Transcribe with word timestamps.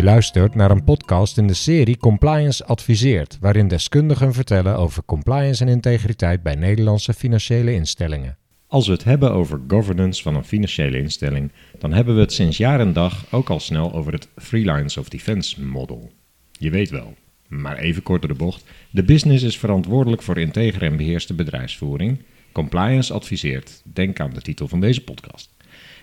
Je 0.00 0.06
luistert 0.06 0.54
naar 0.54 0.70
een 0.70 0.84
podcast 0.84 1.38
in 1.38 1.46
de 1.46 1.54
serie 1.54 1.96
Compliance 1.96 2.64
Adviseert, 2.64 3.38
waarin 3.40 3.68
deskundigen 3.68 4.32
vertellen 4.32 4.76
over 4.76 5.04
compliance 5.04 5.64
en 5.64 5.68
integriteit 5.68 6.42
bij 6.42 6.54
Nederlandse 6.54 7.14
financiële 7.14 7.72
instellingen. 7.72 8.36
Als 8.66 8.86
we 8.86 8.92
het 8.92 9.04
hebben 9.04 9.32
over 9.32 9.60
governance 9.68 10.22
van 10.22 10.34
een 10.34 10.44
financiële 10.44 10.98
instelling, 10.98 11.52
dan 11.78 11.92
hebben 11.92 12.14
we 12.14 12.20
het 12.20 12.32
sinds 12.32 12.56
jaar 12.56 12.80
en 12.80 12.92
dag 12.92 13.26
ook 13.30 13.50
al 13.50 13.60
snel 13.60 13.92
over 13.92 14.12
het 14.12 14.28
Three 14.34 14.72
Lines 14.72 14.96
of 14.96 15.08
Defense 15.08 15.62
model. 15.62 16.12
Je 16.52 16.70
weet 16.70 16.90
wel, 16.90 17.14
maar 17.48 17.78
even 17.78 18.02
kort 18.02 18.20
door 18.22 18.32
de 18.32 18.38
bocht, 18.38 18.64
de 18.90 19.02
business 19.02 19.44
is 19.44 19.58
verantwoordelijk 19.58 20.22
voor 20.22 20.38
integere 20.38 20.86
en 20.86 20.96
beheerste 20.96 21.34
bedrijfsvoering. 21.34 22.18
Compliance 22.52 23.12
adviseert, 23.12 23.82
denk 23.84 24.20
aan 24.20 24.34
de 24.34 24.42
titel 24.42 24.68
van 24.68 24.80
deze 24.80 25.04
podcast. 25.04 25.50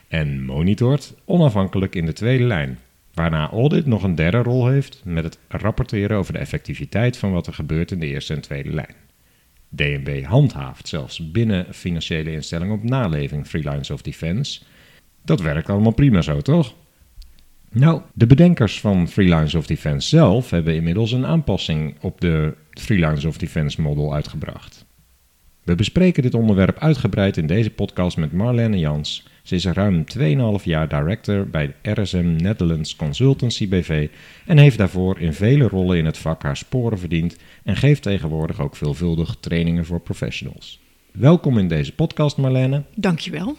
En 0.08 0.46
monitort 0.46 1.14
onafhankelijk 1.26 1.96
in 1.96 2.06
de 2.06 2.14
tweede 2.14 2.44
lijn, 2.44 2.80
waarna 3.18 3.50
audit 3.50 3.86
nog 3.86 4.04
een 4.04 4.16
derde 4.16 4.38
rol 4.38 4.68
heeft 4.68 5.02
met 5.04 5.24
het 5.24 5.38
rapporteren 5.48 6.18
over 6.18 6.34
de 6.34 6.40
effectiviteit 6.40 7.18
van 7.18 7.32
wat 7.32 7.48
er 7.48 7.54
gebeurt 7.54 7.92
in 7.92 8.00
de 8.00 8.06
eerste 8.06 8.34
en 8.34 8.42
tweede 8.42 8.74
lijn. 8.74 8.96
DNB 9.70 10.24
handhaaft 10.24 10.88
zelfs 10.88 11.32
binnen 11.32 11.74
financiële 11.74 12.32
instellingen 12.32 12.76
op 12.76 12.84
naleving 12.84 13.48
Three 13.48 13.70
Lines 13.70 13.90
of 13.90 14.02
Defense. 14.02 14.62
Dat 15.26 15.42
werkt 15.42 15.70
allemaal 15.70 15.92
prima 15.92 16.22
zo, 16.22 16.42
toch? 16.42 16.74
Nou, 17.70 18.02
de 18.14 18.28
bedenkers 18.28 18.80
van 18.80 19.06
Three 19.06 19.36
Lines 19.36 19.56
of 19.56 19.68
Defense 19.68 20.08
zelf 20.08 20.50
hebben 20.50 20.76
inmiddels 20.76 21.12
een 21.12 21.26
aanpassing 21.26 21.96
op 22.02 22.22
de 22.22 22.56
Three 22.70 23.00
Lines 23.00 23.26
of 23.26 23.38
Defense 23.38 23.82
model 23.82 24.14
uitgebracht. 24.14 24.86
We 25.64 25.76
bespreken 25.76 26.24
dit 26.24 26.34
onderwerp 26.34 26.80
uitgebreid 26.80 27.38
in 27.38 27.48
deze 27.48 27.70
podcast 27.70 28.18
met 28.18 28.32
Marlene 28.32 28.80
Jans. 28.80 29.28
Ze 29.48 29.56
is 29.56 29.66
ruim 29.66 30.04
2,5 30.60 30.64
jaar 30.64 30.88
director 30.88 31.50
bij 31.50 31.76
RSM 31.82 32.36
Netherlands 32.36 32.96
Consultancy 32.96 33.70
BV 33.70 34.08
en 34.46 34.58
heeft 34.58 34.78
daarvoor 34.78 35.20
in 35.20 35.34
vele 35.34 35.68
rollen 35.68 35.98
in 35.98 36.06
het 36.06 36.18
vak 36.18 36.44
haar 36.44 36.58
sporen 36.58 37.00
verdiend 37.00 37.38
en 37.64 37.76
geeft 37.76 38.02
tegenwoordig 38.02 38.60
ook 38.60 38.76
veelvuldig 38.76 39.38
trainingen 39.40 39.86
voor 39.86 40.00
professionals. 40.00 40.80
Welkom 41.12 41.58
in 41.58 41.68
deze 41.68 41.94
podcast 41.94 42.38
Marlene. 42.38 42.84
Dankjewel. 42.96 43.58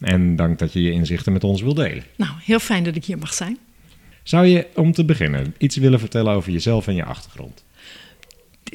En 0.00 0.36
dank 0.36 0.58
dat 0.58 0.72
je 0.72 0.82
je 0.82 0.90
inzichten 0.90 1.32
met 1.32 1.44
ons 1.44 1.62
wil 1.62 1.74
delen. 1.74 2.04
Nou, 2.16 2.32
heel 2.40 2.58
fijn 2.58 2.84
dat 2.84 2.96
ik 2.96 3.04
hier 3.04 3.18
mag 3.18 3.34
zijn. 3.34 3.58
Zou 4.22 4.46
je 4.46 4.66
om 4.74 4.92
te 4.92 5.04
beginnen 5.04 5.54
iets 5.58 5.76
willen 5.76 6.00
vertellen 6.00 6.32
over 6.32 6.52
jezelf 6.52 6.86
en 6.86 6.94
je 6.94 7.04
achtergrond? 7.04 7.64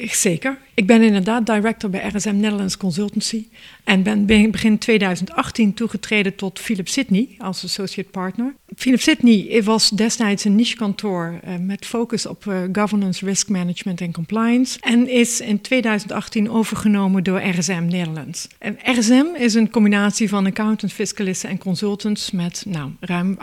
Zeker. 0.08 0.58
Ik 0.74 0.86
ben 0.86 1.02
inderdaad 1.02 1.46
director 1.46 1.90
bij 1.90 2.10
RSM 2.14 2.36
Netherlands 2.36 2.76
Consultancy. 2.76 3.46
En 3.84 4.02
ben 4.02 4.26
begin 4.50 4.78
2018 4.78 5.74
toegetreden 5.74 6.34
tot 6.34 6.58
Philip 6.58 6.88
Sydney 6.88 7.28
als 7.38 7.64
associate 7.64 8.10
partner. 8.10 8.54
Philip 8.76 9.00
Sydney 9.00 9.62
was 9.62 9.90
destijds 9.90 10.44
een 10.44 10.54
nichekantoor 10.54 11.40
uh, 11.44 11.56
met 11.56 11.86
focus 11.86 12.26
op 12.26 12.44
uh, 12.44 12.62
governance, 12.72 13.24
risk 13.24 13.48
management 13.48 14.00
en 14.00 14.12
compliance. 14.12 14.78
En 14.80 15.08
is 15.08 15.40
in 15.40 15.60
2018 15.60 16.50
overgenomen 16.50 17.24
door 17.24 17.40
RSM 17.40 17.84
Netherlands. 17.86 18.48
En 18.58 18.78
RSM 18.84 19.26
is 19.36 19.54
een 19.54 19.70
combinatie 19.70 20.28
van 20.28 20.46
accountants, 20.46 20.94
fiscalisten 20.94 21.50
en 21.50 21.58
consultants 21.58 22.30
met 22.30 22.64
nou, 22.68 22.90
ruim 23.00 23.38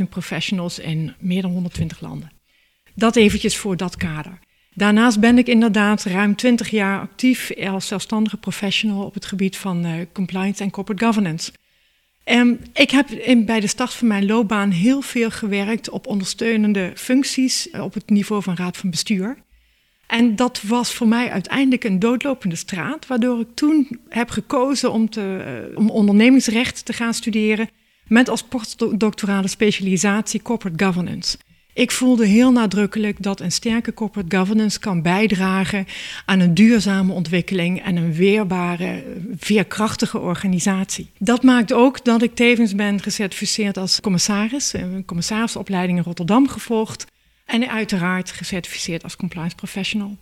48.000 0.00 0.08
professionals 0.10 0.78
in 0.78 1.14
meer 1.18 1.42
dan 1.42 1.50
120 1.50 2.00
landen. 2.00 2.30
Dat 2.94 3.16
eventjes 3.16 3.56
voor 3.56 3.76
dat 3.76 3.96
kader. 3.96 4.38
Daarnaast 4.74 5.20
ben 5.20 5.38
ik 5.38 5.46
inderdaad 5.46 6.04
ruim 6.04 6.36
20 6.36 6.70
jaar 6.70 7.00
actief 7.00 7.52
als 7.66 7.86
zelfstandige 7.86 8.36
professional 8.36 9.04
op 9.04 9.14
het 9.14 9.26
gebied 9.26 9.56
van 9.56 9.86
uh, 9.86 9.92
compliance 10.12 10.62
en 10.62 10.70
corporate 10.70 11.04
governance. 11.04 11.52
En 12.24 12.60
ik 12.72 12.90
heb 12.90 13.08
bij 13.46 13.60
de 13.60 13.66
start 13.66 13.94
van 13.94 14.08
mijn 14.08 14.26
loopbaan 14.26 14.70
heel 14.70 15.00
veel 15.00 15.30
gewerkt 15.30 15.90
op 15.90 16.06
ondersteunende 16.06 16.92
functies 16.94 17.70
eh, 17.70 17.82
op 17.82 17.94
het 17.94 18.10
niveau 18.10 18.42
van 18.42 18.56
raad 18.56 18.76
van 18.76 18.90
bestuur. 18.90 19.36
En 20.06 20.36
dat 20.36 20.62
was 20.62 20.94
voor 20.94 21.08
mij 21.08 21.30
uiteindelijk 21.30 21.84
een 21.84 21.98
doodlopende 21.98 22.56
straat, 22.56 23.06
waardoor 23.06 23.40
ik 23.40 23.48
toen 23.54 24.00
heb 24.08 24.30
gekozen 24.30 24.92
om, 24.92 25.10
te, 25.10 25.44
uh, 25.70 25.78
om 25.78 25.90
ondernemingsrecht 25.90 26.84
te 26.84 26.92
gaan 26.92 27.14
studeren 27.14 27.68
met 28.06 28.28
als 28.28 28.42
postdoctorale 28.42 29.48
specialisatie 29.48 30.42
corporate 30.42 30.84
governance. 30.84 31.36
Ik 31.74 31.90
voelde 31.90 32.26
heel 32.26 32.52
nadrukkelijk 32.52 33.22
dat 33.22 33.40
een 33.40 33.52
sterke 33.52 33.94
corporate 33.94 34.36
governance 34.36 34.78
kan 34.78 35.02
bijdragen 35.02 35.86
aan 36.24 36.40
een 36.40 36.54
duurzame 36.54 37.12
ontwikkeling 37.12 37.82
en 37.82 37.96
een 37.96 38.12
weerbare, 38.12 39.04
veerkrachtige 39.36 40.18
organisatie. 40.18 41.10
Dat 41.18 41.42
maakt 41.42 41.72
ook 41.72 42.04
dat 42.04 42.22
ik 42.22 42.34
tevens 42.34 42.74
ben 42.74 43.00
gecertificeerd 43.02 43.76
als 43.76 44.00
commissaris, 44.00 44.72
een 44.72 45.04
commissarisopleiding 45.04 45.98
in 45.98 46.04
Rotterdam 46.04 46.48
gevolgd 46.48 47.06
en 47.44 47.68
uiteraard 47.68 48.30
gecertificeerd 48.30 49.02
als 49.02 49.16
compliance 49.16 49.56
professional. 49.56 50.16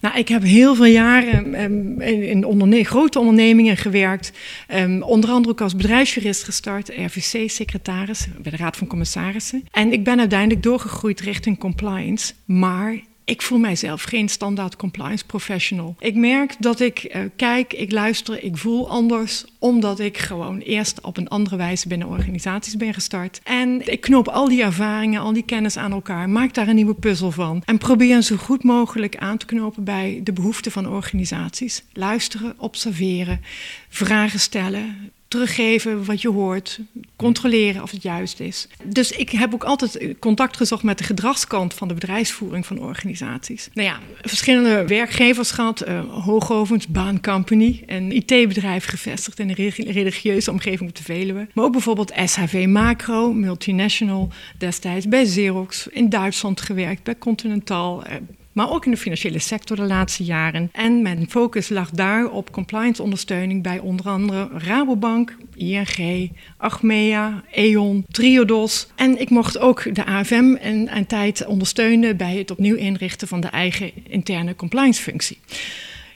Nou, 0.00 0.18
ik 0.18 0.28
heb 0.28 0.42
heel 0.42 0.74
veel 0.74 0.84
jaren 0.84 1.62
um, 1.62 2.00
in, 2.00 2.84
grote 2.84 3.18
ondernemingen 3.18 3.76
gewerkt. 3.76 4.32
Um, 4.74 5.02
onder 5.02 5.30
andere 5.30 5.54
ook 5.54 5.60
als 5.60 5.76
bedrijfsjurist 5.76 6.44
gestart, 6.44 6.88
RVC-secretaris 6.88 8.26
bij 8.38 8.50
de 8.50 8.56
Raad 8.56 8.76
van 8.76 8.86
Commissarissen. 8.86 9.64
En 9.70 9.92
ik 9.92 10.04
ben 10.04 10.18
uiteindelijk 10.18 10.62
doorgegroeid 10.62 11.20
richting 11.20 11.58
compliance. 11.58 12.32
Maar 12.44 13.00
ik 13.28 13.42
voel 13.42 13.58
mijzelf 13.58 14.02
geen 14.02 14.28
standaard 14.28 14.76
compliance 14.76 15.26
professional. 15.26 15.96
Ik 15.98 16.14
merk 16.14 16.54
dat 16.58 16.80
ik 16.80 17.14
uh, 17.14 17.22
kijk, 17.36 17.72
ik 17.72 17.92
luister, 17.92 18.42
ik 18.44 18.56
voel 18.56 18.90
anders, 18.90 19.44
omdat 19.58 20.00
ik 20.00 20.18
gewoon 20.18 20.58
eerst 20.58 21.00
op 21.00 21.16
een 21.16 21.28
andere 21.28 21.56
wijze 21.56 21.88
binnen 21.88 22.08
organisaties 22.08 22.76
ben 22.76 22.94
gestart. 22.94 23.40
En 23.44 23.90
ik 23.90 24.00
knoop 24.00 24.28
al 24.28 24.48
die 24.48 24.62
ervaringen, 24.62 25.20
al 25.20 25.32
die 25.32 25.44
kennis 25.44 25.76
aan 25.76 25.92
elkaar, 25.92 26.28
maak 26.28 26.54
daar 26.54 26.68
een 26.68 26.74
nieuwe 26.74 26.94
puzzel 26.94 27.30
van 27.30 27.62
en 27.64 27.78
probeer 27.78 28.22
zo 28.22 28.36
goed 28.36 28.62
mogelijk 28.62 29.16
aan 29.16 29.36
te 29.36 29.46
knopen 29.46 29.84
bij 29.84 30.20
de 30.24 30.32
behoeften 30.32 30.72
van 30.72 30.88
organisaties. 30.88 31.84
Luisteren, 31.92 32.54
observeren, 32.56 33.40
vragen 33.88 34.40
stellen, 34.40 35.12
teruggeven 35.28 36.04
wat 36.04 36.22
je 36.22 36.28
hoort, 36.28 36.80
controleren 37.16 37.82
of 37.82 37.90
het 37.90 38.02
juist 38.02 38.40
is. 38.40 38.68
Dus 38.84 39.10
ik 39.10 39.30
heb 39.30 39.54
ook 39.54 39.64
altijd 39.64 40.14
contact 40.18 40.56
gezocht 40.56 40.82
met 40.82 40.98
de 40.98 41.04
gedragskant 41.04 41.74
van 41.74 41.88
de 41.88 41.94
bedrijfsvoering 41.94 42.66
van 42.66 42.80
organisaties. 42.80 43.68
Nou 43.72 43.88
ja, 43.88 43.98
verschillende 44.22 44.86
werkgevers 44.86 45.50
gehad, 45.50 45.88
uh, 45.88 46.00
Hoogovens, 46.24 46.86
Baancompany, 46.86 47.82
een 47.86 48.12
IT-bedrijf 48.12 48.84
gevestigd 48.84 49.38
in 49.38 49.48
een 49.48 49.72
religieuze 49.92 50.50
omgeving 50.50 50.88
op 50.88 50.96
de 50.96 51.02
Veluwe. 51.02 51.46
Maar 51.54 51.64
ook 51.64 51.72
bijvoorbeeld 51.72 52.12
SHV 52.24 52.66
Macro, 52.68 53.32
multinational, 53.32 54.28
destijds 54.58 55.08
bij 55.08 55.24
Xerox, 55.24 55.86
in 55.86 56.08
Duitsland 56.08 56.60
gewerkt, 56.60 57.02
bij 57.02 57.18
Continental, 57.18 58.06
uh, 58.06 58.14
maar 58.58 58.70
ook 58.70 58.84
in 58.84 58.90
de 58.90 58.96
financiële 58.96 59.38
sector 59.38 59.76
de 59.76 59.82
laatste 59.82 60.24
jaren. 60.24 60.68
En 60.72 61.02
mijn 61.02 61.30
focus 61.30 61.68
lag 61.68 61.90
daar 61.90 62.30
op 62.30 62.52
compliance 62.52 63.02
ondersteuning 63.02 63.62
bij 63.62 63.78
onder 63.78 64.08
andere 64.08 64.48
Rabobank, 64.52 65.36
ING, 65.54 66.30
Achmea, 66.56 67.42
E.ON, 67.50 68.04
Triodos. 68.10 68.86
En 68.94 69.20
ik 69.20 69.30
mocht 69.30 69.58
ook 69.58 69.94
de 69.94 70.04
AFM 70.04 70.56
een, 70.60 70.96
een 70.96 71.06
tijd 71.06 71.46
ondersteunen 71.46 72.16
bij 72.16 72.36
het 72.36 72.50
opnieuw 72.50 72.76
inrichten 72.76 73.28
van 73.28 73.40
de 73.40 73.48
eigen 73.48 73.90
interne 74.08 74.54
compliance 74.54 75.02
functie 75.02 75.38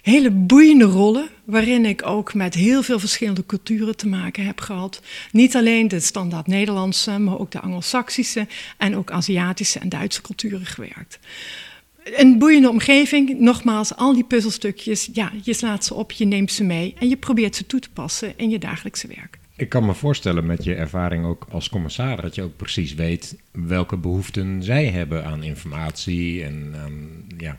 hele 0.03 0.31
boeiende 0.31 0.85
rollen, 0.85 1.29
waarin 1.45 1.85
ik 1.85 2.07
ook 2.07 2.35
met 2.35 2.55
heel 2.55 2.83
veel 2.83 2.99
verschillende 2.99 3.47
culturen 3.47 3.97
te 3.97 4.09
maken 4.09 4.47
heb 4.47 4.61
gehad. 4.61 5.03
Niet 5.33 5.57
alleen 5.57 5.89
de 5.89 6.01
standaard 6.01 6.47
Nederlandse, 6.47 7.19
maar 7.19 7.39
ook 7.39 7.51
de 7.51 7.61
Anglo-Saxische 7.61 8.47
en 8.79 8.97
ook 8.97 9.11
Aziatische 9.11 9.79
en 9.79 9.89
Duitse 9.89 10.23
culturen 10.23 10.67
gewerkt. 10.67 11.19
Een 12.05 12.39
boeiende 12.39 12.69
omgeving, 12.69 13.39
nogmaals, 13.39 13.97
al 13.97 14.15
die 14.15 14.25
puzzelstukjes, 14.25 15.09
ja, 15.13 15.33
je 15.43 15.55
slaat 15.55 15.85
ze 15.85 15.95
op, 15.95 16.13
je 16.13 16.25
neemt 16.25 16.53
ze 16.53 16.65
mee 16.65 16.95
en 16.99 17.09
je 17.09 17.17
probeert 17.17 17.57
ze 17.57 17.67
toe 17.67 17.81
te 17.81 17.91
passen 17.91 18.33
in 18.37 18.51
je 18.51 18.59
dagelijkse 18.59 19.07
werk. 19.07 19.39
Ik 19.57 19.69
kan 19.69 19.87
me 19.87 19.95
voorstellen 19.95 20.47
met 20.47 20.65
je 20.65 20.75
ervaring 20.75 21.25
ook 21.25 21.47
als 21.51 21.69
commissaris 21.69 22.23
dat 22.23 22.35
je 22.35 22.43
ook 22.43 22.57
precies 22.57 22.95
weet 22.95 23.37
welke 23.53 23.97
behoeften 23.97 24.63
zij 24.63 24.87
hebben 24.87 25.25
aan 25.25 25.43
informatie 25.43 26.45
en 26.45 26.75
ja. 27.37 27.59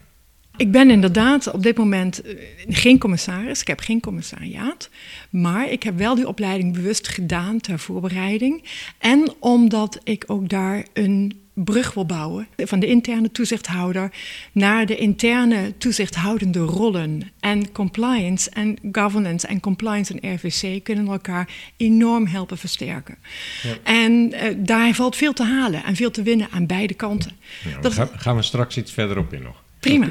Ik 0.58 0.72
ben 0.72 0.90
inderdaad 0.90 1.52
op 1.52 1.64
dit 1.64 1.78
moment 1.78 2.22
eh, 2.22 2.36
geen 2.68 3.00
commissaris, 3.00 3.62
ik 3.62 3.68
heb 3.68 3.80
geen 3.80 4.00
commissariaat, 4.00 4.90
maar 5.30 5.72
ik 5.72 5.84
heb 5.84 5.98
wel 5.98 6.16
die 6.16 6.28
opleiding 6.28 6.74
bewust 6.74 7.08
gedaan 7.08 7.60
ter 7.60 7.80
voorbereiding 7.80 8.64
en 8.98 9.34
omdat 9.40 10.00
ik 10.04 10.24
ook 10.28 10.50
daar 10.50 10.86
een 10.94 11.43
brug 11.54 11.94
wil 11.94 12.06
bouwen 12.06 12.48
van 12.58 12.80
de 12.80 12.88
interne 12.88 13.32
toezichthouder 13.32 14.12
naar 14.52 14.86
de 14.86 14.96
interne 14.96 15.78
toezichthoudende 15.78 16.60
rollen. 16.60 17.32
En 17.40 17.72
compliance 17.72 18.50
en 18.50 18.78
governance 18.92 19.48
en 19.48 19.60
compliance 19.60 20.20
en 20.20 20.34
RVC 20.36 20.84
kunnen 20.84 21.08
elkaar 21.08 21.50
enorm 21.78 22.28
helpen 22.28 22.58
versterken. 22.58 23.18
Ja. 23.64 23.74
En 23.84 24.34
uh, 24.34 24.42
daar 24.58 24.94
valt 24.94 25.16
veel 25.16 25.34
te 25.34 25.44
halen 25.44 25.84
en 25.84 25.96
veel 25.96 26.12
te 26.12 26.24
winnen 26.24 26.48
aan 26.52 26.66
beide 26.66 26.94
kanten. 26.94 27.32
Ja, 27.64 27.90
daar 27.90 28.10
gaan 28.16 28.36
we 28.36 28.42
straks 28.42 28.78
iets 28.78 28.92
verder 28.92 29.18
op 29.18 29.34
in 29.34 29.42
nog. 29.42 29.64
Prima. 29.80 30.10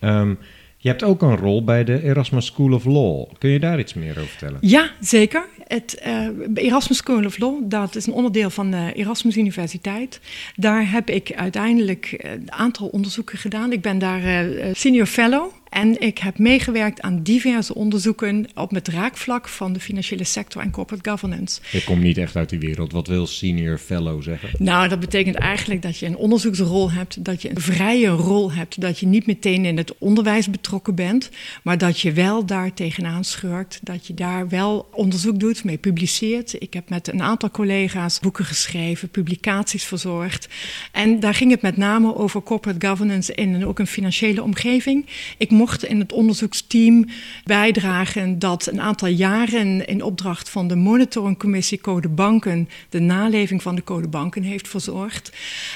Um, 0.00 0.38
Je 0.80 0.88
hebt 0.88 1.02
ook 1.02 1.22
een 1.22 1.36
rol 1.36 1.64
bij 1.64 1.84
de 1.84 2.02
Erasmus 2.02 2.46
School 2.46 2.72
of 2.72 2.84
Law. 2.84 3.26
Kun 3.38 3.50
je 3.50 3.58
daar 3.58 3.78
iets 3.78 3.94
meer 3.94 4.10
over 4.10 4.26
vertellen? 4.26 4.58
Ja, 4.60 4.90
zeker. 5.00 5.44
Het 5.66 6.02
uh, 6.06 6.28
Erasmus 6.54 6.98
School 6.98 7.24
of 7.24 7.38
Law, 7.38 7.60
dat 7.64 7.94
is 7.96 8.06
een 8.06 8.12
onderdeel 8.12 8.50
van 8.50 8.70
de 8.70 8.92
Erasmus 8.94 9.36
Universiteit. 9.36 10.20
Daar 10.56 10.90
heb 10.90 11.10
ik 11.10 11.32
uiteindelijk 11.34 12.14
een 12.18 12.52
aantal 12.52 12.86
onderzoeken 12.86 13.38
gedaan. 13.38 13.72
Ik 13.72 13.80
ben 13.80 13.98
daar 13.98 14.22
uh, 14.22 14.68
senior 14.72 15.06
fellow 15.06 15.52
en 15.70 16.00
ik 16.00 16.18
heb 16.18 16.38
meegewerkt 16.38 17.00
aan 17.00 17.22
diverse 17.22 17.74
onderzoeken 17.74 18.46
op 18.54 18.70
het 18.70 18.88
raakvlak 18.88 19.48
van 19.48 19.72
de 19.72 19.80
financiële 19.80 20.24
sector 20.24 20.62
en 20.62 20.70
corporate 20.70 21.10
governance. 21.10 21.60
Ik 21.72 21.84
kom 21.84 22.00
niet 22.00 22.18
echt 22.18 22.36
uit 22.36 22.48
die 22.48 22.58
wereld. 22.58 22.92
Wat 22.92 23.06
wil 23.06 23.26
senior 23.26 23.78
fellow 23.78 24.22
zeggen? 24.22 24.50
Nou, 24.58 24.88
dat 24.88 25.00
betekent 25.00 25.36
eigenlijk 25.36 25.82
dat 25.82 25.98
je 25.98 26.06
een 26.06 26.16
onderzoeksrol 26.16 26.92
hebt, 26.92 27.24
dat 27.24 27.42
je 27.42 27.50
een 27.50 27.60
vrije 27.60 28.08
rol 28.08 28.52
hebt, 28.52 28.80
dat 28.80 28.98
je 28.98 29.06
niet 29.06 29.26
meteen 29.26 29.64
in 29.64 29.76
het 29.76 29.94
onderwijs 29.98 30.50
betrokken 30.50 30.94
bent, 30.94 31.30
maar 31.62 31.78
dat 31.78 32.00
je 32.00 32.12
wel 32.12 32.46
daar 32.46 32.74
tegenaan 32.74 33.24
schurkt, 33.24 33.78
dat 33.82 34.06
je 34.06 34.14
daar 34.14 34.48
wel 34.48 34.88
onderzoek 34.92 35.40
doet, 35.40 35.64
mee 35.64 35.76
publiceert. 35.78 36.62
Ik 36.62 36.74
heb 36.74 36.88
met 36.88 37.08
een 37.08 37.22
aantal 37.22 37.50
collega's 37.50 38.20
boeken 38.20 38.44
geschreven, 38.44 39.08
publicaties 39.08 39.84
verzorgd. 39.84 40.48
En 40.92 41.20
daar 41.20 41.34
ging 41.34 41.50
het 41.50 41.62
met 41.62 41.76
name 41.76 42.16
over 42.16 42.42
corporate 42.42 42.86
governance 42.86 43.34
in 43.34 43.66
ook 43.66 43.78
een 43.78 43.86
financiële 43.86 44.42
omgeving. 44.42 45.06
Ik 45.36 45.50
mocht 45.58 45.84
in 45.84 45.98
het 45.98 46.12
onderzoeksteam 46.12 47.06
bijdragen 47.44 48.38
dat 48.38 48.66
een 48.66 48.80
aantal 48.80 49.08
jaren 49.08 49.86
in 49.86 50.02
opdracht 50.02 50.48
van 50.48 50.68
de 50.68 50.76
monitoringcommissie 50.76 51.80
Code 51.80 52.08
Banken 52.08 52.68
de 52.88 53.00
naleving 53.00 53.62
van 53.62 53.74
de 53.74 53.84
Code 53.84 54.08
Banken 54.08 54.42
heeft 54.42 54.68
verzorgd. 54.68 55.32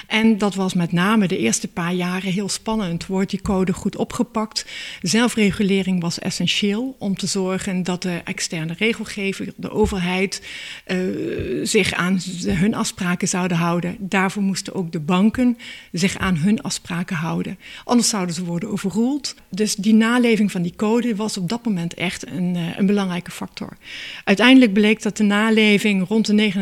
En 0.06 0.38
dat 0.38 0.54
was 0.54 0.74
met 0.74 0.92
name 0.92 1.28
de 1.28 1.38
eerste 1.38 1.68
paar 1.68 1.92
jaren 1.92 2.32
heel 2.32 2.48
spannend. 2.48 3.06
Wordt 3.06 3.30
die 3.30 3.42
code 3.42 3.72
goed 3.72 3.96
opgepakt? 3.96 4.66
Zelfregulering 5.00 6.00
was 6.00 6.18
essentieel 6.18 6.96
om 6.98 7.16
te 7.16 7.26
zorgen 7.26 7.82
dat 7.82 8.02
de 8.02 8.20
externe 8.24 8.74
regelgever, 8.78 9.52
de 9.56 9.70
overheid, 9.70 10.42
uh, 10.86 11.66
zich 11.66 11.92
aan 11.92 12.20
hun 12.46 12.74
afspraken 12.74 13.28
zouden 13.28 13.56
houden. 13.56 13.96
Daarvoor 13.98 14.42
moesten 14.42 14.74
ook 14.74 14.92
de 14.92 15.00
banken 15.00 15.58
zich 15.92 16.18
aan 16.18 16.36
hun 16.36 16.62
afspraken 16.62 17.16
houden. 17.16 17.58
Anders 17.84 18.08
zouden 18.08 18.34
ze 18.34 18.44
worden 18.44 18.70
overroeld. 18.70 19.34
Dus 19.50 19.71
dus 19.74 19.84
die 19.84 19.94
naleving 19.94 20.50
van 20.50 20.62
die 20.62 20.72
code 20.76 21.16
was 21.16 21.36
op 21.36 21.48
dat 21.48 21.64
moment 21.64 21.94
echt 21.94 22.26
een, 22.26 22.54
uh, 22.54 22.78
een 22.78 22.86
belangrijke 22.86 23.30
factor. 23.30 23.76
Uiteindelijk 24.24 24.72
bleek 24.72 25.02
dat 25.02 25.16
de 25.16 25.22
naleving 25.22 26.08
rond 26.08 26.26
de 26.26 26.52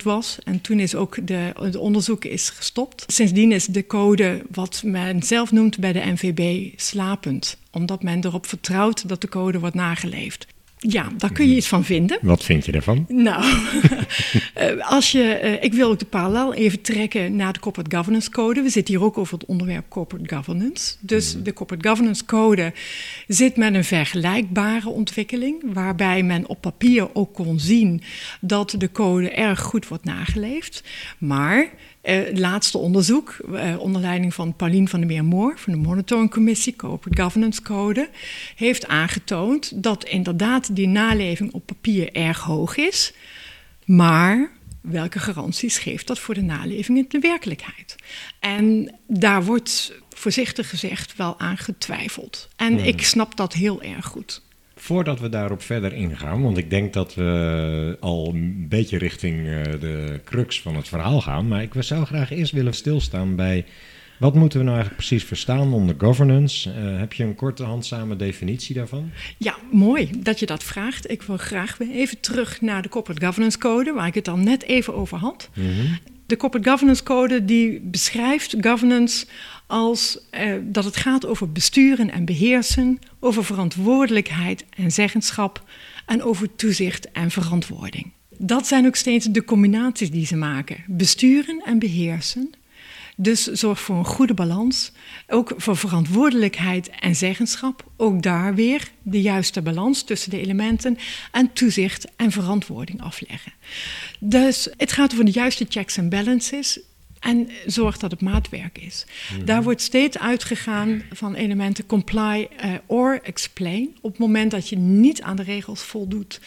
99% 0.00 0.02
was. 0.02 0.38
En 0.44 0.60
toen 0.60 0.78
is 0.78 0.94
ook 0.94 1.26
de, 1.26 1.52
de 1.70 1.78
onderzoek 1.78 2.24
is 2.24 2.50
gestopt. 2.50 3.04
Sindsdien 3.06 3.52
is 3.52 3.66
de 3.66 3.86
code, 3.86 4.42
wat 4.50 4.82
men 4.84 5.22
zelf 5.22 5.52
noemt 5.52 5.78
bij 5.78 5.92
de 5.92 6.02
NVB, 6.04 6.72
slapend. 6.76 7.58
Omdat 7.70 8.02
men 8.02 8.24
erop 8.24 8.46
vertrouwt 8.46 9.08
dat 9.08 9.20
de 9.20 9.28
code 9.28 9.58
wordt 9.58 9.74
nageleefd. 9.74 10.46
Ja, 10.78 11.08
daar 11.16 11.32
kun 11.32 11.48
je 11.48 11.56
iets 11.56 11.68
van 11.68 11.84
vinden. 11.84 12.18
Wat 12.22 12.44
vind 12.44 12.66
je 12.66 12.72
ervan? 12.72 13.04
Nou, 13.08 13.44
eh, 14.54 14.90
als 14.90 15.12
je, 15.12 15.40
uh, 15.42 15.64
ik 15.64 15.72
wil 15.72 15.90
ook 15.90 15.98
de 15.98 16.04
parallel 16.04 16.54
even 16.54 16.80
trekken 16.80 17.36
naar 17.36 17.52
de 17.52 17.60
Corporate 17.60 17.96
Governance 17.96 18.30
Code. 18.30 18.62
We 18.62 18.68
zitten 18.68 18.94
hier 18.94 19.04
ook 19.04 19.18
over 19.18 19.38
het 19.38 19.46
onderwerp 19.46 19.88
Corporate 19.88 20.34
Governance. 20.34 20.94
Dus 21.00 21.36
mm. 21.36 21.42
de 21.42 21.52
Corporate 21.52 21.88
Governance 21.88 22.24
Code 22.24 22.72
zit 23.26 23.56
met 23.56 23.74
een 23.74 23.84
vergelijkbare 23.84 24.88
ontwikkeling, 24.88 25.62
waarbij 25.72 26.22
men 26.22 26.48
op 26.48 26.60
papier 26.60 27.14
ook 27.14 27.34
kon 27.34 27.60
zien 27.60 28.02
dat 28.40 28.74
de 28.78 28.92
code 28.92 29.30
erg 29.30 29.60
goed 29.60 29.88
wordt 29.88 30.04
nageleefd. 30.04 30.82
Maar 31.18 31.70
uh, 32.08 32.38
laatste 32.38 32.78
onderzoek, 32.78 33.36
uh, 33.50 33.78
onder 33.78 34.00
leiding 34.00 34.34
van 34.34 34.56
Pauline 34.56 34.88
van 34.88 34.98
der 34.98 35.08
Meer-Moor 35.08 35.58
van 35.58 35.72
de 35.72 35.78
Monitoring 35.78 36.30
Commissie 36.30 36.76
Corporate 36.76 37.22
Governance 37.22 37.62
Code, 37.62 38.08
heeft 38.54 38.86
aangetoond 38.86 39.82
dat 39.82 40.04
inderdaad 40.04 40.76
die 40.76 40.88
naleving 40.88 41.52
op 41.52 41.66
papier 41.66 42.12
erg 42.12 42.40
hoog 42.40 42.76
is, 42.76 43.12
maar 43.84 44.50
welke 44.80 45.18
garanties 45.18 45.78
geeft 45.78 46.06
dat 46.06 46.18
voor 46.18 46.34
de 46.34 46.42
naleving 46.42 46.98
in 46.98 47.06
de 47.08 47.18
werkelijkheid? 47.18 47.96
En 48.40 48.94
daar 49.06 49.44
wordt 49.44 49.92
voorzichtig 50.08 50.68
gezegd 50.70 51.16
wel 51.16 51.40
aan 51.40 51.56
getwijfeld. 51.56 52.48
En 52.56 52.72
hmm. 52.72 52.84
ik 52.84 53.02
snap 53.02 53.36
dat 53.36 53.52
heel 53.52 53.82
erg 53.82 54.06
goed. 54.06 54.42
Voordat 54.80 55.20
we 55.20 55.28
daarop 55.28 55.62
verder 55.62 55.92
ingaan, 55.92 56.42
want 56.42 56.58
ik 56.58 56.70
denk 56.70 56.92
dat 56.92 57.14
we 57.14 57.96
al 58.00 58.30
een 58.34 58.66
beetje 58.68 58.98
richting 58.98 59.46
eh, 59.46 59.62
de 59.80 60.20
crux 60.24 60.60
van 60.60 60.76
het 60.76 60.88
verhaal 60.88 61.20
gaan. 61.20 61.48
Maar 61.48 61.62
ik 61.62 61.72
zou 61.78 62.04
graag 62.04 62.30
eerst 62.30 62.52
willen 62.52 62.74
stilstaan 62.74 63.36
bij 63.36 63.64
wat 64.18 64.34
moeten 64.34 64.58
we 64.58 64.64
nou 64.64 64.76
eigenlijk 64.76 65.06
precies 65.06 65.28
verstaan 65.28 65.72
onder 65.72 65.94
governance? 65.98 66.70
Uh, 66.70 66.98
heb 66.98 67.12
je 67.12 67.24
een 67.24 67.34
korte 67.34 67.64
handzame 67.64 68.16
definitie 68.16 68.74
daarvan? 68.74 69.10
Ja, 69.36 69.56
mooi 69.72 70.10
dat 70.18 70.38
je 70.38 70.46
dat 70.46 70.64
vraagt. 70.64 71.10
Ik 71.10 71.22
wil 71.22 71.36
graag 71.36 71.76
weer 71.76 71.90
even 71.90 72.20
terug 72.20 72.60
naar 72.60 72.82
de 72.82 72.88
Corporate 72.88 73.26
Governance 73.26 73.58
Code, 73.58 73.92
waar 73.92 74.06
ik 74.06 74.14
het 74.14 74.28
al 74.28 74.36
net 74.36 74.62
even 74.62 74.94
over 74.94 75.18
had. 75.18 75.50
Mm 75.54 75.64
-hmm. 75.64 75.98
De 76.28 76.36
Corporate 76.36 76.70
Governance 76.70 77.02
Code 77.02 77.44
die 77.44 77.80
beschrijft 77.80 78.56
governance 78.60 79.26
als 79.66 80.18
eh, 80.30 80.54
dat 80.62 80.84
het 80.84 80.96
gaat 80.96 81.26
over 81.26 81.52
besturen 81.52 82.10
en 82.10 82.24
beheersen, 82.24 82.98
over 83.20 83.44
verantwoordelijkheid 83.44 84.64
en 84.76 84.90
zeggenschap 84.90 85.64
en 86.06 86.22
over 86.22 86.54
toezicht 86.56 87.10
en 87.10 87.30
verantwoording. 87.30 88.12
Dat 88.38 88.66
zijn 88.66 88.86
ook 88.86 88.96
steeds 88.96 89.26
de 89.26 89.44
combinaties 89.44 90.10
die 90.10 90.26
ze 90.26 90.36
maken: 90.36 90.84
besturen 90.86 91.62
en 91.64 91.78
beheersen. 91.78 92.50
Dus 93.20 93.44
zorg 93.44 93.80
voor 93.80 93.96
een 93.96 94.04
goede 94.04 94.34
balans. 94.34 94.92
Ook 95.28 95.52
voor 95.56 95.76
verantwoordelijkheid 95.76 96.90
en 97.00 97.16
zeggenschap. 97.16 97.84
Ook 97.96 98.22
daar 98.22 98.54
weer 98.54 98.90
de 99.02 99.20
juiste 99.20 99.62
balans 99.62 100.02
tussen 100.02 100.30
de 100.30 100.40
elementen. 100.40 100.98
En 101.32 101.52
toezicht 101.52 102.06
en 102.16 102.30
verantwoording 102.30 103.02
afleggen. 103.02 103.52
Dus 104.20 104.68
het 104.76 104.92
gaat 104.92 105.12
over 105.12 105.24
de 105.24 105.30
juiste 105.30 105.66
checks 105.68 105.96
en 105.96 106.08
balances. 106.08 106.80
En 107.20 107.50
zorg 107.66 107.98
dat 107.98 108.10
het 108.10 108.20
maatwerk 108.20 108.78
is. 108.78 109.04
Mhm. 109.32 109.44
Daar 109.44 109.62
wordt 109.62 109.82
steeds 109.82 110.18
uitgegaan 110.18 111.02
van 111.12 111.34
elementen 111.34 111.86
comply 111.86 112.48
uh, 112.64 112.74
or 112.86 113.20
explain. 113.22 113.96
Op 114.00 114.10
het 114.10 114.20
moment 114.20 114.50
dat 114.50 114.68
je 114.68 114.76
niet 114.76 115.22
aan 115.22 115.36
de 115.36 115.42
regels 115.42 115.82
voldoet, 115.82 116.40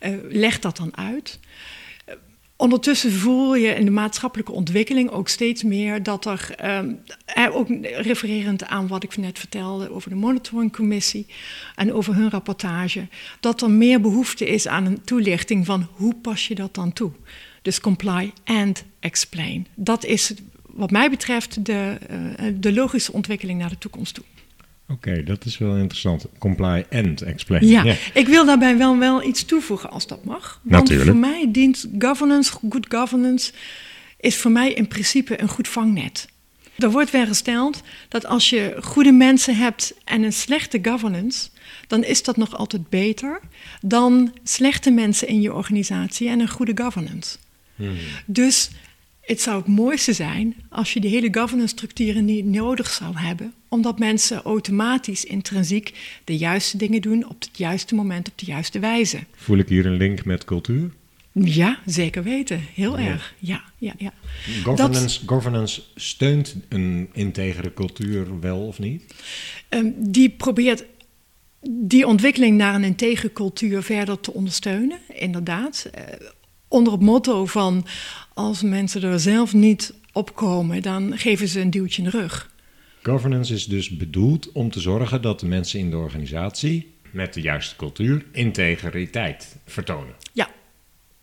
uh, 0.00 0.16
leg 0.28 0.58
dat 0.58 0.76
dan 0.76 0.96
uit. 0.96 1.38
Ondertussen 2.60 3.12
voel 3.12 3.54
je 3.54 3.68
in 3.68 3.84
de 3.84 3.90
maatschappelijke 3.90 4.52
ontwikkeling 4.52 5.10
ook 5.10 5.28
steeds 5.28 5.62
meer 5.62 6.02
dat 6.02 6.26
er, 6.26 6.54
ook 7.52 7.68
refererend 7.82 8.64
aan 8.64 8.86
wat 8.88 9.02
ik 9.02 9.16
net 9.16 9.38
vertelde 9.38 9.90
over 9.90 10.10
de 10.10 10.16
monitoringcommissie 10.16 11.26
en 11.74 11.92
over 11.92 12.14
hun 12.14 12.30
rapportage, 12.30 13.08
dat 13.40 13.62
er 13.62 13.70
meer 13.70 14.00
behoefte 14.00 14.48
is 14.48 14.66
aan 14.66 14.86
een 14.86 15.04
toelichting 15.04 15.66
van 15.66 15.88
hoe 15.92 16.14
pas 16.14 16.48
je 16.48 16.54
dat 16.54 16.74
dan 16.74 16.92
toe. 16.92 17.10
Dus 17.62 17.80
comply 17.80 18.32
and 18.44 18.84
explain. 19.00 19.66
Dat 19.74 20.04
is 20.04 20.34
wat 20.62 20.90
mij 20.90 21.10
betreft 21.10 21.64
de, 21.64 21.98
uh, 22.10 22.54
de 22.60 22.72
logische 22.72 23.12
ontwikkeling 23.12 23.58
naar 23.58 23.68
de 23.70 23.78
toekomst 23.78 24.14
toe. 24.14 24.24
Oké, 24.90 25.22
dat 25.22 25.44
is 25.44 25.58
wel 25.58 25.76
interessant. 25.76 26.26
Comply 26.38 26.84
and 26.90 27.22
explain. 27.22 27.66
Ja, 27.66 27.96
ik 28.14 28.26
wil 28.26 28.44
daarbij 28.44 28.76
wel, 28.76 28.98
wel 28.98 29.22
iets 29.22 29.44
toevoegen 29.44 29.90
als 29.90 30.06
dat 30.06 30.24
mag. 30.24 30.60
Want 30.62 30.82
Natuurlijk. 30.82 31.10
voor 31.10 31.18
mij 31.18 31.48
dient 31.48 31.88
governance, 31.98 32.52
good 32.68 32.86
governance, 32.88 33.52
is 34.20 34.36
voor 34.36 34.50
mij 34.50 34.72
in 34.72 34.88
principe 34.88 35.40
een 35.42 35.48
goed 35.48 35.68
vangnet. 35.68 36.28
Er 36.78 36.90
wordt 36.90 37.10
wel 37.10 37.26
gesteld 37.26 37.82
dat 38.08 38.26
als 38.26 38.50
je 38.50 38.76
goede 38.80 39.12
mensen 39.12 39.56
hebt 39.56 39.94
en 40.04 40.22
een 40.22 40.32
slechte 40.32 40.78
governance, 40.82 41.48
dan 41.86 42.04
is 42.04 42.22
dat 42.22 42.36
nog 42.36 42.56
altijd 42.56 42.88
beter 42.88 43.40
dan 43.80 44.34
slechte 44.42 44.90
mensen 44.90 45.28
in 45.28 45.40
je 45.40 45.54
organisatie 45.54 46.28
en 46.28 46.40
een 46.40 46.48
goede 46.48 46.82
governance. 46.82 47.36
Hmm. 47.76 47.96
Dus 48.26 48.70
het 49.28 49.40
zou 49.40 49.58
het 49.58 49.66
mooiste 49.66 50.12
zijn 50.12 50.56
als 50.68 50.92
je 50.92 51.00
die 51.00 51.10
hele 51.10 51.28
governance 51.30 51.74
structuren 51.76 52.24
niet 52.24 52.44
nodig 52.44 52.90
zou 52.90 53.16
hebben, 53.16 53.52
omdat 53.68 53.98
mensen 53.98 54.42
automatisch, 54.42 55.24
intrinsiek 55.24 55.94
de 56.24 56.36
juiste 56.36 56.76
dingen 56.76 57.00
doen 57.00 57.28
op 57.28 57.40
het 57.40 57.58
juiste 57.58 57.94
moment, 57.94 58.28
op 58.28 58.38
de 58.38 58.46
juiste 58.46 58.78
wijze. 58.78 59.18
Voel 59.36 59.58
ik 59.58 59.68
hier 59.68 59.86
een 59.86 59.96
link 59.96 60.24
met 60.24 60.44
cultuur? 60.44 60.90
Ja, 61.32 61.78
zeker 61.86 62.22
weten. 62.22 62.60
Heel 62.74 62.98
erg. 62.98 63.34
Ja, 63.38 63.62
ja, 63.78 63.94
ja. 63.98 64.12
Governance, 64.62 65.20
governance 65.26 65.82
steunt 65.94 66.56
een 66.68 67.08
integere 67.12 67.74
cultuur 67.74 68.40
wel 68.40 68.66
of 68.66 68.78
niet? 68.78 69.02
Um, 69.68 69.94
die 69.96 70.30
probeert 70.30 70.84
die 71.60 72.06
ontwikkeling 72.06 72.56
naar 72.56 72.74
een 72.74 72.84
integere 72.84 73.32
cultuur 73.32 73.82
verder 73.82 74.20
te 74.20 74.32
ondersteunen, 74.32 74.98
inderdaad. 75.14 75.90
Onder 76.68 76.92
het 76.92 77.02
motto 77.02 77.46
van 77.46 77.86
als 78.34 78.62
mensen 78.62 79.02
er 79.02 79.20
zelf 79.20 79.54
niet 79.54 79.94
op 80.12 80.34
komen, 80.34 80.82
dan 80.82 81.18
geven 81.18 81.48
ze 81.48 81.60
een 81.60 81.70
duwtje 81.70 82.02
in 82.02 82.10
de 82.10 82.18
rug. 82.18 82.50
Governance 83.02 83.54
is 83.54 83.66
dus 83.66 83.96
bedoeld 83.96 84.52
om 84.52 84.70
te 84.70 84.80
zorgen 84.80 85.22
dat 85.22 85.40
de 85.40 85.46
mensen 85.46 85.78
in 85.78 85.90
de 85.90 85.96
organisatie 85.96 86.94
met 87.10 87.34
de 87.34 87.40
juiste 87.40 87.76
cultuur 87.76 88.24
integriteit 88.32 89.56
vertonen. 89.66 90.14
Ja. 90.32 90.50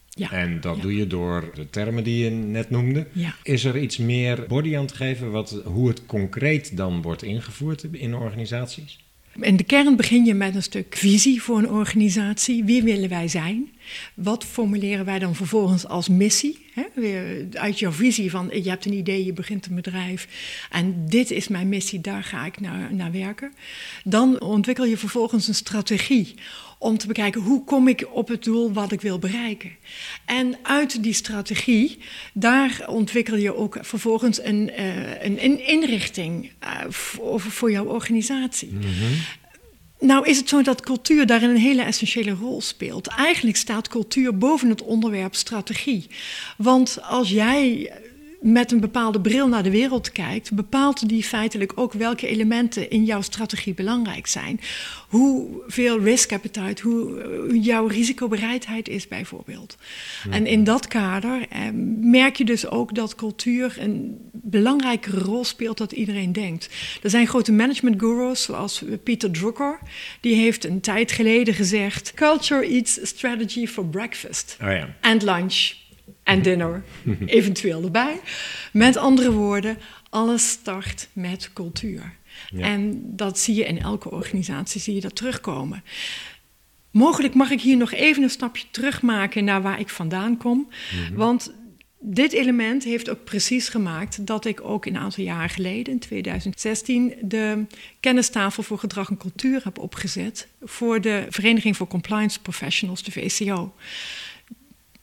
ja. 0.10 0.32
En 0.32 0.62
dat 0.62 0.82
doe 0.82 0.96
je 0.96 1.08
door 1.08 1.52
de 1.54 1.70
termen 1.70 2.04
die 2.04 2.24
je 2.24 2.30
net 2.30 2.70
noemde. 2.70 3.08
Ja. 3.12 3.36
Is 3.44 3.64
er 3.64 3.78
iets 3.78 3.98
meer 3.98 4.46
body 4.48 4.78
aan 4.78 4.88
te 4.88 4.96
geven 4.96 5.32
wat, 5.32 5.62
hoe 5.64 5.88
het 5.88 6.06
concreet 6.06 6.78
dan 6.78 7.02
wordt 7.02 7.24
ingevoerd 7.24 7.84
in 7.84 8.16
organisaties? 8.16 9.05
In 9.40 9.56
de 9.56 9.64
kern 9.64 9.96
begin 9.96 10.26
je 10.26 10.34
met 10.34 10.56
een 10.56 10.64
stuk 10.64 10.96
visie 10.98 11.42
voor 11.42 11.58
een 11.58 11.70
organisatie. 11.70 12.64
Wie 12.64 12.84
willen 12.84 13.10
wij 13.10 13.28
zijn? 13.28 13.70
Wat 14.14 14.44
formuleren 14.44 15.06
wij 15.06 15.20
dan 15.20 15.36
vervolgens 15.36 15.88
als 15.88 16.10
missie? 16.10 16.64
uit 17.54 17.80
jouw 17.80 17.92
visie 17.92 18.32
van 18.32 18.50
je 18.52 18.70
hebt 18.70 18.86
een 18.86 18.94
idee, 18.94 19.26
je 19.26 19.34
begint 19.34 19.66
een 19.66 19.76
bedrijf 19.76 20.28
en 20.72 21.06
dit 21.06 21.32
is 21.32 21.48
mijn 21.48 21.70
missie, 21.70 22.02
daar 22.02 22.24
ga 22.24 22.46
ik 22.46 22.60
naar, 22.60 22.94
naar 22.94 23.12
werken. 23.12 23.54
Dan 24.04 24.42
ontwikkel 24.42 24.86
je 24.86 24.98
vervolgens 24.98 25.48
een 25.48 25.56
strategie 25.56 26.34
om 26.78 26.98
te 26.98 27.08
bekijken 27.08 27.42
hoe 27.42 27.64
kom 27.64 27.88
ik 27.88 28.08
op 28.12 28.28
het 28.28 28.44
doel 28.44 28.74
wat 28.74 28.92
ik 28.92 29.02
wil 29.02 29.20
bereiken. 29.20 29.72
En 30.26 30.58
uit 30.64 31.04
die 31.04 31.14
strategie, 31.14 31.98
daar 32.34 32.84
ontwikkel 32.88 33.36
je 33.36 33.56
ook 33.56 33.78
vervolgens 33.82 34.44
een, 34.44 34.72
uh, 34.80 35.24
een, 35.24 35.68
inrichting 35.68 36.52
uh, 36.64 36.70
voor, 36.90 37.40
voor, 37.40 37.72
jouw 37.72 37.86
organisatie. 37.86 38.72
Mhm. 38.72 38.88
Nou 40.00 40.28
is 40.28 40.38
het 40.38 40.50
zo 40.50 40.62
dat 40.62 40.82
cultuur 40.82 41.26
daarin 41.26 41.50
een 41.50 41.58
hele 41.58 41.82
essentiële 41.82 42.32
rol 42.32 42.62
speelt. 42.62 43.08
Eigenlijk 43.08 43.58
staat 43.58 43.88
cultuur 43.88 44.38
boven 44.38 44.70
het 44.70 44.82
onderwerp 44.82 45.36
strategie. 45.36 46.08
Want 46.58 46.98
als 47.02 47.30
jij 47.30 47.92
met 48.46 48.72
een 48.72 48.80
bepaalde 48.80 49.22
bril 49.22 49.48
naar 49.48 49.64
de 49.64 49.70
wereld 49.72 50.12
kijkt, 50.12 50.52
bepaalt 50.52 51.10
die 51.10 51.24
feitelijk 51.24 51.72
ook 51.76 51.94
welke 51.94 52.28
elementen 52.28 52.90
in 52.90 53.06
jouw 53.06 53.22
strategie 53.22 53.74
belangrijk 53.74 54.28
zijn. 54.28 54.60
Hoeveel 55.08 56.00
risk 56.00 56.32
appetite, 56.32 56.82
hoe 56.82 57.60
jouw 57.60 57.88
risicobereidheid 57.88 58.88
is 58.88 59.08
bijvoorbeeld. 59.08 59.78
En 60.30 60.46
in 60.46 60.64
dat 60.64 60.88
kader 60.88 61.48
eh, 61.50 61.62
merk 62.00 62.36
je 62.36 62.46
dus 62.46 62.68
ook 62.68 62.96
dat 62.96 63.16
cultuur 63.16 63.76
een 63.80 64.18
belangrijkere 64.32 65.20
rol 65.20 65.44
speelt 65.44 65.78
dan 65.78 65.90
iedereen 65.92 66.32
denkt. 66.32 66.70
Er 67.04 67.10
zijn 67.10 67.28
grote 67.28 67.52
management 67.52 68.00
gurus 68.00 68.44
zoals 68.44 68.84
Peter 69.04 69.32
Drucker, 69.32 69.80
die 70.22 70.36
heeft 70.36 70.66
een 70.66 70.82
tijd 70.82 71.12
geleden 71.12 71.54
gezegd: 71.54 72.14
Culture 72.14 72.68
eats 72.68 73.00
strategy 73.04 73.68
for 73.68 73.86
breakfast 73.86 74.58
oh 74.62 74.72
ja. 74.72 74.96
and 75.02 75.22
lunch 75.22 75.84
en 76.26 76.42
dinner 76.42 76.84
eventueel 77.26 77.84
erbij. 77.84 78.20
Met 78.72 78.98
andere 78.98 79.32
woorden, 79.32 79.78
alles 80.10 80.50
start 80.50 81.08
met 81.14 81.50
cultuur. 81.54 82.16
En 82.58 83.02
dat 83.16 83.40
zie 83.40 83.56
je 83.56 83.66
in 83.66 83.82
elke 83.82 84.12
organisatie, 84.12 84.82
zie 84.82 84.96
je 84.96 85.02
dat 85.02 85.16
terugkomen. 85.16 85.84
Mogelijk 86.92 87.34
mag 87.34 87.50
ik 87.50 87.62
hier 87.62 87.78
nog 87.78 87.94
even 87.94 88.24
een 88.24 88.30
stapje 88.30 88.66
terugmaken 88.72 89.44
naar 89.44 89.62
waar 89.62 89.80
ik 89.80 89.90
vandaan 89.90 90.38
kom. 90.38 90.70
Mhm. 90.92 91.16
Want 91.16 91.54
dit 92.00 92.34
element 92.34 92.84
heeft 92.84 93.10
ook 93.10 93.24
precies 93.24 93.70
gemaakt 93.70 94.28
dat 94.28 94.46
ik 94.46 94.62
ook 94.64 94.86
een 94.86 94.98
aantal 94.98 95.24
jaren 95.24 95.50
geleden, 95.50 95.94
in 95.94 96.00
2016, 96.00 97.14
de 97.22 97.66
kennistafel 98.00 98.64
voor 98.64 98.80
gedrag 98.80 99.10
en 99.10 99.18
cultuur 99.18 99.62
heb 99.64 99.80
opgezet 99.80 100.48
voor 100.62 101.02
de 101.02 101.26
Vereniging 101.30 101.78
voor 101.78 101.88
Compliance 101.88 102.42
Professionals, 102.42 103.04
de 103.04 103.12
VCO. 103.12 103.74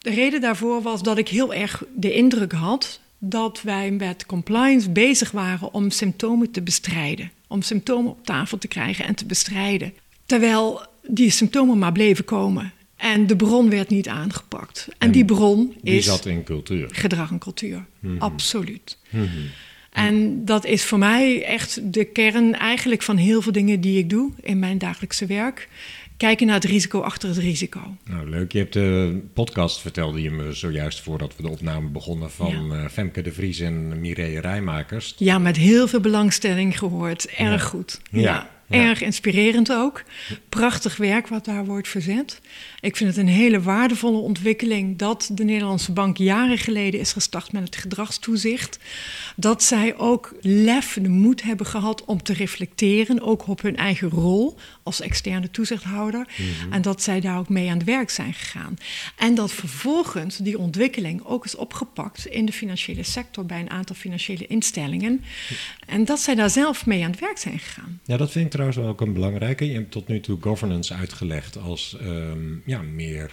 De 0.03 0.11
reden 0.11 0.41
daarvoor 0.41 0.83
was 0.83 1.03
dat 1.03 1.19
ik 1.19 1.29
heel 1.29 1.55
erg 1.55 1.85
de 1.95 2.13
indruk 2.13 2.53
had 2.53 3.01
dat 3.19 3.63
wij 3.63 3.91
met 3.91 4.27
compliance 4.27 4.91
bezig 4.91 5.31
waren 5.31 5.73
om 5.75 5.91
symptomen 5.91 6.51
te 6.51 6.63
bestrijden. 6.63 7.31
Om 7.47 7.63
symptomen 7.63 8.11
op 8.11 8.25
tafel 8.25 8.59
te 8.59 8.69
krijgen 8.69 9.05
en 9.05 9.15
te 9.15 9.25
bestrijden. 9.25 9.93
Terwijl 10.27 10.87
die 11.07 11.31
symptomen 11.31 11.79
maar 11.79 11.93
bleven 11.93 12.25
komen. 12.25 12.73
En 12.97 13.27
de 13.27 13.37
bron 13.37 13.71
werd 13.71 13.89
niet 13.89 14.09
aangepakt. 14.09 14.89
En, 14.99 15.11
die 15.11 15.25
bron 15.25 15.75
die 15.83 15.95
is. 15.95 16.05
zat 16.05 16.27
in 16.27 16.45
cultuur. 16.45 16.89
Gedrag 16.93 17.31
en 17.31 17.39
cultuur. 17.39 17.85
Mhm. 17.99 18.19
Absoluut. 18.19 18.99
Mhm. 19.11 19.27
En 19.93 20.45
dat 20.45 20.65
is 20.65 20.85
voor 20.85 20.99
mij 20.99 21.45
echt 21.45 21.93
de 21.93 22.05
kern 22.05 22.55
eigenlijk 22.59 23.03
van 23.03 23.17
heel 23.17 23.43
veel 23.43 23.53
dingen 23.53 23.81
die 23.81 23.99
ik 23.99 24.11
doe 24.11 24.33
in 24.41 24.59
mijn 24.59 24.79
dagelijkse 24.79 25.27
werk 25.27 25.69
kijken 26.23 26.47
naar 26.47 26.55
het 26.55 26.65
risico 26.65 27.01
achter 27.01 27.29
het 27.29 27.39
risico. 27.39 27.97
Nou, 28.05 28.29
leuk. 28.29 28.53
Je 28.53 28.59
hebt 28.59 28.73
de 28.73 29.21
podcast, 29.35 29.81
vertelde 29.81 30.23
je 30.23 30.31
me 30.31 30.53
zojuist 30.53 31.01
voordat 31.01 31.37
we 31.37 31.43
de 31.43 31.49
opname 31.49 31.89
begonnen, 31.89 32.31
van 32.31 32.75
eh, 32.75 32.89
Femke 32.89 33.23
de 33.23 33.33
Vries 33.33 33.61
en 33.61 34.01
Mireille 34.01 34.41
Rijmakers. 34.41 35.15
Ja, 35.17 35.39
met 35.39 35.57
heel 35.57 35.89
veel 35.89 36.01
belangstelling 36.01 36.79
gehoord. 36.79 37.27
Erg 37.27 37.63
goed. 37.63 38.01
ja. 38.11 38.51
Erg 38.69 39.03
inspirerend 39.03 39.73
ook. 39.73 40.03
Prachtig 40.49 40.97
werk 40.97 41.29
wat 41.29 41.45
daar 41.45 41.65
wordt 41.65 41.89
verzet. 41.89 42.41
Ik 42.83 42.97
vind 42.97 43.11
het 43.11 43.19
een 43.19 43.33
hele 43.33 43.61
waardevolle 43.63 44.19
ontwikkeling 44.19 44.99
dat 44.99 45.31
de 45.33 45.45
Nederlandse 45.45 45.93
Bank 45.93 46.17
jaren 46.17 46.59
geleden 46.59 47.01
is 47.01 47.13
gestart 47.13 47.53
met 47.53 47.63
het 47.63 47.77
gedragstoezicht. 47.77 48.79
Dat 49.37 49.63
zij 49.63 49.97
ook 49.97 50.35
lef, 50.41 50.99
de 51.03 51.09
moed 51.09 51.43
hebben 51.43 51.67
gehad 51.67 52.05
om 52.05 52.23
te 52.23 52.33
reflecteren, 52.33 53.21
ook 53.21 53.49
op 53.49 53.63
hun 53.63 53.77
eigen 53.77 54.09
rol 54.09 54.57
als 54.83 55.01
externe 55.01 55.51
toezichthouder. 55.51 56.27
Mhm. 56.37 56.73
En 56.73 56.83
dat 56.83 57.03
zij 57.03 57.21
daar 57.21 57.39
ook 57.39 57.49
mee 57.49 57.71
aan 57.71 57.77
het 57.77 57.87
werk 57.87 58.11
zijn 58.11 58.35
gegaan. 58.35 58.77
En 59.17 59.35
dat 59.35 59.53
vervolgens 59.53 60.37
die 60.37 60.59
ontwikkeling 60.59 61.25
ook 61.25 61.45
is 61.45 61.55
opgepakt 61.55 62.27
in 62.27 62.45
de 62.45 62.53
financiële 62.53 63.03
sector 63.03 63.47
bij 63.47 63.61
een 63.61 63.71
aantal 63.71 63.97
financiële 63.97 64.47
instellingen. 64.47 65.25
En 65.87 66.05
dat 66.05 66.21
zij 66.21 66.35
daar 66.35 66.51
zelf 66.51 66.87
mee 66.87 67.05
aan 67.05 67.11
het 67.11 67.21
werk 67.21 67.39
zijn 67.39 67.59
gegaan. 67.59 68.01
Ja, 68.05 68.17
dat 68.17 68.31
vind 68.31 68.45
ik 68.45 68.51
trouwens 68.51 68.79
ook 68.79 69.01
een 69.01 69.13
belangrijke. 69.13 69.67
Je 69.67 69.75
hebt 69.75 69.91
tot 69.91 70.09
nu 70.09 70.21
toe 70.21 70.39
governance 70.41 70.95
uitgelegd 70.95 71.59
als 71.59 71.97
ehm, 72.01 72.71
ja, 72.73 72.83
meer 72.83 73.31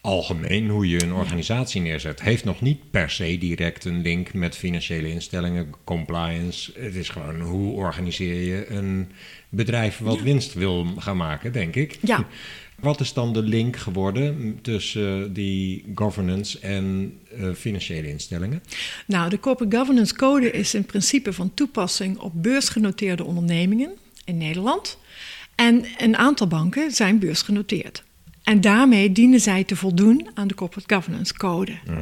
algemeen 0.00 0.68
hoe 0.68 0.88
je 0.88 1.02
een 1.02 1.12
organisatie 1.12 1.80
neerzet. 1.80 2.22
Heeft 2.22 2.44
nog 2.44 2.60
niet 2.60 2.90
per 2.90 3.10
se 3.10 3.38
direct 3.38 3.84
een 3.84 4.02
link 4.02 4.34
met 4.34 4.56
financiële 4.56 5.10
instellingen, 5.10 5.74
compliance. 5.84 6.72
Het 6.78 6.94
is 6.94 7.08
gewoon 7.08 7.40
hoe 7.40 7.72
organiseer 7.72 8.40
je 8.40 8.70
een 8.70 9.10
bedrijf 9.48 9.98
wat 9.98 10.20
winst 10.20 10.54
wil 10.54 10.86
gaan 10.98 11.16
maken, 11.16 11.52
denk 11.52 11.74
ik. 11.76 11.98
Ja. 12.00 12.26
Wat 12.80 13.00
is 13.00 13.12
dan 13.12 13.32
de 13.32 13.42
link 13.42 13.76
geworden 13.76 14.58
tussen 14.62 15.32
die 15.32 15.84
governance 15.94 16.58
en 16.58 17.18
uh, 17.38 17.54
financiële 17.54 18.08
instellingen? 18.08 18.62
Nou, 19.06 19.30
de 19.30 19.40
Corporate 19.40 19.76
Governance 19.76 20.14
Code 20.14 20.50
is 20.50 20.74
in 20.74 20.84
principe 20.84 21.32
van 21.32 21.54
toepassing 21.54 22.18
op 22.18 22.32
beursgenoteerde 22.34 23.24
ondernemingen 23.24 23.90
in 24.24 24.38
Nederland. 24.38 24.98
En 25.54 25.84
een 25.98 26.16
aantal 26.16 26.46
banken 26.46 26.90
zijn 26.90 27.18
beursgenoteerd. 27.18 28.03
En 28.44 28.60
daarmee 28.60 29.12
dienen 29.12 29.40
zij 29.40 29.64
te 29.64 29.76
voldoen 29.76 30.28
aan 30.34 30.48
de 30.48 30.54
Corporate 30.54 30.94
Governance 30.94 31.34
Code. 31.34 31.78
Mhm. 31.86 32.00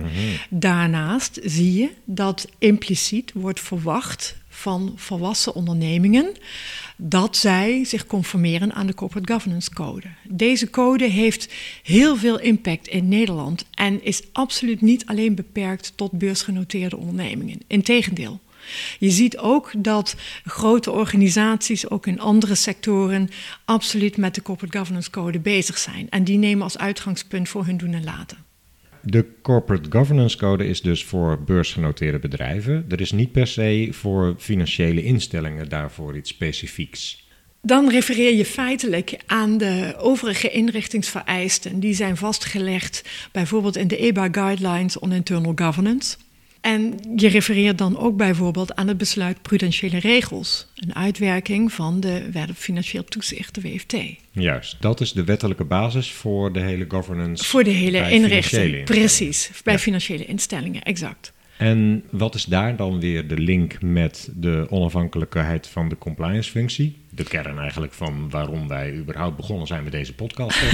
Daarnaast 0.51 1.41
zie 1.43 1.73
je 1.73 1.91
dat 2.05 2.49
impliciet 2.59 3.33
wordt 3.35 3.61
verwacht 3.61 4.37
van 4.49 4.93
volwassen 4.97 5.55
ondernemingen 5.55 6.33
dat 6.97 7.37
zij 7.37 7.85
zich 7.85 8.07
conformeren 8.07 8.73
aan 8.73 8.87
de 8.87 8.95
Corporate 8.95 9.33
Governance 9.33 9.75
Code. 9.75 10.07
Deze 10.29 10.71
code 10.71 11.05
heeft 11.05 11.53
heel 11.83 12.17
veel 12.17 12.41
impact 12.41 12.89
in 12.89 13.09
Nederland 13.09 13.65
en 13.75 14.05
is 14.05 14.23
absoluut 14.33 14.81
niet 14.81 15.07
alleen 15.07 15.35
beperkt 15.35 15.93
tot 15.97 16.13
beursgenoteerde 16.13 16.97
ondernemingen. 16.97 17.61
Integendeel. 17.67 18.41
Je 18.99 19.11
ziet 19.11 19.39
ook 19.39 19.71
dat 19.77 20.17
grote 20.45 20.91
organisaties, 20.91 21.91
ook 21.91 22.07
in 22.07 22.21
andere 22.21 22.55
sectoren, 22.55 23.29
absoluut 23.65 24.17
met 24.17 24.35
de 24.35 24.43
Corporate 24.43 24.79
Governance 24.79 25.11
Code 25.11 25.39
bezig 25.39 25.79
zijn. 25.79 26.07
En 26.11 26.25
die 26.25 26.39
nemen 26.39 26.63
als 26.63 26.79
uitgangspunt 26.79 27.49
voor 27.49 27.65
hun 27.65 27.77
doen 27.77 27.95
en 27.95 28.05
laten. 28.05 28.39
De 29.05 29.27
Corporate 29.43 29.91
Governance 29.91 30.37
Code 30.37 30.67
is 30.67 30.81
dus 30.81 31.05
voor 31.05 31.43
beursgenoteerde 31.43 32.19
bedrijven. 32.19 32.85
Er 32.89 33.01
is 33.01 33.13
niet 33.13 33.33
per 33.33 33.47
se 33.47 33.89
voor 33.91 34.35
financiële 34.39 35.03
instellingen 35.03 35.69
daarvoor 35.69 36.17
iets 36.17 36.31
specifieks. 36.31 37.27
Dan 37.63 37.91
refereer 37.91 38.35
je 38.35 38.45
feitelijk 38.45 39.17
aan 39.27 39.59
de 39.59 39.95
overige 39.99 40.51
inrichtingsvereisten. 40.51 41.81
Die 41.81 41.95
zijn 41.95 42.17
vastgelegd 42.17 43.05
bijvoorbeeld 43.33 43.77
in 43.77 43.89
de 43.89 43.97
EBA 43.97 44.29
Guidelines 44.33 44.99
on 44.99 45.13
Internal 45.13 45.53
Governance. 45.55 46.17
En 46.63 46.95
je 47.17 47.29
refereert 47.29 47.79
dan 47.79 47.99
ook 47.99 48.17
bijvoorbeeld 48.17 48.75
aan 48.75 48.89
het 48.89 48.97
besluit 48.97 49.43
prudentiële 49.43 49.99
regels, 49.99 50.67
een 50.75 50.95
uitwerking 50.95 51.73
van 51.73 52.01
de 52.01 52.31
Wet 52.33 52.51
op 52.51 52.57
Financieel 52.57 53.05
Toezicht, 53.05 53.55
de 53.55 53.61
WFT. 53.61 53.97
Juist, 54.31 54.77
dat 54.81 55.01
is 55.01 55.13
de 55.13 55.25
wettelijke 55.25 55.65
basis 55.65 56.13
voor 56.13 56.53
de 56.53 56.61
hele 56.61 56.85
governance. 56.89 57.45
Voor 57.45 57.65
de 57.65 57.71
hele 57.71 58.11
inrichting, 58.11 58.85
precies, 58.85 59.51
bij 59.65 59.79
financiële 59.79 60.25
instellingen, 60.25 60.83
exact. 60.83 61.33
En 61.57 62.03
wat 62.11 62.35
is 62.35 62.45
daar 62.45 62.77
dan 62.77 63.01
weer 63.01 63.29
de 63.29 63.39
link 63.39 63.83
met 63.83 64.31
de 64.35 64.67
onafhankelijkheid 64.71 65.67
van 65.67 65.89
de 65.89 65.99
compliance-functie? 65.99 66.97
De 67.15 67.25
kern 67.25 67.59
eigenlijk 67.59 67.93
van 67.93 68.31
waarom 68.31 68.69
wij 68.69 68.95
überhaupt 68.95 69.37
begonnen 69.37 69.67
zijn 69.67 69.83
met 69.83 69.93
deze 69.93 70.15
podcast. 70.15 70.63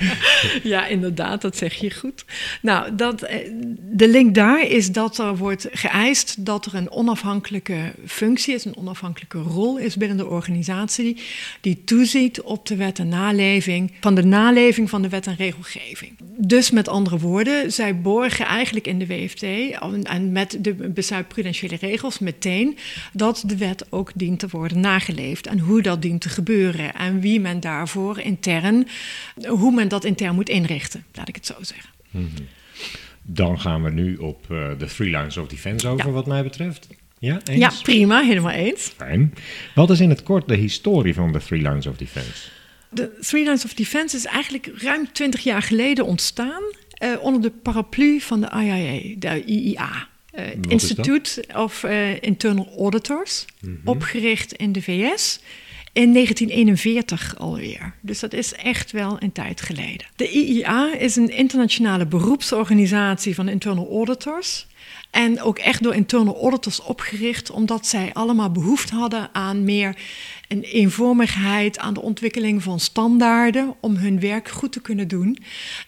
ja, 0.62 0.86
inderdaad, 0.86 1.42
dat 1.42 1.56
zeg 1.56 1.74
je 1.74 1.90
goed. 1.90 2.24
Nou, 2.60 2.94
dat, 2.94 3.22
eh, 3.22 3.50
de 3.78 4.08
link 4.08 4.34
daar 4.34 4.68
is 4.68 4.92
dat 4.92 5.18
er 5.18 5.36
wordt 5.36 5.68
geëist 5.70 6.44
dat 6.44 6.66
er 6.66 6.74
een 6.74 6.90
onafhankelijke 6.90 7.92
functie 8.06 8.54
is, 8.54 8.64
een 8.64 8.76
onafhankelijke 8.76 9.38
rol 9.38 9.78
is 9.78 9.96
binnen 9.96 10.16
de 10.16 10.26
organisatie, 10.26 11.22
die 11.60 11.84
toeziet 11.84 12.40
op 12.40 12.66
de 12.66 12.76
wet 12.76 12.98
en 12.98 13.08
naleving, 13.08 13.92
van 14.00 14.14
de 14.14 14.24
naleving 14.24 14.90
van 14.90 15.02
de 15.02 15.08
wet 15.08 15.26
en 15.26 15.36
regelgeving. 15.36 16.12
Dus 16.36 16.70
met 16.70 16.88
andere 16.88 17.18
woorden, 17.18 17.72
zij 17.72 18.00
borgen 18.00 18.46
eigenlijk 18.46 18.86
in 18.86 18.98
de 18.98 19.06
WFT 19.06 19.42
en 20.02 20.32
met 20.32 20.58
de 20.60 20.74
bestuitprudentiële 20.74 21.76
regels 21.76 22.18
meteen 22.18 22.78
dat 23.12 23.42
de 23.46 23.56
wet 23.56 23.86
ook 23.90 24.10
dient 24.14 24.38
te 24.38 24.48
worden 24.50 24.80
nageleefd 24.80 25.30
en 25.40 25.58
hoe 25.58 25.82
dat 25.82 26.02
dient 26.02 26.20
te 26.20 26.28
gebeuren 26.28 26.94
en 26.94 27.20
wie 27.20 27.40
men 27.40 27.60
daarvoor 27.60 28.20
intern, 28.20 28.88
hoe 29.46 29.72
men 29.72 29.88
dat 29.88 30.04
intern 30.04 30.34
moet 30.34 30.48
inrichten, 30.48 31.04
laat 31.14 31.28
ik 31.28 31.34
het 31.34 31.46
zo 31.46 31.54
zeggen. 31.60 31.90
Mhm. 32.10 32.26
Dan 33.22 33.60
gaan 33.60 33.82
we 33.82 33.90
nu 33.90 34.16
op 34.16 34.46
uh, 34.50 34.68
de 34.78 34.86
Three 34.86 35.10
Lines 35.10 35.36
of 35.36 35.46
Defense 35.46 35.88
over, 35.88 36.12
wat 36.12 36.26
mij 36.26 36.42
betreft. 36.42 36.88
Ja, 37.18 37.40
eens? 37.44 37.58
ja, 37.58 37.72
prima, 37.82 38.20
helemaal 38.20 38.52
eens. 38.52 38.92
Fijn. 38.96 39.34
Wat 39.74 39.90
is 39.90 40.00
in 40.00 40.08
het 40.08 40.22
kort 40.22 40.48
de 40.48 40.56
historie 40.56 41.14
van 41.14 41.32
de 41.32 41.38
Three 41.38 41.62
Lines 41.62 41.86
of 41.86 41.96
Defense? 41.96 42.48
De 42.90 43.18
Three 43.20 43.44
Lines 43.44 43.64
of 43.64 43.74
Defense 43.74 44.16
is 44.16 44.24
eigenlijk 44.24 44.70
ruim 44.76 45.12
20 45.12 45.40
jaar 45.40 45.62
geleden 45.62 46.06
ontstaan 46.06 46.62
uh, 47.02 47.22
onder 47.22 47.42
de 47.42 47.50
paraplu 47.50 48.20
van 48.20 48.40
de 48.40 48.50
IIA, 48.50 49.14
de 49.18 49.44
IIA. 49.44 50.08
Uh, 50.34 50.46
eh, 50.46 50.58
Institute 50.68 51.44
of 51.56 51.82
uh, 51.82 52.22
Internal 52.22 52.72
Auditors, 52.78 53.44
mm 53.60 53.68
-hmm. 53.68 53.88
opgericht 53.88 54.52
in 54.52 54.72
de 54.72 54.82
VS 54.82 55.40
in 55.92 56.12
1941 56.12 57.38
alweer. 57.38 57.94
Dus 58.00 58.20
dat 58.20 58.32
is 58.32 58.54
echt 58.54 58.90
wel 58.90 59.16
een 59.18 59.32
tijd 59.32 59.60
geleden. 59.60 60.06
De 60.16 60.30
IIA 60.30 60.94
is 60.94 61.16
een 61.16 61.30
internationale 61.30 62.06
beroepsorganisatie 62.06 63.34
van 63.34 63.48
internal 63.48 63.90
auditors. 63.90 64.66
En 65.12 65.40
ook 65.40 65.58
echt 65.58 65.82
door 65.82 65.94
internal 65.94 66.40
auditors 66.40 66.82
opgericht, 66.82 67.50
omdat 67.50 67.86
zij 67.86 68.10
allemaal 68.12 68.50
behoefte 68.50 68.94
hadden 68.94 69.28
aan 69.32 69.64
meer 69.64 69.96
een 70.48 70.62
eenvormigheid, 70.62 71.78
aan 71.78 71.94
de 71.94 72.02
ontwikkeling 72.02 72.62
van 72.62 72.80
standaarden 72.80 73.74
om 73.80 73.96
hun 73.96 74.20
werk 74.20 74.48
goed 74.48 74.72
te 74.72 74.80
kunnen 74.80 75.08
doen 75.08 75.38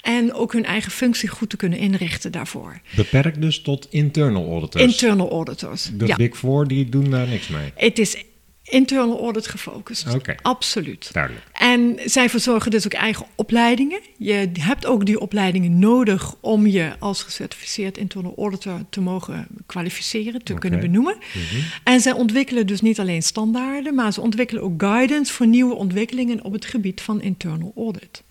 en 0.02 0.32
ook 0.32 0.52
hun 0.52 0.64
eigen 0.64 0.92
functie 0.92 1.28
goed 1.28 1.50
te 1.50 1.56
kunnen 1.56 1.78
inrichten 1.78 2.32
daarvoor. 2.32 2.80
Beperkt 2.96 3.40
dus 3.40 3.62
tot 3.62 3.86
internal 3.90 4.50
auditors? 4.50 4.84
Internal 4.84 5.30
auditors, 5.30 5.90
De 5.92 6.14
Big 6.16 6.36
Four, 6.36 6.68
die 6.68 6.88
doen 6.88 7.10
daar 7.10 7.28
niks 7.28 7.48
mee? 7.48 7.72
Het 7.74 7.98
is 7.98 8.24
internal 8.64 9.20
audit 9.20 9.46
gefocust. 9.46 10.14
Okay. 10.14 10.38
Absoluut. 10.42 11.12
Duidelijk. 11.12 11.44
En 11.52 11.98
zij 12.04 12.30
verzorgen 12.30 12.70
dus 12.70 12.84
ook 12.84 12.92
eigen 12.92 13.26
opleidingen. 13.34 14.00
Je 14.18 14.50
hebt 14.60 14.86
ook 14.86 15.06
die 15.06 15.20
opleidingen 15.20 15.78
nodig 15.78 16.34
om 16.40 16.66
je 16.66 16.92
als 16.98 17.22
gecertificeerd 17.22 17.98
internal 17.98 18.34
auditor 18.36 18.80
te 18.90 19.00
mogen 19.00 19.46
kwalificeren, 19.66 20.42
te 20.42 20.54
kunnen 20.54 20.80
benoemen. 20.80 21.16
Mhm. 21.16 21.62
En 21.84 22.00
zij 22.00 22.12
ontwikkelen 22.12 22.66
dus 22.66 22.80
niet 22.80 23.00
alleen 23.00 23.22
standaarden, 23.22 23.94
maar 23.94 24.12
ze 24.12 24.20
ontwikkelen 24.20 24.62
ook 24.62 24.82
guidance 24.82 25.32
voor 25.32 25.46
nieuwe 25.46 25.74
ontwikkelingen 25.74 26.44
op 26.44 26.52
het 26.52 26.64
gebied 26.64 27.00
van 27.00 27.22
internal 27.22 27.72
audit. 27.76 28.22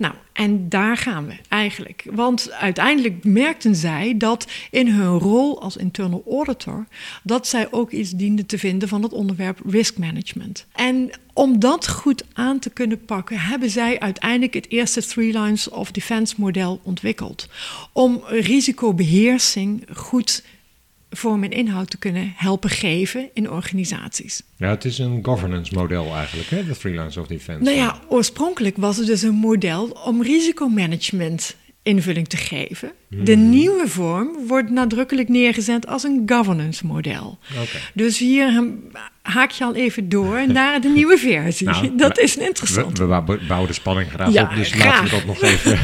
Nou, 0.00 0.14
en 0.32 0.68
daar 0.68 0.96
gaan 0.96 1.26
we 1.26 1.34
eigenlijk. 1.48 2.04
Want 2.10 2.50
uiteindelijk 2.50 3.24
merkten 3.24 3.76
zij 3.76 4.14
dat 4.16 4.46
in 4.70 4.88
hun 4.88 5.18
rol 5.18 5.62
als 5.62 5.76
internal 5.76 6.24
auditor, 6.30 6.86
dat 7.22 7.46
zij 7.46 7.72
ook 7.72 7.90
iets 7.90 8.10
dienden 8.10 8.46
te 8.46 8.58
vinden 8.58 8.88
van 8.88 9.02
het 9.02 9.12
onderwerp 9.12 9.60
risk 9.66 9.98
management. 9.98 10.66
En 10.72 11.10
om 11.32 11.58
dat 11.58 11.88
goed 11.88 12.24
aan 12.32 12.58
te 12.58 12.70
kunnen 12.70 13.04
pakken, 13.04 13.38
hebben 13.38 13.70
zij 13.70 14.00
uiteindelijk 14.00 14.54
het 14.54 14.70
eerste 14.70 15.06
Three 15.06 15.40
Lines 15.40 15.68
of 15.68 15.90
Defense 15.90 16.34
model 16.38 16.80
ontwikkeld. 16.82 17.48
Om 17.92 18.22
risicobeheersing 18.26 19.86
goed 19.92 20.42
vorm 21.10 21.44
en 21.44 21.50
inhoud 21.50 21.90
te 21.90 21.98
kunnen 21.98 22.32
helpen 22.36 22.70
geven 22.70 23.28
in 23.32 23.50
organisaties. 23.50 24.42
Ja, 24.56 24.68
het 24.68 24.84
is 24.84 24.98
een 24.98 25.18
governance 25.22 25.74
model 25.74 26.14
eigenlijk, 26.14 26.50
hè, 26.50 26.64
de 26.64 26.74
Freelance 26.74 27.20
of 27.20 27.26
Defense. 27.26 27.62
Nou 27.62 27.76
ja, 27.76 28.00
oorspronkelijk 28.08 28.76
was 28.76 28.96
het 28.96 29.06
dus 29.06 29.22
een 29.22 29.34
model 29.34 29.88
om 30.04 30.22
risicomanagement 30.22 31.56
invulling 31.82 32.28
te 32.28 32.36
geven. 32.36 32.92
De 33.08 33.32
hmm. 33.32 33.50
nieuwe 33.50 33.88
vorm 33.88 34.46
wordt 34.46 34.70
nadrukkelijk 34.70 35.28
neergezet 35.28 35.86
als 35.86 36.02
een 36.02 36.22
governance 36.26 36.86
model. 36.86 37.38
Okay. 37.52 37.80
Dus 37.94 38.18
hier 38.18 38.64
haak 39.22 39.50
je 39.50 39.64
al 39.64 39.74
even 39.74 40.08
door 40.08 40.46
naar 40.52 40.80
de 40.80 40.88
nieuwe 40.88 41.18
versie. 41.18 41.66
Nou, 41.66 41.96
dat 41.96 42.18
is 42.18 42.36
interessant. 42.36 42.98
We, 42.98 43.06
we, 43.06 43.38
bouwen 43.48 43.68
de 43.68 43.74
spanning 43.74 44.10
graag 44.10 44.50
op, 44.50 44.54
dus 44.54 44.74
laten 44.74 45.04
we 45.04 45.10
dat 45.10 45.24
nog 45.24 45.42
even 45.42 45.78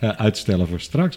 uitstellen 0.26 0.68
voor 0.68 0.80
straks. 0.80 1.16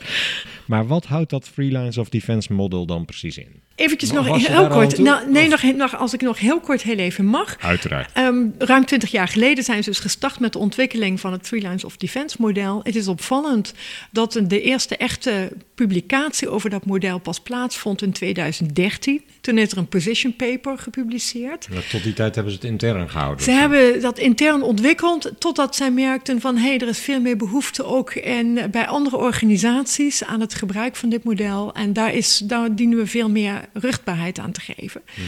Maar 0.68 0.88
wat 0.88 1.06
houdt 1.06 1.30
dat 1.30 1.48
Freelance 1.48 2.00
of 2.00 2.10
Defense 2.10 2.54
model 2.54 2.86
dan 2.86 3.06
precies 3.06 3.38
in? 3.38 3.62
Eventjes 3.78 4.12
nog 4.12 4.48
heel 4.48 4.68
kort. 4.68 4.98
Nou, 4.98 5.32
nee, 5.32 5.48
nog, 5.48 5.64
nog, 5.64 5.98
als 5.98 6.14
ik 6.14 6.22
nog 6.22 6.40
heel 6.40 6.60
kort 6.60 6.82
heel 6.82 6.98
even 6.98 7.26
mag. 7.26 7.56
Uiteraard. 7.60 8.12
Ehm, 8.14 8.46
ruim 8.58 8.86
twintig 8.86 9.12
jaar 9.12 9.28
geleden 9.28 9.64
zijn 9.64 9.84
ze 9.84 9.90
dus 9.90 10.00
gestart 10.00 10.40
met 10.40 10.54
de 10.54 10.60
ontwikkeling 10.60 11.20
van 11.20 11.32
het 11.32 11.48
Freelance 11.48 11.86
of 11.86 11.98
Defense 11.98 12.36
model. 12.40 12.80
Het 12.84 12.96
is 12.96 13.08
opvallend 13.08 13.74
dat 14.12 14.42
de 14.44 14.62
eerste 14.62 14.98
echte 14.98 15.52
publicatie 15.76 16.50
over 16.50 16.70
dat 16.70 16.86
model 16.86 17.20
pas 17.20 17.40
plaatsvond 17.40 18.02
in 18.02 18.12
2013. 18.12 19.22
Toen 19.42 19.58
is 19.58 19.72
er 19.72 19.78
een 19.78 19.88
position 19.88 20.36
paper 20.36 20.78
gepubliceerd. 20.78 21.68
tot 21.90 22.04
die 22.04 22.14
tijd 22.14 22.36
hebben 22.36 22.54
ze 22.54 22.60
het 22.60 22.68
intern 22.68 23.10
gehouden. 23.10 23.44
Ze 23.44 23.52
hebben 23.52 24.02
dat 24.02 24.20
intern 24.20 24.62
ontwikkeld 24.62 25.32
totdat 25.38 25.76
zij 25.76 25.92
merkten 25.92 26.42
van 26.42 26.58
hé, 26.58 26.68
hey, 26.68 26.80
er 26.80 26.88
is 26.88 27.00
veel 27.00 27.22
meer 27.22 27.38
behoefte 27.38 27.86
ook 27.86 28.14
in, 28.14 28.60
bij 28.72 28.88
andere 28.88 29.18
organisaties 29.18 30.24
aan 30.24 30.42
het 30.42 30.54
gebruik 30.54 30.96
van 30.96 31.10
dit 31.10 31.24
model. 31.24 31.74
En 31.74 31.94
daar, 31.94 32.14
is, 32.14 32.38
daar 32.38 32.76
dienen 32.76 32.98
we 32.98 33.08
veel 33.08 33.30
meer 33.30 33.66
ruchtbaarheid 33.74 34.40
aan 34.40 34.52
te 34.52 34.62
geven. 34.62 35.02
Mhm. 35.14 35.24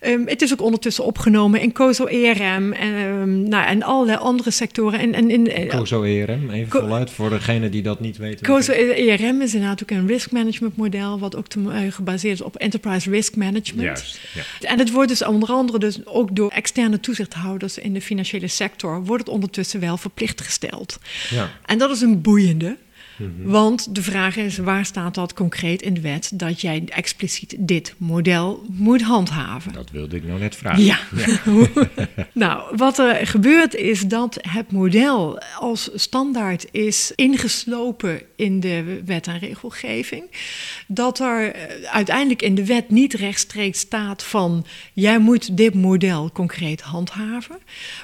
Ehm, 0.00 0.26
het 0.26 0.42
is 0.42 0.52
ook 0.52 0.62
ondertussen 0.62 1.04
opgenomen 1.04 1.60
in 1.60 1.72
COSO 1.72 2.06
ERM 2.06 2.72
en, 2.72 2.94
um, 2.94 3.48
nou, 3.48 3.66
en 3.66 3.82
allerlei 3.82 4.18
andere 4.18 4.50
sectoren. 4.50 4.98
En, 5.00 5.14
en 5.14 5.30
in, 5.30 5.50
eh, 5.50 5.68
COSO 5.68 6.02
ERM, 6.02 6.50
even 6.50 6.80
voluit 6.80 7.10
voor 7.10 7.30
degene 7.30 7.68
die 7.68 7.82
dat 7.82 8.00
niet 8.00 8.16
weten. 8.16 8.46
COSO 8.46 8.72
ERM 8.72 9.40
is 9.40 9.54
inderdaad 9.54 9.82
ook 9.82 9.90
een 9.90 10.06
risk 10.06 10.30
management 10.30 10.76
model, 10.76 11.18
wat 11.18 11.36
ook 11.36 11.46
te, 11.48 11.58
uh, 11.60 11.92
gebaseerd 11.92 12.34
is 12.34 12.40
op 12.40 12.56
enterprise 12.56 13.10
risk 13.10 13.36
management. 13.36 13.86
Juist, 13.86 14.20
ja. 14.34 14.68
En 14.68 14.78
het 14.78 14.90
wordt 14.90 15.08
dus 15.08 15.24
onder 15.24 15.48
andere 15.48 15.78
dus 15.78 16.06
ook 16.06 16.36
door 16.36 16.50
externe 16.50 17.00
toezichthouders 17.00 17.78
in 17.78 17.92
de 17.92 18.00
financiële 18.00 18.48
sector, 18.48 19.04
wordt 19.04 19.24
het 19.24 19.34
ondertussen 19.34 19.80
wel 19.80 19.96
verplicht 19.96 20.40
gesteld. 20.40 20.98
Ja. 21.30 21.50
En 21.66 21.78
dat 21.78 21.90
is 21.90 22.00
een 22.00 22.20
boeiende. 22.20 22.76
Mhm. 23.18 23.50
Want 23.50 23.94
de 23.94 24.02
vraag 24.02 24.36
is, 24.36 24.58
waar 24.58 24.84
staat 24.84 25.14
dat 25.14 25.32
concreet 25.32 25.82
in 25.82 25.94
de 25.94 26.00
wet 26.00 26.30
dat 26.34 26.60
jij 26.60 26.82
expliciet 26.86 27.56
dit 27.58 27.94
model 27.96 28.64
moet 28.68 29.02
handhaven? 29.02 29.72
Dat 29.72 29.90
wilde 29.90 30.16
ik 30.16 30.24
nou 30.24 30.38
net 30.38 30.56
vragen. 30.56 30.84
Ja. 30.84 30.98
nou, 32.32 32.76
wat 32.76 32.98
er 32.98 33.26
gebeurt 33.26 33.74
is 33.74 34.06
dat 34.06 34.38
het 34.48 34.72
model 34.72 35.38
als 35.58 35.90
standaard 35.94 36.66
is 36.70 37.12
ingeslopen 37.14 38.20
in 38.38 38.60
de 38.60 39.02
wet 39.04 39.26
en 39.26 39.38
regelgeving. 39.38 40.24
Dat 40.86 41.18
er 41.18 41.52
eh, 41.52 41.92
uiteindelijk 41.92 42.42
in 42.42 42.54
de 42.54 42.66
wet 42.66 42.90
niet 42.90 43.14
rechtstreeks 43.14 43.78
staat 43.78 44.22
van 44.22 44.66
jij 44.92 45.18
moet 45.18 45.56
dit 45.56 45.74
model 45.74 46.30
concreet 46.32 46.80
handhaven. 46.80 47.58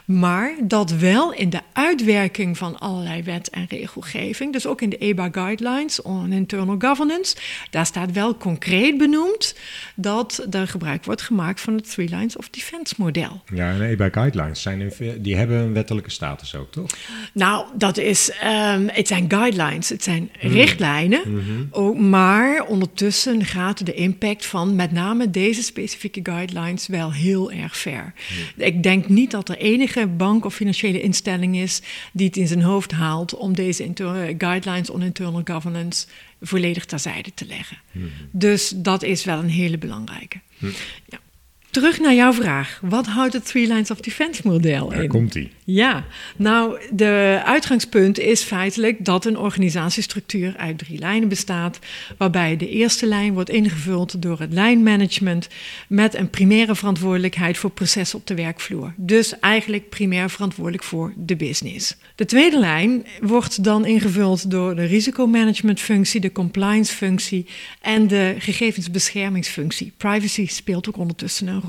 Maar 0.05 0.55
dat 0.63 0.91
wel 0.91 1.33
in 1.33 1.51
de 1.51 1.61
uitwerking 1.73 2.59
van 2.59 2.79
allerlei 2.79 3.23
wet 3.23 3.51
en 3.51 3.67
regelgeving, 3.69 4.53
dus 4.53 4.67
ook 4.67 4.81
in 4.81 4.91
de 4.91 4.99
EBA 4.99 5.29
Guidelines 5.33 6.03
on 6.03 6.33
Internal 6.33 6.77
Governance. 6.79 7.37
Daar 7.71 7.87
staat 7.87 8.13
wel 8.13 8.37
concreet 8.37 8.99
benoemd 8.99 9.57
dat 9.95 10.47
er 10.51 10.69
gebruik 10.69 11.05
wordt 11.05 11.23
gemaakt 11.23 11.61
van 11.61 11.75
het 11.75 11.91
Three 11.91 12.09
Lines 12.09 12.37
of 12.37 12.49
Defense 12.49 12.95
model. 12.97 13.43
Ja, 13.53 13.71
en 13.71 13.83
EBA 13.83 14.09
Guidelines 14.09 14.63
zijn 14.63 14.93
die 15.19 15.37
hebben 15.37 15.59
een 15.59 15.73
wettelijke 15.73 16.11
status 16.11 16.55
ook, 16.55 16.73
toch? 16.73 16.91
Nou, 17.33 17.67
dat 17.75 17.97
is, 17.97 18.31
um, 18.45 18.89
het 18.89 19.09
zijn 19.09 19.31
guidelines, 19.31 19.89
het 19.89 20.03
zijn 20.03 20.24
hmm. 20.39 20.51
richtlijnen. 20.51 21.23
Hmm. 21.23 21.69
Ook, 21.71 21.99
maar 21.99 22.65
ondertussen 22.67 23.45
gaat 23.45 23.87
de 23.87 23.95
impact 23.95 24.47
van 24.47 24.77
met 24.77 24.93
name 24.93 25.31
deze 25.31 25.63
specifieke 25.63 26.21
guidelines 26.23 26.87
wel 26.87 27.13
heel 27.13 27.53
erg 27.53 27.77
ver. 27.77 28.13
Ik 28.57 28.83
denk 28.83 29.09
niet 29.09 29.31
dat 29.31 29.49
er 29.49 29.57
enige 29.57 30.07
bank 30.07 30.45
of 30.45 30.55
financiële 30.55 31.03
instelling 31.03 31.57
is 31.57 31.83
die 32.13 32.27
het 32.27 32.37
in 32.37 32.47
zijn 32.47 32.63
hoofd 32.63 32.93
haalt 32.93 33.35
om 33.35 33.55
deze 33.55 33.91
guidelines 34.39 34.91
on 34.91 35.03
internal 35.03 35.41
governance 35.45 36.07
volledig 36.41 36.85
terzijde 36.85 37.35
te 37.35 37.47
leggen. 37.47 37.77
Mhm. 37.93 38.07
Dus 38.31 38.73
dat 38.77 39.03
is 39.03 39.25
wel 39.25 39.39
een 39.39 39.49
hele 39.49 39.79
belangrijke. 39.79 40.41
Mhm. 40.59 40.73
Ja. 41.07 41.19
Terug 41.75 42.01
naar 42.01 42.15
jouw 42.15 42.33
vraag. 42.33 42.79
Wat 42.83 43.07
houdt 43.07 43.33
het 43.33 43.47
Three 43.47 43.67
Lines 43.67 43.91
of 43.91 44.01
Defense 44.01 44.41
model 44.45 44.93
in? 44.93 44.99
Daar 44.99 45.07
komt 45.07 45.35
ie. 45.35 45.51
Ja, 45.65 46.05
nou, 46.37 46.79
de 46.91 47.43
uitgangspunt 47.45 48.19
is 48.19 48.43
feitelijk 48.43 49.05
dat 49.05 49.25
een 49.25 49.39
organisatiestructuur 49.39 50.55
uit 50.57 50.79
drie 50.79 50.99
lijnen 50.99 51.29
bestaat, 51.29 51.79
waarbij 52.19 52.57
de 52.57 52.69
eerste 52.69 53.07
lijn 53.07 53.33
wordt 53.33 53.51
ingevuld 53.51 54.23
door 54.23 54.41
het 54.41 54.53
lijnmanagement 54.53 55.49
met 55.89 56.15
een 56.15 56.31
primaire 56.31 56.75
verantwoordelijkheid 56.75 57.59
voor 57.59 57.71
processen 57.71 58.19
op 58.19 58.27
de 58.27 58.35
werkvloer. 58.35 58.93
Dus 58.97 59.39
eigenlijk 59.39 59.89
primair 59.89 60.31
verantwoordelijk 60.31 60.85
voor 60.85 61.13
de 61.17 61.37
business. 61.37 61.97
De 62.15 62.25
tweede 62.25 62.59
lijn 62.59 63.07
wordt 63.21 63.65
dan 63.65 63.87
ingevuld 63.87 64.51
door 64.51 64.77
de 64.77 64.85
risicomanagementfunctie, 64.85 66.21
de 66.21 66.33
compliance-functie 66.33 67.47
en 67.81 68.07
de 68.07 68.35
gegevensbeschermingsfunctie. 68.39 69.93
Privacy 69.97 70.47
speelt 70.47 70.89
ook 70.89 70.97
ondertussen 70.97 71.47
een 71.47 71.63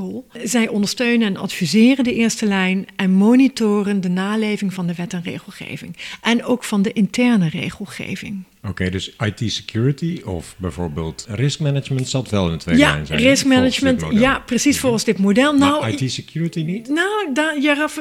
Zij 0.43 0.67
ondersteunen 0.67 1.27
en 1.27 1.38
adviseren 1.38 2.03
de 2.03 2.13
eerste 2.13 2.45
lijn 2.45 2.88
en 2.95 3.12
monitoren 3.12 4.01
de 4.01 4.10
naleving 4.10 4.73
van 4.73 4.88
de 4.88 4.95
wet 4.95 5.13
en 5.13 5.23
regelgeving. 5.23 5.97
En 6.21 6.43
ook 6.43 6.63
van 6.63 6.81
de 6.81 6.93
interne 6.93 7.49
regelgeving. 7.49 8.43
Oké, 8.69 8.89
dus 8.89 9.12
IT 9.25 9.51
security 9.51 10.21
of 10.23 10.56
bijvoorbeeld 10.58 11.25
risk 11.30 11.60
management 11.60 12.08
zal 12.10 12.25
wel 12.30 12.45
in 12.45 12.51
de 12.51 12.58
tweede 12.58 12.82
ja, 12.82 12.91
lijn 12.91 13.06
zijn. 13.06 13.19
risk 13.19 13.45
management, 13.45 14.04
ja, 14.12 14.39
precies 14.39 14.71
Mhm. 14.73 14.82
volgens 14.82 15.04
dit 15.04 15.17
model. 15.17 15.54
Maar 15.58 15.69
Nou, 15.69 15.88
IT 15.91 16.12
security 16.12 16.62
niet? 16.62 16.88
nou 16.89 17.34
daar, 17.34 17.62
ja, 17.62 17.73
Raf, 17.75 17.99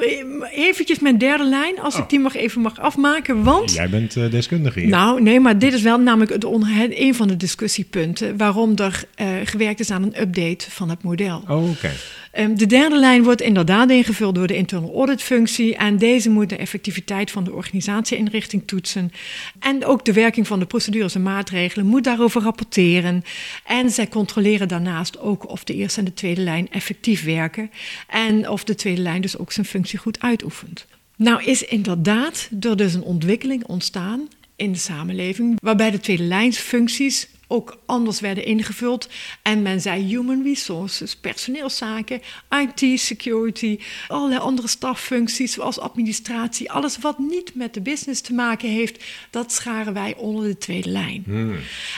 eventjes 0.50 0.98
mijn 0.98 1.18
derde 1.18 1.44
lijn, 1.44 1.80
als 1.80 1.94
Oh. 1.94 2.00
ik 2.00 2.08
die 2.08 2.18
mag 2.20 2.36
even 2.36 2.60
mag 2.60 2.78
afmaken. 2.80 3.42
Want 3.42 3.72
Jij 3.72 3.88
bent 3.88 4.16
eh, 4.16 4.30
deskundige 4.30 4.80
hier. 4.80 4.88
Nou, 4.88 5.22
nee, 5.22 5.40
maar 5.40 5.58
dit 5.58 5.72
is 5.72 5.82
wel 5.82 5.98
namelijk 5.98 6.32
het 6.32 6.44
het- 6.44 6.98
een 6.98 7.14
van 7.14 7.28
de 7.28 7.36
discussiepunten 7.36 8.36
waarom 8.36 8.72
er 8.76 9.04
eh, 9.14 9.26
gewerkt 9.44 9.80
is 9.80 9.90
aan 9.90 10.02
een 10.02 10.20
update 10.20 10.70
van 10.70 10.88
het 10.90 11.02
model. 11.02 11.42
Oh, 11.48 11.70
oké. 11.70 11.90
De 12.34 12.66
derde 12.66 12.98
lijn 12.98 13.22
wordt 13.22 13.40
inderdaad 13.40 13.90
ingevuld 13.90 14.34
door 14.34 14.46
de 14.46 14.56
internal 14.56 14.94
audit 14.94 15.22
functie 15.22 15.76
en 15.76 15.98
deze 15.98 16.30
moet 16.30 16.48
de 16.48 16.56
effectiviteit 16.56 17.30
van 17.30 17.44
de 17.44 17.52
organisatieinrichting 17.52 18.62
toetsen 18.66 19.12
en 19.58 19.84
ook 19.84 20.04
de 20.04 20.12
werking 20.12 20.46
van 20.46 20.58
de 20.58 20.66
procedures 20.66 21.14
en 21.14 21.22
maatregelen 21.22 21.86
moet 21.86 22.04
daarover 22.04 22.42
rapporteren 22.42 23.24
en 23.64 23.90
zij 23.90 24.08
controleren 24.08 24.68
daarnaast 24.68 25.18
ook 25.18 25.48
of 25.48 25.64
de 25.64 25.74
eerste 25.74 25.98
en 25.98 26.04
de 26.04 26.14
tweede 26.14 26.40
lijn 26.40 26.70
effectief 26.70 27.24
werken 27.24 27.70
en 28.08 28.48
of 28.48 28.64
de 28.64 28.74
tweede 28.74 29.02
lijn 29.02 29.20
dus 29.20 29.38
ook 29.38 29.52
zijn 29.52 29.66
functie 29.66 29.98
goed 29.98 30.20
uitoefent. 30.20 30.86
Nou 31.16 31.44
is 31.44 31.64
inderdaad 31.64 32.48
er 32.60 32.76
dus 32.76 32.94
een 32.94 33.02
ontwikkeling 33.02 33.66
ontstaan 33.66 34.28
in 34.56 34.72
de 34.72 34.78
samenleving, 34.78 35.58
waarbij 35.62 35.90
de 35.90 36.00
tweede 36.00 36.22
lijnsfuncties 36.22 37.28
ook 37.48 37.78
anders 37.86 38.20
werden 38.20 38.44
ingevuld. 38.44 39.08
En 39.42 39.62
men 39.62 39.80
zei 39.80 40.02
human 40.02 40.42
resources, 40.42 41.16
personeelszaken, 41.16 42.20
IT, 42.50 43.00
security, 43.00 43.78
allerlei 44.08 44.40
andere 44.40 44.68
staffuncties 44.68 45.52
zoals 45.52 45.78
administratie. 45.78 46.70
Alles 46.70 46.98
wat 46.98 47.18
niet 47.18 47.54
met 47.54 47.74
de 47.74 47.80
business 47.80 48.20
te 48.20 48.34
maken 48.34 48.68
heeft, 48.68 49.04
dat 49.30 49.52
scharen 49.52 49.92
wij 49.92 50.14
onder 50.16 50.44
de 50.44 50.58
tweede 50.58 50.90
lijn. 50.90 51.24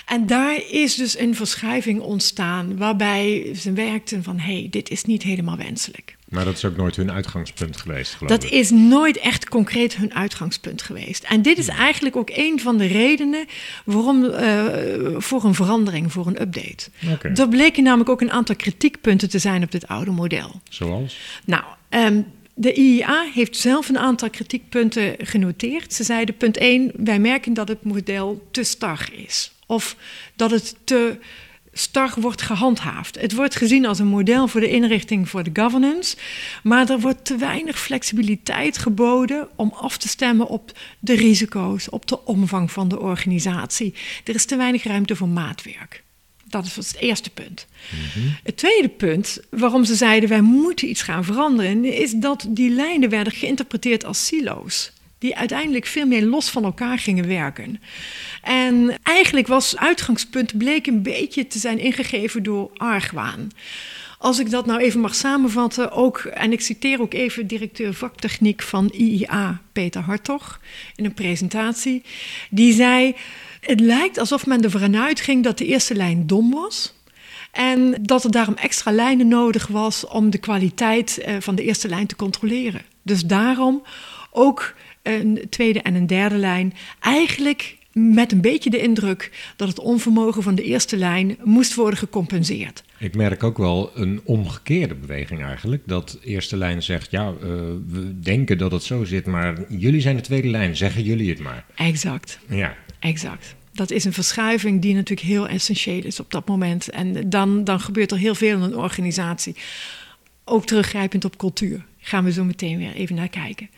En 0.07 0.27
daar 0.27 0.61
is 0.71 0.95
dus 0.95 1.19
een 1.19 1.35
verschuiving 1.35 2.01
ontstaan 2.01 2.77
waarbij 2.77 3.55
ze 3.55 3.73
werkten 3.73 4.23
van 4.23 4.39
hé, 4.39 4.53
hey, 4.53 4.67
dit 4.71 4.91
is 4.91 5.05
niet 5.05 5.23
helemaal 5.23 5.57
wenselijk. 5.57 6.16
Maar 6.29 6.45
dat 6.45 6.57
is 6.57 6.65
ook 6.65 6.77
nooit 6.77 6.97
hun 6.97 7.13
uitgangspunt 7.13 7.77
geweest, 7.77 8.15
geloof 8.15 8.33
Dat 8.33 8.45
ik. 8.45 8.51
is 8.51 8.71
nooit 8.71 9.19
echt 9.19 9.49
concreet 9.49 9.97
hun 9.97 10.15
uitgangspunt 10.15 10.83
geweest. 10.83 11.25
En 11.25 11.43
dit 11.43 11.59
is 11.59 11.69
eigenlijk 11.69 12.17
ook 12.17 12.31
een 12.33 12.61
van 12.61 12.79
de 12.79 12.87
redenen 12.87 13.47
waarom 13.85 14.25
eh, 14.25 14.65
voor 15.17 15.45
een 15.45 15.55
verandering, 15.55 16.13
voor 16.13 16.27
een 16.27 16.41
update. 16.43 16.89
Oké. 17.13 17.29
Er 17.29 17.49
bleken 17.49 17.83
namelijk 17.83 18.11
ook 18.11 18.21
een 18.21 18.31
aantal 18.31 18.57
kritiekpunten 18.57 19.29
te 19.29 19.39
zijn 19.39 19.63
op 19.63 19.71
dit 19.71 19.89
oude 19.89 20.11
model. 20.11 20.61
Zoals? 20.71 21.19
Nou, 21.45 21.65
ehm, 21.89 22.21
de 22.55 22.73
IIA 22.75 23.27
heeft 23.35 23.57
zelf 23.57 23.89
een 23.89 23.99
aantal 23.99 24.31
kritiekpunten 24.31 25.15
genoteerd. 25.19 25.93
Ze 25.93 26.05
zeiden: 26.05 26.37
punt 26.37 26.57
1, 26.57 26.93
wij 26.97 27.19
merken 27.19 27.55
dat 27.55 27.69
het 27.69 27.85
model 27.85 28.47
te 28.51 28.63
star 28.63 29.09
is. 29.13 29.53
Of 29.67 29.97
dat 30.37 30.51
het 30.51 30.75
te 30.85 31.19
star 31.79 32.15
wordt 32.17 32.43
gehandhaafd. 32.43 33.21
Het 33.21 33.35
wordt 33.35 33.57
gezien 33.57 33.87
als 33.87 33.99
een 33.99 34.07
model 34.07 34.49
voor 34.49 34.61
de 34.61 34.71
inrichting 34.71 35.29
voor 35.29 35.43
de 35.43 35.61
governance, 35.61 36.17
maar 36.63 36.91
er 36.91 37.01
wordt 37.01 37.25
te 37.25 37.37
weinig 37.37 37.79
flexibiliteit 37.79 38.79
geboden 38.79 39.49
om 39.57 39.73
af 39.75 39.99
te 39.99 40.09
stemmen 40.09 40.47
op 40.47 40.73
de 40.99 41.15
risico's, 41.15 41.89
op 41.89 42.07
de 42.07 42.25
omvang 42.25 42.71
van 42.71 42.89
de 42.89 43.01
organisatie. 43.01 43.95
Er 44.25 44.35
is 44.35 44.45
te 44.45 44.57
weinig 44.57 44.85
ruimte 44.85 45.17
voor 45.17 45.29
maatwerk. 45.29 46.05
Dat 46.49 46.65
is 46.65 46.77
het 46.77 46.97
eerste 46.99 47.31
punt. 47.31 47.67
Het 48.43 48.57
tweede 48.57 48.89
punt 48.89 49.41
waarom 49.51 49.85
ze 49.85 49.95
zeiden 49.95 50.29
wij 50.29 50.41
moeten 50.41 50.89
iets 50.89 51.03
gaan 51.03 51.25
veranderen, 51.25 51.85
is 51.85 52.13
dat 52.13 52.47
die 52.49 52.71
lijnen 52.71 53.09
werden 53.09 53.33
geïnterpreteerd 53.33 54.05
als 54.05 54.27
silo's. 54.27 54.93
Die 55.19 55.37
uiteindelijk 55.37 55.87
veel 55.87 56.07
meer 56.07 56.25
los 56.25 56.51
van 56.51 56.65
elkaar 56.65 56.99
gingen 56.99 57.27
werken. 57.27 57.81
En 58.43 58.99
eigenlijk 59.03 59.47
was 59.47 59.77
uitgangspunt 59.77 60.59
bleek 60.59 60.87
een 60.87 61.03
beetje 61.03 61.47
te 61.47 61.59
zijn 61.59 61.79
ingegeven 61.79 62.43
door 62.43 62.71
argwaan. 62.77 63.49
Als 64.19 64.39
ik 64.39 64.51
dat 64.51 64.67
nou 64.67 64.81
even 64.81 65.01
mag 65.01 65.15
samenvatten, 65.15 65.93
ook, 65.93 66.19
en 66.19 66.53
ik 66.53 66.61
citeer 66.61 67.01
ook 67.01 67.15
even 67.15 67.47
directeur 67.47 67.95
vaktechniek 67.95 68.63
van 68.63 68.91
IIA, 68.95 69.61
Peter 69.73 70.01
Hartog, 70.01 70.61
in 70.95 71.05
een 71.05 71.15
presentatie. 71.15 72.03
Die 72.51 72.73
zei: 72.73 73.15
Het 73.61 73.81
lijkt 73.81 74.19
alsof 74.19 74.47
men 74.47 74.63
ervan 74.63 74.97
uitging 74.97 75.45
dat 75.45 75.59
de 75.59 75.67
eerste 75.67 75.95
lijn 75.95 76.27
dom 76.27 76.51
was. 76.51 76.95
En 77.53 77.99
dat 78.03 78.25
er 78.25 78.31
daarom 78.31 78.55
extra 78.55 78.93
lijnen 78.93 79.29
nodig 79.29 79.67
was 79.67 80.07
om 80.07 80.31
de 80.31 80.39
kwaliteit 80.39 81.19
eh, 81.19 81.37
van 81.41 81.55
de 81.55 81.63
eerste 81.63 81.89
lijn 81.89 82.07
te 82.07 82.17
controleren. 82.17 82.83
Dus 83.03 83.23
daarom 83.23 83.83
ook 84.31 84.75
een 85.07 85.47
tweede 85.51 85.83
en 85.83 85.95
een 85.95 86.07
derde 86.07 86.37
lijn. 86.37 86.75
Eigenlijk 87.01 87.77
met 87.99 88.33
een 88.33 88.41
beetje 88.41 88.71
de 88.71 88.81
indruk 88.81 89.53
dat 89.57 89.69
het 89.69 89.79
onvermogen 89.79 90.43
van 90.43 90.55
de 90.55 90.63
eerste 90.63 90.97
lijn 90.97 91.37
moest 91.45 91.75
worden 91.75 91.99
gecompenseerd. 91.99 92.83
Ik 92.99 93.15
merk 93.15 93.43
ook 93.43 93.59
wel 93.59 93.91
een 93.95 94.21
omgekeerde 94.25 94.95
beweging 94.95 95.43
eigenlijk. 95.43 95.83
Dat 95.87 96.19
eerste 96.23 96.57
lijn 96.57 96.83
zegt, 96.83 97.11
ja, 97.11 97.27
eh, 97.29 97.49
we 97.89 98.21
denken 98.21 98.59
dat 98.59 98.73
het 98.73 98.83
zo 98.83 99.05
zit, 99.05 99.27
maar 99.27 99.65
jullie 99.69 100.01
zijn 100.01 100.17
de 100.17 100.23
tweede 100.23 100.49
lijn, 100.49 100.77
zeggen 100.77 101.03
jullie 101.03 101.31
het 101.31 101.39
maar. 101.39 101.65
Exact, 101.75 102.39
Ja, 102.49 102.77
exact. 102.99 103.55
Dat 103.73 103.91
is 103.91 104.05
een 104.05 104.13
verschuiving 104.13 104.83
die 104.83 104.95
natuurlijk 104.95 105.29
heel 105.29 105.49
essentieel 105.49 106.05
is 106.05 106.21
op 106.21 106.31
dat 106.31 106.49
moment. 106.49 106.91
En 106.91 107.29
dan, 107.31 107.65
dan 107.65 107.81
gebeurt 107.81 108.11
er 108.11 108.19
heel 108.19 108.35
veel 108.35 108.57
in 108.57 108.63
een 108.63 108.77
organisatie. 108.77 109.57
Ook 110.45 110.67
teruggrijpend 110.67 111.25
op 111.25 111.37
cultuur. 111.37 111.85
Gaan 112.07 112.25
we 112.25 112.33
zo 112.33 112.45
meteen 112.45 112.79
weer 112.79 112.95
even 112.95 113.15
naar 113.15 113.29
kijken. 113.29 113.71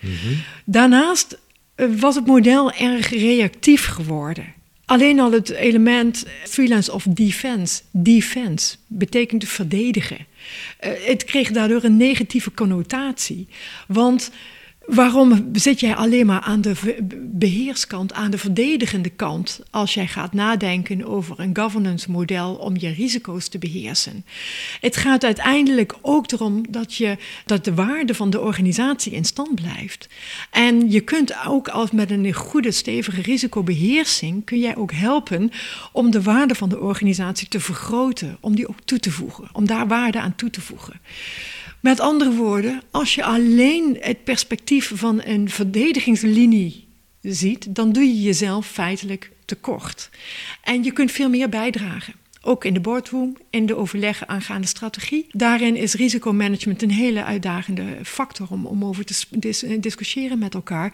Daarnaast 0.64 1.38
eh, 1.74 1.86
was 1.98 2.14
het 2.14 2.26
model 2.26 2.72
erg 2.72 3.10
reactief 3.10 3.86
geworden. 3.86 4.44
Alleen 4.84 5.20
al 5.20 5.32
het 5.32 5.50
element 5.50 6.26
freelance 6.44 6.92
of 6.92 7.04
defense, 7.04 7.82
defense, 7.90 8.76
betekent 8.86 9.48
verdedigen. 9.48 10.26
Eh, 10.78 10.90
het 11.04 11.24
kreeg 11.24 11.50
daardoor 11.50 11.84
een 11.84 11.96
negatieve 11.96 12.54
connotatie. 12.54 13.48
Want 13.86 14.30
waarom 14.88 15.48
zit 15.52 15.80
jij 15.80 15.94
alleen 15.94 16.26
maar 16.26 16.40
aan 16.40 16.60
de 16.60 16.96
beheerskant, 17.32 18.12
aan 18.12 18.30
de 18.30 18.38
verdedigende 18.38 19.08
kant, 19.08 19.60
als 19.70 19.94
jij 19.94 20.06
gaat 20.06 20.32
nadenken 20.32 21.04
over 21.04 21.40
een 21.40 21.56
governance 21.56 22.10
model 22.10 22.54
om 22.54 22.74
je 22.78 22.88
risico's 22.88 23.48
te 23.48 23.58
beheersen? 23.58 24.24
Het 24.80 24.96
gaat 24.96 25.24
uiteindelijk 25.24 25.94
ook 26.00 26.32
erom 26.32 26.64
dat, 26.70 26.94
je, 26.94 27.16
dat 27.46 27.64
de 27.64 27.74
waarde 27.74 28.14
van 28.14 28.30
de 28.30 28.40
organisatie 28.40 29.12
in 29.12 29.24
stand 29.24 29.54
blijft. 29.54 30.08
En 30.50 30.90
je 30.90 31.00
kunt 31.00 31.46
ook 31.46 31.68
als 31.68 31.90
met 31.90 32.10
een 32.10 32.32
goede, 32.32 32.70
stevige 32.70 33.22
risicobeheersing, 33.22 34.44
kun 34.44 34.58
jij 34.58 34.76
ook 34.76 34.92
helpen 34.92 35.50
om 35.92 36.10
de 36.10 36.22
waarde 36.22 36.54
van 36.54 36.68
de 36.68 36.80
organisatie 36.80 37.48
te 37.48 37.60
vergroten, 37.60 38.36
om 38.40 38.54
die 38.54 38.68
ook 38.68 38.80
toe 38.84 38.98
te 38.98 39.10
voegen, 39.10 39.48
om 39.52 39.66
daar 39.66 39.88
waarde 39.88 40.20
aan 40.20 40.36
toe 40.36 40.50
te 40.50 40.60
voegen. 40.60 41.00
Met 41.80 42.00
andere 42.00 42.32
woorden, 42.32 42.82
als 42.90 43.14
je 43.14 43.24
alleen 43.24 43.96
het 44.00 44.24
perspectief 44.24 44.92
van 44.94 45.20
een 45.24 45.50
verdedigingslinie 45.50 46.88
ziet, 47.20 47.74
dan 47.74 47.92
doe 47.92 48.02
je 48.02 48.22
jezelf 48.22 48.66
feitelijk 48.66 49.32
tekort. 49.44 50.10
En 50.62 50.84
je 50.84 50.92
kunt 50.92 51.12
veel 51.12 51.28
meer 51.28 51.48
bijdragen. 51.48 52.14
Ook 52.42 52.64
in 52.64 52.74
de 52.74 52.80
boardroom, 52.80 53.36
in 53.50 53.66
de 53.66 53.76
overleggen 53.76 54.28
aangaande 54.28 54.66
strategie. 54.66 55.26
Daarin 55.30 55.76
is 55.76 55.94
risicomanagement 55.94 56.82
een 56.82 56.90
hele 56.90 57.24
uitdagende 57.24 57.84
factor 58.02 58.46
om, 58.50 58.66
om 58.66 58.84
over 58.84 59.04
te 59.04 59.14
dis- 59.30 59.64
discussiëren 59.80 60.38
met 60.38 60.54
elkaar. 60.54 60.92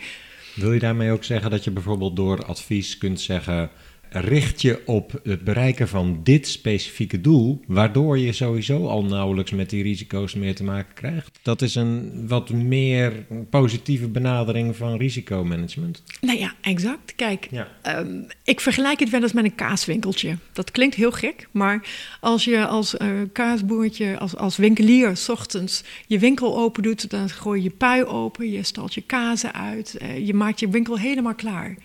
Wil 0.54 0.72
je 0.72 0.78
daarmee 0.78 1.10
ook 1.10 1.24
zeggen 1.24 1.50
dat 1.50 1.64
je 1.64 1.70
bijvoorbeeld 1.70 2.16
door 2.16 2.44
advies 2.44 2.98
kunt 2.98 3.20
zeggen: 3.20 3.70
richt 4.14 4.62
je 4.62 4.82
op 4.86 5.20
het 5.22 5.44
bereiken 5.44 5.88
van 5.88 6.20
dit 6.22 6.48
specifieke 6.48 7.20
doel, 7.20 7.60
waardoor 7.66 8.18
je 8.18 8.32
sowieso 8.32 8.86
al 8.86 9.04
nauwelijks 9.04 9.50
met 9.50 9.70
die 9.70 9.82
risico's 9.82 10.34
meer 10.34 10.54
te 10.54 10.64
maken 10.64 10.94
krijgt? 10.94 11.38
Dat 11.42 11.62
is 11.62 11.74
een 11.74 12.24
wat 12.28 12.50
meer 12.50 13.12
positieve 13.50 14.08
benadering 14.08 14.76
van 14.76 14.96
risicomanagement. 14.96 16.02
Nou 16.20 16.38
ja, 16.38 16.54
exact. 16.60 17.14
Kijk, 17.14 17.48
Ja. 17.50 17.68
Ehm, 17.82 18.22
ik 18.44 18.60
vergelijk 18.60 19.00
het 19.00 19.10
wel 19.10 19.22
eens 19.22 19.32
met 19.32 19.44
een 19.44 19.54
kaaswinkeltje. 19.54 20.36
Dat 20.52 20.70
klinkt 20.70 20.94
heel 20.94 21.12
gek, 21.12 21.48
maar 21.50 21.88
als 22.20 22.44
je 22.44 22.66
als 22.66 22.96
eh, 22.96 23.08
kaasboertje, 23.32 24.18
als, 24.18 24.36
als 24.36 24.56
winkelier, 24.56 25.16
s 25.16 25.28
ochtends 25.28 25.84
je 26.06 26.18
winkel 26.18 26.58
open 26.58 26.82
doet, 26.82 27.10
dan 27.10 27.28
gooi 27.30 27.58
je 27.58 27.64
je 27.64 27.70
pui 27.70 28.04
open, 28.04 28.50
je 28.50 28.62
stalt 28.62 28.94
je 28.94 29.02
kazen 29.02 29.54
uit, 29.54 29.94
eh, 29.94 30.26
je 30.26 30.34
maakt 30.34 30.60
je 30.60 30.68
winkel 30.68 30.98
helemaal 30.98 31.34
klaar. 31.34 31.76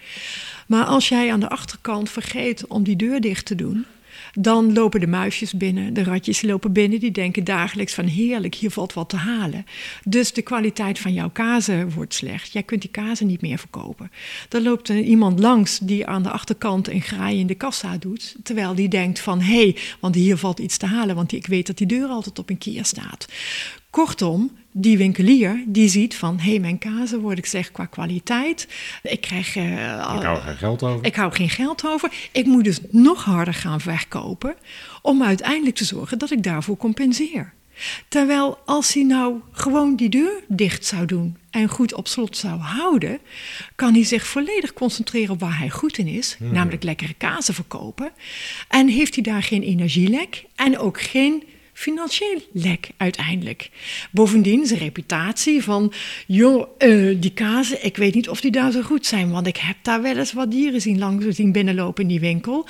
Maar 0.69 0.85
als 0.85 1.09
jij 1.09 1.31
aan 1.31 1.39
de 1.39 1.49
achterkant 1.49 2.09
vergeet 2.09 2.67
om 2.67 2.83
die 2.83 2.95
deur 2.95 3.21
dicht 3.21 3.45
te 3.45 3.55
doen, 3.55 3.85
dan 4.33 4.73
lopen 4.73 4.99
de 4.99 5.07
muisjes 5.07 5.53
binnen, 5.53 5.93
de 5.93 6.03
ratjes 6.03 6.41
lopen 6.41 6.71
binnen, 6.71 6.99
die 6.99 7.11
denken 7.11 7.43
dagelijks 7.43 7.93
van 7.93 8.05
heerlijk, 8.05 8.55
hier 8.55 8.71
valt 8.71 8.93
wat 8.93 9.09
te 9.09 9.15
halen. 9.15 9.65
Dus 10.03 10.33
de 10.33 10.41
kwaliteit 10.41 10.99
van 10.99 11.13
jouw 11.13 11.29
kazen 11.29 11.91
wordt 11.91 12.13
slecht. 12.13 12.53
Jij 12.53 12.63
kunt 12.63 12.81
die 12.81 12.89
kazen 12.89 13.27
niet 13.27 13.41
meer 13.41 13.57
verkopen. 13.57 14.11
Dan 14.49 14.63
loopt 14.63 14.89
er 14.89 14.99
iemand 14.99 15.39
langs 15.39 15.79
die 15.79 16.05
aan 16.05 16.23
de 16.23 16.31
achterkant 16.31 16.87
een 16.87 17.01
graai 17.01 17.39
in 17.39 17.47
de 17.47 17.55
kassa 17.55 17.97
doet, 17.97 18.35
terwijl 18.43 18.75
die 18.75 18.89
denkt 18.89 19.19
van 19.19 19.41
hé, 19.41 19.63
hey, 19.63 19.75
want 19.99 20.15
hier 20.15 20.37
valt 20.37 20.59
iets 20.59 20.77
te 20.77 20.85
halen, 20.85 21.15
want 21.15 21.31
ik 21.31 21.47
weet 21.47 21.67
dat 21.67 21.77
die 21.77 21.87
deur 21.87 22.07
altijd 22.07 22.39
op 22.39 22.49
een 22.49 22.57
kier 22.57 22.85
staat. 22.85 23.27
Kortom, 23.89 24.57
die 24.71 24.97
winkelier 24.97 25.63
die 25.67 25.89
ziet 25.89 26.15
van 26.15 26.39
hé, 26.39 26.49
hey, 26.49 26.59
mijn 26.59 26.77
kazen 26.77 27.19
word 27.19 27.37
ik 27.37 27.45
zeg 27.45 27.71
qua 27.71 27.85
kwaliteit. 27.85 28.67
Ik 29.03 29.21
krijg. 29.21 29.55
Uh, 29.55 29.63
ik 30.15 30.23
hou 30.23 30.39
geen 30.41 30.57
geld 30.57 30.83
over. 30.83 31.05
Ik 31.05 31.15
hou 31.15 31.31
geen 31.33 31.49
geld 31.49 31.85
over. 31.85 32.11
Ik 32.31 32.45
moet 32.45 32.63
dus 32.63 32.79
nog 32.89 33.23
harder 33.23 33.53
gaan 33.53 33.81
verkopen 33.81 34.55
om 35.01 35.23
uiteindelijk 35.23 35.75
te 35.75 35.85
zorgen 35.85 36.17
dat 36.17 36.31
ik 36.31 36.43
daarvoor 36.43 36.77
compenseer. 36.77 37.53
Terwijl 38.07 38.57
als 38.65 38.93
hij 38.93 39.03
nou 39.03 39.39
gewoon 39.51 39.95
die 39.95 40.09
deur 40.09 40.43
dicht 40.47 40.85
zou 40.85 41.05
doen 41.05 41.37
en 41.49 41.69
goed 41.69 41.93
op 41.93 42.07
slot 42.07 42.37
zou 42.37 42.59
houden, 42.59 43.19
kan 43.75 43.93
hij 43.93 44.03
zich 44.03 44.27
volledig 44.27 44.73
concentreren 44.73 45.33
op 45.33 45.39
waar 45.39 45.57
hij 45.57 45.69
goed 45.69 45.97
in 45.97 46.07
is, 46.07 46.35
hmm. 46.37 46.53
namelijk 46.53 46.83
lekkere 46.83 47.13
kazen 47.13 47.53
verkopen. 47.53 48.11
En 48.67 48.87
heeft 48.87 49.15
hij 49.15 49.23
daar 49.23 49.43
geen 49.43 49.63
energielek 49.63 50.45
en 50.55 50.77
ook 50.77 51.01
geen 51.01 51.43
financieel 51.79 52.41
lek 52.53 52.89
uiteindelijk. 52.97 53.69
Bovendien 54.11 54.65
zijn 54.65 54.79
reputatie 54.79 55.63
van, 55.63 55.93
joh, 56.27 56.67
uh, 56.79 57.15
die 57.19 57.33
kazen, 57.33 57.85
ik 57.85 57.97
weet 57.97 58.13
niet 58.13 58.29
of 58.29 58.41
die 58.41 58.51
daar 58.51 58.71
zo 58.71 58.81
goed 58.81 59.05
zijn, 59.05 59.31
want 59.31 59.47
ik 59.47 59.57
heb 59.57 59.75
daar 59.81 60.01
wel 60.01 60.17
eens 60.17 60.33
wat 60.33 60.51
dieren 60.51 60.81
zien 60.81 60.97
langs 60.97 61.25
zien 61.25 61.51
binnenlopen 61.51 62.03
in 62.03 62.09
die 62.09 62.19
winkel. 62.19 62.67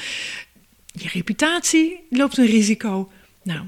Je 0.86 1.10
reputatie 1.14 2.00
loopt 2.10 2.38
een 2.38 2.46
risico. 2.46 3.12
Nou. 3.44 3.62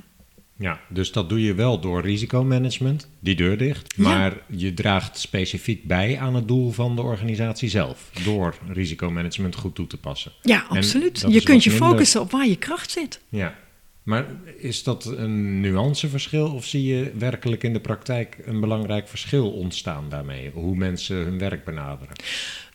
Ja, 0.57 0.79
dus 0.89 1.11
dat 1.11 1.29
doe 1.29 1.41
je 1.41 1.53
wel 1.53 1.79
door 1.79 2.01
risicomanagement, 2.01 3.09
die 3.19 3.35
deur 3.35 3.57
dicht. 3.57 3.97
Maar 3.97 4.37
je 4.47 4.73
draagt 4.73 5.19
specifiek 5.19 5.83
bij 5.83 6.19
aan 6.19 6.35
het 6.35 6.47
doel 6.47 6.71
van 6.71 6.95
de 6.95 7.01
organisatie 7.01 7.69
zelf. 7.69 8.09
Door 8.23 8.55
risicomanagement 8.67 9.55
goed 9.55 9.75
toe 9.75 9.87
te 9.87 9.97
passen. 9.97 10.31
Ja, 10.41 10.65
absoluut. 10.69 11.25
Je 11.27 11.43
kunt 11.43 11.63
je 11.63 11.71
focussen 11.71 12.21
op 12.21 12.31
waar 12.31 12.47
je 12.47 12.57
kracht 12.57 12.91
zit. 12.91 13.21
Ja, 13.29 13.55
maar 14.03 14.25
is 14.57 14.83
dat 14.83 15.05
een 15.05 15.59
nuanceverschil 15.59 16.53
of 16.53 16.65
zie 16.65 16.83
je 16.83 17.11
werkelijk 17.17 17.63
in 17.63 17.73
de 17.73 17.79
praktijk 17.79 18.37
een 18.45 18.59
belangrijk 18.59 19.07
verschil 19.07 19.51
ontstaan 19.51 20.09
daarmee? 20.09 20.51
Hoe 20.53 20.75
mensen 20.75 21.15
hun 21.15 21.37
werk 21.37 21.65
benaderen? 21.65 22.15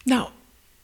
Nou, 0.05 0.29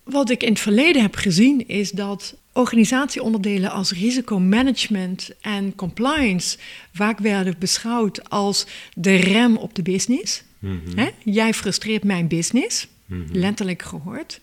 wat 0.02 0.30
ik 0.30 0.42
in 0.42 0.48
het 0.48 0.60
verleden 0.60 1.02
heb 1.02 1.14
gezien 1.14 1.68
is 1.68 1.90
dat 1.90 2.36
organisatieonderdelen 2.52 3.70
als 3.70 3.92
risicomanagement 3.92 5.30
en 5.40 5.74
compliance 5.74 6.58
vaak 6.92 7.18
werden 7.18 7.54
beschouwd 7.58 8.30
als 8.30 8.66
de 8.94 9.14
rem 9.14 9.56
op 9.56 9.74
de 9.74 9.82
business. 9.82 10.42
Mhm. 10.58 11.08
Jij 11.24 11.54
frustreert 11.54 12.04
mijn 12.04 12.28
business, 12.28 12.88
mm 13.06 13.26
letterlijk 13.32 13.82
gehoord. 13.82 14.40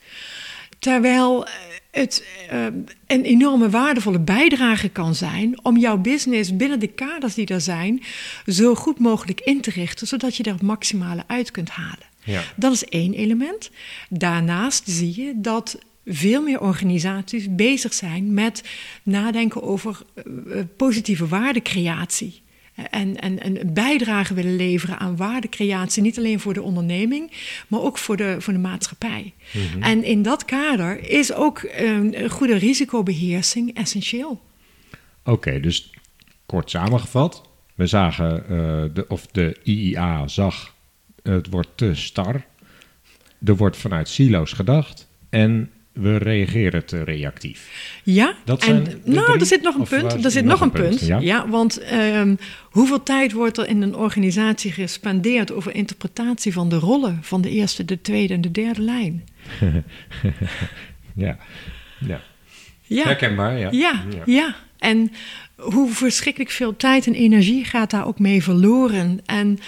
Terwijl 0.80 1.48
het 1.92 2.26
uh, 2.54 2.66
een 3.08 3.24
enorme 3.24 3.70
waardevolle 3.70 4.20
bijdrage 4.20 4.90
kan 4.90 5.16
zijn 5.16 5.66
om 5.66 5.78
jouw 5.78 5.98
business 5.98 6.56
binnen 6.56 6.80
de 6.80 6.88
kaders 6.88 7.34
die 7.34 7.48
er 7.48 7.62
zijn 7.62 8.04
zo 8.46 8.76
goed 8.76 9.00
mogelijk 9.00 9.42
in 9.42 9.62
te 9.62 9.70
richten, 9.70 10.08
zodat 10.08 10.36
je 10.36 10.44
er 10.44 10.52
het 10.52 10.62
maximale 10.62 11.24
uit 11.28 11.52
kunt 11.52 11.70
halen. 11.70 12.08
Ja. 12.24 12.42
Dat 12.56 12.74
is 12.74 12.86
één 12.86 13.14
element. 13.14 13.72
Daarnaast 14.10 14.84
zie 14.86 15.22
je 15.22 15.34
dat 15.36 15.80
veel 16.06 16.42
meer 16.42 16.62
organisaties 16.62 17.56
bezig 17.56 17.94
zijn 17.94 18.34
met 18.34 18.64
nadenken 19.04 19.64
over 19.64 20.02
uh, 20.26 20.62
positieve 20.78 21.28
waardecreatie 21.28 22.42
en, 22.90 23.20
en, 23.20 23.40
en 23.40 23.74
bijdrage 23.74 24.34
willen 24.34 24.56
leveren 24.56 25.00
aan 25.00 25.16
waardecreatie, 25.16 26.02
niet 26.02 26.18
alleen 26.18 26.40
voor 26.40 26.54
de 26.54 26.62
onderneming, 26.62 27.32
maar 27.68 27.82
ook 27.82 27.98
voor 27.98 28.18
de, 28.18 28.36
voor 28.40 28.54
de 28.54 28.60
maatschappij. 28.60 29.34
Mhm. 29.54 29.84
En 29.84 30.04
in 30.04 30.22
dat 30.22 30.46
kader 30.46 31.10
is 31.10 31.34
ook 31.34 31.62
een 31.76 32.30
goede 32.30 32.56
risicobeheersing 32.56 33.76
essentieel. 33.76 34.42
Oké, 35.24 35.60
dus 35.60 35.94
kort 36.46 36.70
samengevat, 36.70 37.50
we 37.76 37.88
zagen, 37.88 38.44
uh, 38.50 38.84
de, 38.94 39.06
of 39.08 39.28
de 39.28 39.58
IIA 39.64 40.28
zag, 40.28 40.76
het 41.24 41.50
wordt 41.50 41.70
te 41.76 41.96
star. 41.96 42.46
Er 43.46 43.56
wordt 43.56 43.78
vanuit 43.78 44.10
silo's 44.10 44.54
gedacht 44.54 45.08
en 45.30 45.72
we 46.02 46.18
reageren 46.18 46.86
te 46.86 47.04
reactief. 47.04 47.70
Ja, 48.04 48.34
dat 48.46 48.64
zijn 48.64 48.88
en, 48.88 49.02
nou, 49.04 49.40
er 49.40 49.46
zit 49.46 49.62
nog 49.62 49.76
een 49.76 49.88
punt. 49.88 50.26
Er 50.26 50.32
zit 50.32 50.46
nog, 50.46 50.62
een 50.62 50.72
punt. 50.72 51.00
Ja? 51.00 51.48
want 51.48 51.94
um, 51.94 52.38
hoeveel 52.64 53.04
tijd 53.04 53.32
wordt 53.32 53.58
er 53.58 53.68
in 53.68 53.82
een 53.82 53.96
organisatie 53.96 54.72
gespendeerd 54.72 55.52
over 55.52 55.76
interpretatie 55.76 56.54
van 56.54 56.70
de 56.70 56.78
rollen 56.78 57.20
van 57.22 57.42
de 57.42 57.50
eerste, 57.50 57.86
de 57.86 58.02
tweede 58.02 58.34
en 58.34 58.42
de 58.42 58.52
derde 58.52 58.82
lijn? 58.82 59.24
ja. 61.16 61.38
ja. 62.00 62.22
Ja. 62.82 63.04
Herkenbaar, 63.04 63.58
ja. 63.58 63.68
ja. 63.72 64.04
Ja, 64.26 64.56
En 64.78 65.12
hoe 65.56 65.92
verschrikkelijk 65.92 66.52
veel 66.52 66.76
tijd 66.76 67.08
en 67.08 67.14
energie 67.14 67.66
gaat 67.66 67.90
daar 67.90 68.08
ook 68.08 68.20
mee 68.20 68.44
verloren. 68.44 69.20
En 69.26 69.60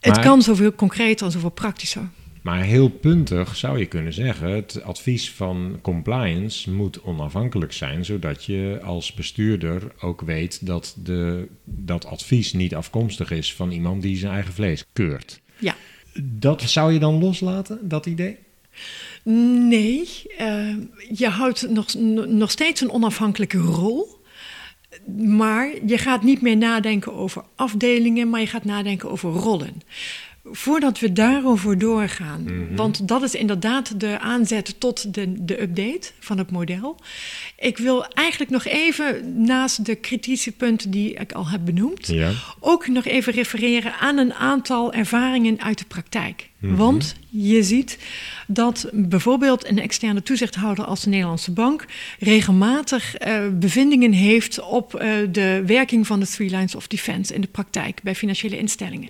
het 0.00 0.18
kan 0.18 0.42
zoveel 0.42 0.74
concreter 0.74 1.26
en 1.26 1.32
zoveel 1.32 1.50
praktischer. 1.50 2.08
Maar 2.42 2.62
heel 2.62 2.88
puntig 2.88 3.56
zou 3.56 3.78
je 3.78 3.86
kunnen 3.86 4.12
zeggen: 4.12 4.50
het 4.50 4.82
advies 4.82 5.30
van 5.30 5.78
compliance 5.82 6.70
moet 6.70 7.02
onafhankelijk 7.02 7.72
zijn, 7.72 8.04
zodat 8.04 8.44
je 8.44 8.80
als 8.84 9.14
bestuurder 9.14 9.92
ook 10.00 10.20
weet 10.20 10.66
dat 10.66 10.96
de, 11.02 11.48
dat 11.64 12.06
advies 12.06 12.52
niet 12.52 12.74
afkomstig 12.74 13.30
is 13.30 13.54
van 13.54 13.70
iemand 13.70 14.02
die 14.02 14.16
zijn 14.16 14.32
eigen 14.32 14.52
vlees 14.52 14.84
keurt. 14.92 15.40
Ja. 15.58 15.74
Dat 16.22 16.62
zou 16.62 16.92
je 16.92 16.98
dan 16.98 17.18
loslaten, 17.18 17.88
dat 17.88 18.06
idee? 18.06 18.38
Nee, 19.68 20.08
uh, 20.40 20.76
je 21.12 21.28
houdt 21.28 21.68
nog, 21.68 21.94
nog 22.28 22.50
steeds 22.50 22.80
een 22.80 22.90
onafhankelijke 22.90 23.58
rol. 23.58 24.20
Maar 25.16 25.70
je 25.86 25.98
gaat 25.98 26.22
niet 26.22 26.42
meer 26.42 26.56
nadenken 26.56 27.14
over 27.14 27.44
afdelingen, 27.54 28.30
maar 28.30 28.40
je 28.40 28.46
gaat 28.46 28.64
nadenken 28.64 29.10
over 29.10 29.30
rollen. 29.30 29.82
Voordat 30.44 30.98
we 30.98 31.12
daarover 31.12 31.78
doorgaan, 31.78 32.42
mhm. 32.42 32.76
want 32.76 33.08
dat 33.08 33.22
is 33.22 33.34
inderdaad 33.34 34.00
de 34.00 34.18
aanzet 34.18 34.80
tot 34.80 35.14
de, 35.14 35.44
de 35.44 35.62
update 35.62 36.10
van 36.20 36.38
het 36.38 36.50
model. 36.50 36.96
Ik 37.58 37.78
wil 37.78 38.06
eigenlijk 38.06 38.50
nog 38.50 38.64
even, 38.64 39.42
naast 39.44 39.84
de 39.84 39.94
kritische 39.94 40.52
punten 40.52 40.90
die 40.90 41.12
ik 41.12 41.32
al 41.32 41.48
heb 41.48 41.64
benoemd, 41.64 42.06
ja. 42.06 42.32
ook 42.60 42.86
nog 42.88 43.04
even 43.04 43.32
refereren 43.32 43.92
aan 43.98 44.18
een 44.18 44.34
aantal 44.34 44.92
ervaringen 44.92 45.60
uit 45.60 45.78
de 45.78 45.84
praktijk. 45.84 46.50
Mhm. 46.58 46.74
Want 46.74 47.14
je 47.28 47.62
ziet 47.62 47.98
dat 48.46 48.88
bijvoorbeeld 48.92 49.68
een 49.68 49.78
externe 49.78 50.22
toezichthouder 50.22 50.84
als 50.84 51.02
de 51.02 51.08
Nederlandse 51.08 51.52
Bank 51.52 51.86
regelmatig 52.18 53.26
uh, 53.26 53.40
bevindingen 53.52 54.12
heeft 54.12 54.60
op 54.60 54.94
uh, 54.94 55.02
de 55.30 55.62
werking 55.66 56.06
van 56.06 56.20
de 56.20 56.26
Three 56.26 56.50
Lines 56.50 56.74
of 56.74 56.86
Defense 56.86 57.34
in 57.34 57.40
de 57.40 57.46
praktijk 57.46 58.00
bij 58.02 58.14
financiële 58.14 58.58
instellingen 58.58 59.08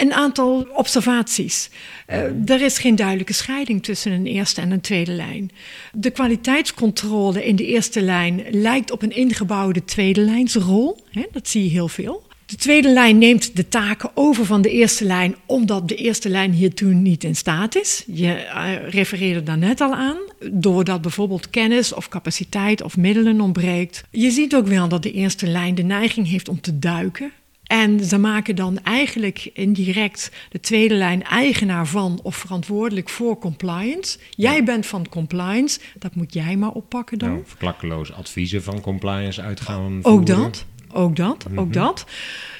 een 0.00 0.12
aantal 0.12 0.66
observaties. 0.74 1.70
Uh, 2.08 2.50
er 2.50 2.62
is 2.62 2.78
geen 2.78 2.96
duidelijke 2.96 3.32
scheiding 3.32 3.82
tussen 3.82 4.12
een 4.12 4.26
eerste 4.26 4.60
en 4.60 4.70
een 4.70 4.80
tweede 4.80 5.12
lijn. 5.12 5.50
De 5.92 6.10
kwaliteitscontrole 6.10 7.44
in 7.44 7.56
de 7.56 7.66
eerste 7.66 8.02
lijn 8.02 8.44
lijkt 8.50 8.90
op 8.90 9.02
een 9.02 9.16
ingebouwde 9.16 9.84
tweede 9.84 10.20
lijnsrol. 10.20 11.04
Hè, 11.10 11.26
dat 11.32 11.48
zie 11.48 11.64
je 11.64 11.70
heel 11.70 11.88
veel. 11.88 12.24
De 12.46 12.56
tweede 12.56 12.92
lijn 12.92 13.18
neemt 13.18 13.56
de 13.56 13.68
taken 13.68 14.10
over 14.14 14.44
van 14.44 14.62
de 14.62 14.70
eerste 14.70 15.04
lijn, 15.04 15.36
omdat 15.46 15.88
de 15.88 15.94
eerste 15.94 16.28
lijn 16.28 16.52
hiertoe 16.52 16.92
niet 16.92 17.24
in 17.24 17.36
staat 17.36 17.76
is. 17.76 18.04
Je 18.06 18.26
uh, 18.26 18.88
refereerde 18.88 19.42
daar 19.42 19.58
net 19.58 19.80
al 19.80 19.94
aan, 19.94 20.16
doordat 20.52 21.02
bijvoorbeeld 21.02 21.50
kennis 21.50 21.92
of 21.92 22.08
capaciteit 22.08 22.82
of 22.82 22.96
middelen 22.96 23.40
ontbreekt. 23.40 24.04
Je 24.10 24.30
ziet 24.30 24.54
ook 24.54 24.66
wel 24.66 24.88
dat 24.88 25.02
de 25.02 25.12
eerste 25.12 25.46
lijn 25.46 25.74
de 25.74 25.82
neiging 25.82 26.28
heeft 26.28 26.48
om 26.48 26.60
te 26.60 26.78
duiken 26.78 27.32
en 27.66 28.04
ze 28.04 28.18
maken 28.18 28.56
dan 28.56 28.78
eigenlijk 28.82 29.50
indirect 29.52 30.30
de 30.50 30.60
tweede 30.60 30.94
lijn 30.94 31.22
eigenaar 31.22 31.86
van 31.86 32.20
of 32.22 32.36
verantwoordelijk 32.36 33.08
voor 33.08 33.38
compliance. 33.38 34.18
Jij 34.30 34.64
bent 34.64 34.86
van 34.86 35.08
compliance, 35.08 35.80
dat 35.98 36.14
moet 36.14 36.32
jij 36.32 36.56
maar 36.56 36.70
oppakken 36.70 37.18
dan. 37.18 37.28
Nou, 37.28 37.42
verklakkeloos 37.46 38.12
adviezen 38.12 38.62
van 38.62 38.80
compliance 38.80 39.42
uitgaan. 39.42 39.98
Ook 40.02 40.26
dat, 40.26 40.66
ook 40.92 41.16
dat, 41.16 41.46
ook 41.54 41.64
mhm. 41.64 41.72
dat. 41.72 42.06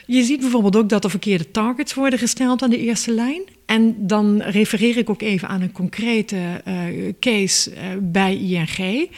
Je 0.06 0.22
ziet 0.22 0.40
bijvoorbeeld 0.40 0.76
ook 0.76 0.88
dat 0.88 1.04
er 1.04 1.10
verkeerde 1.10 1.50
targets 1.50 1.94
worden 1.94 2.18
gesteld 2.18 2.62
aan 2.62 2.70
de 2.70 2.78
eerste 2.78 3.12
lijn. 3.12 3.42
En 3.66 4.06
dan 4.06 4.42
refereer 4.42 4.96
ik 4.96 5.10
ook 5.10 5.22
even 5.22 5.48
aan 5.48 5.60
een 5.60 5.72
concrete 5.72 6.62
uh, 6.68 7.12
case 7.20 7.70
uh, 7.70 7.78
bij 8.00 8.36
ING. 8.36 9.10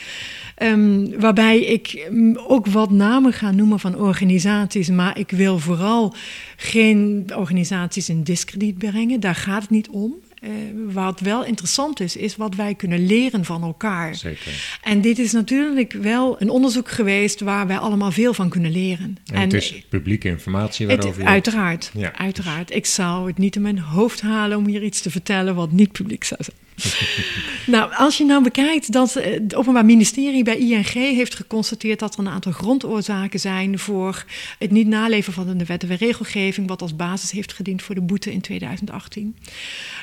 Um, 0.63 1.21
waarbij 1.21 1.61
ik 1.61 2.09
mm, 2.11 2.37
ook 2.37 2.67
wat 2.67 2.91
namen 2.91 3.33
ga 3.33 3.51
noemen 3.51 3.81
van 3.81 3.97
organisaties, 3.97 4.89
maar 4.89 5.19
ik 5.19 5.31
wil 5.31 5.59
vooral 5.59 6.15
geen 6.57 7.27
organisaties 7.37 8.09
in 8.09 8.23
discrediet 8.23 8.79
brengen. 8.79 9.21
Daar 9.21 9.35
gaat 9.35 9.63
het 9.63 9.71
niet 9.71 9.89
om. 9.89 10.15
Uh, 10.43 10.51
wat 10.93 11.21
wel 11.21 11.45
interessant 11.45 12.01
is, 12.01 12.17
is 12.17 12.37
wat 12.37 12.55
wij 12.55 12.75
kunnen 12.75 13.07
leren 13.07 13.45
van 13.45 13.63
elkaar. 13.63 14.15
Zeker. 14.15 14.79
En 14.83 15.01
dit 15.01 15.19
is 15.19 15.33
natuurlijk 15.33 15.93
wel 15.93 16.41
een 16.41 16.51
onderzoek 16.51 16.89
geweest 16.89 17.41
waar 17.41 17.67
wij 17.67 17.79
allemaal 17.79 18.11
veel 18.11 18.35
van 18.35 18.49
kunnen 18.49 18.71
leren. 18.71 19.17
En, 19.33 19.41
het 19.41 19.53
is 19.53 19.85
publieke 19.89 20.29
informatie 20.29 20.87
waarover 20.87 21.21
het, 21.21 21.29
Uiteraard, 21.29 21.91
ja, 21.95 22.13
uiteraard. 22.17 22.75
Ik 22.75 22.87
zou 22.87 23.27
het 23.27 23.39
niet 23.39 23.57
in 23.57 23.63
mijn 23.63 23.79
hoofd 23.79 24.21
halen 24.21 24.59
om 24.59 24.67
hier 24.67 24.83
iets 24.83 25.01
te 25.01 25.11
vertellen 25.11 25.55
wat 25.55 25.73
niet 25.73 25.93
publiek 25.93 26.25
zou 26.25 26.43
zijn. 26.43 26.57
nou, 27.67 27.95
als 27.95 28.19
je 28.19 28.25
nou 28.25 28.43
bekijkt 28.43 28.93
dat 28.93 29.17
eh, 29.17 29.33
het 29.33 29.55
Openbaar 29.55 29.85
Ministerie 29.85 30.45
bij 30.45 30.59
ING 30.59 30.93
heeft 30.93 31.35
geconstateerd 31.35 31.99
dat 31.99 32.15
er 32.15 32.21
een 32.21 32.29
aantal 32.29 32.53
grondoorzaken 32.53 33.41
zijn 33.41 33.79
voor 33.79 34.25
het 34.59 34.71
niet 34.71 34.87
naleven 34.87 35.33
van 35.33 35.59
de 35.59 35.65
wet 35.65 35.83
en 35.83 35.97
regelgeving, 35.97 36.69
wat 36.69 36.83
als 36.83 36.97
basis 36.97 37.31
heeft 37.31 37.53
gediend 37.53 37.83
voor 37.83 37.95
de 37.95 38.01
boete 38.01 38.33
in 38.33 38.41
2018, 38.41 39.37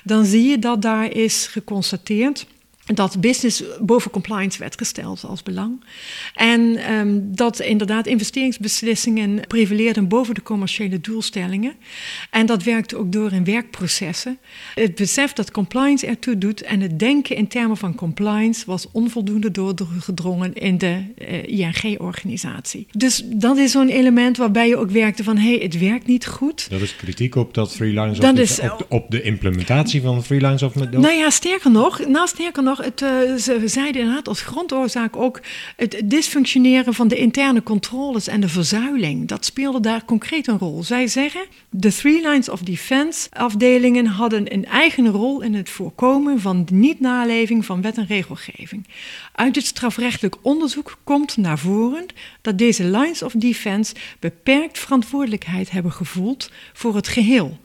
dan 0.04 0.26
zie 0.26 0.50
je 0.50 0.60
dat 0.60 0.82
daar 0.82 1.12
is 1.12 1.48
geconstateerd 1.48 2.46
dat 2.94 3.22
business 3.22 3.64
boven 3.82 4.12
compliance 4.12 4.60
werd 4.60 4.78
gesteld 4.78 5.24
als 5.24 5.44
belang. 5.44 5.84
En 6.34 6.92
um, 6.92 7.36
dat 7.36 7.60
inderdaad 7.60 8.08
investeringsbeslissingen 8.08 9.48
prevaleerden 9.48 10.08
boven 10.08 10.34
de 10.34 10.44
commerciële 10.44 11.02
doelstellingen. 11.02 11.74
En 12.30 12.46
dat 12.46 12.64
werkte 12.64 12.98
ook 12.98 13.12
door 13.12 13.32
in 13.32 13.44
werkprocessen. 13.44 14.38
Het 14.76 14.96
besef 14.96 15.34
dat 15.34 15.52
compliance 15.52 16.06
ertoe 16.06 16.38
doet 16.38 16.62
en 16.62 16.82
het 16.82 17.00
denken 17.00 17.36
in 17.36 17.48
termen 17.48 17.78
van 17.78 17.96
compliance 17.96 18.64
was 18.66 18.88
onvoldoende 18.92 19.52
doorgedrongen 19.52 20.54
in 20.54 20.78
de 20.78 21.04
uh, 21.18 21.28
eh, 21.28 21.84
ING-organisatie. 21.84 22.88
Dus 22.92 23.24
dat 23.26 23.58
is 23.58 23.72
zo'n 23.72 23.90
element 23.90 24.38
waarbij 24.38 24.68
je 24.68 24.78
ook 24.78 24.92
werkte 24.92 25.24
van 25.24 25.38
hé, 25.38 25.50
hey, 25.50 25.64
het 25.64 25.80
werkt 25.80 26.08
niet 26.08 26.26
goed. 26.26 26.70
Dat 26.70 26.82
is 26.82 26.96
kritiek 26.96 27.36
op 27.36 27.54
dat 27.54 27.72
freelance 27.72 28.22
of 28.22 28.38
is, 28.38 28.60
op, 28.60 28.78
de, 28.78 28.86
op, 28.90 29.12
de, 29.12 29.22
implementatie 29.22 30.02
van 30.02 30.24
freelance 30.24 30.66
of 30.66 30.76
met. 30.76 30.92
Nou 30.92 31.14
ja, 31.14 31.30
sterker 31.30 31.72
nog, 31.72 32.08
nou 32.08 32.28
sterker 32.28 32.64
nog 32.64 32.75
het, 32.78 33.02
uh, 33.02 33.10
ze 33.36 33.62
zeiden 33.66 34.02
inderdaad 34.02 34.28
als 34.28 34.42
grondoorzaak 34.42 35.16
ook 35.16 35.42
het 35.76 36.02
dysfunctioneren 36.06 36.94
van 36.94 37.08
de 37.08 37.18
interne 37.18 37.64
controles 37.64 38.28
en 38.28 38.42
de 38.42 38.50
verzuiling. 38.50 39.28
Dat 39.28 39.46
speelde 39.46 39.80
daar 39.80 40.06
concreet 40.06 40.48
een 40.48 40.58
rol. 40.58 40.84
Zij 40.84 41.08
zeggen, 41.08 41.46
de 41.70 41.94
Three 41.94 42.30
Lines 42.30 42.50
of 42.50 42.60
Defense 42.60 43.30
afdelingen 43.32 44.06
hadden 44.06 44.54
een 44.54 44.66
eigen 44.66 45.08
rol 45.08 45.42
in 45.42 45.54
het 45.54 45.70
voorkomen 45.70 46.40
van 46.40 46.66
de 46.66 46.74
niet-naleving 46.74 47.66
van 47.66 47.82
wet 47.82 47.98
en 47.98 48.06
regelgeving. 48.06 48.88
Uit 49.32 49.56
het 49.56 49.66
strafrechtelijk 49.66 50.36
onderzoek 50.42 50.98
komt 51.04 51.38
naar 51.38 51.60
voren 51.60 52.06
dat 52.42 52.58
deze 52.58 52.84
Lines 52.84 53.22
of 53.22 53.34
Defense 53.34 53.96
beperkt 54.20 54.80
verantwoordelijkheid 54.80 55.72
hebben 55.72 55.92
gevoeld 55.92 56.52
voor 56.74 56.96
het 56.96 57.08
geheel 57.08 57.60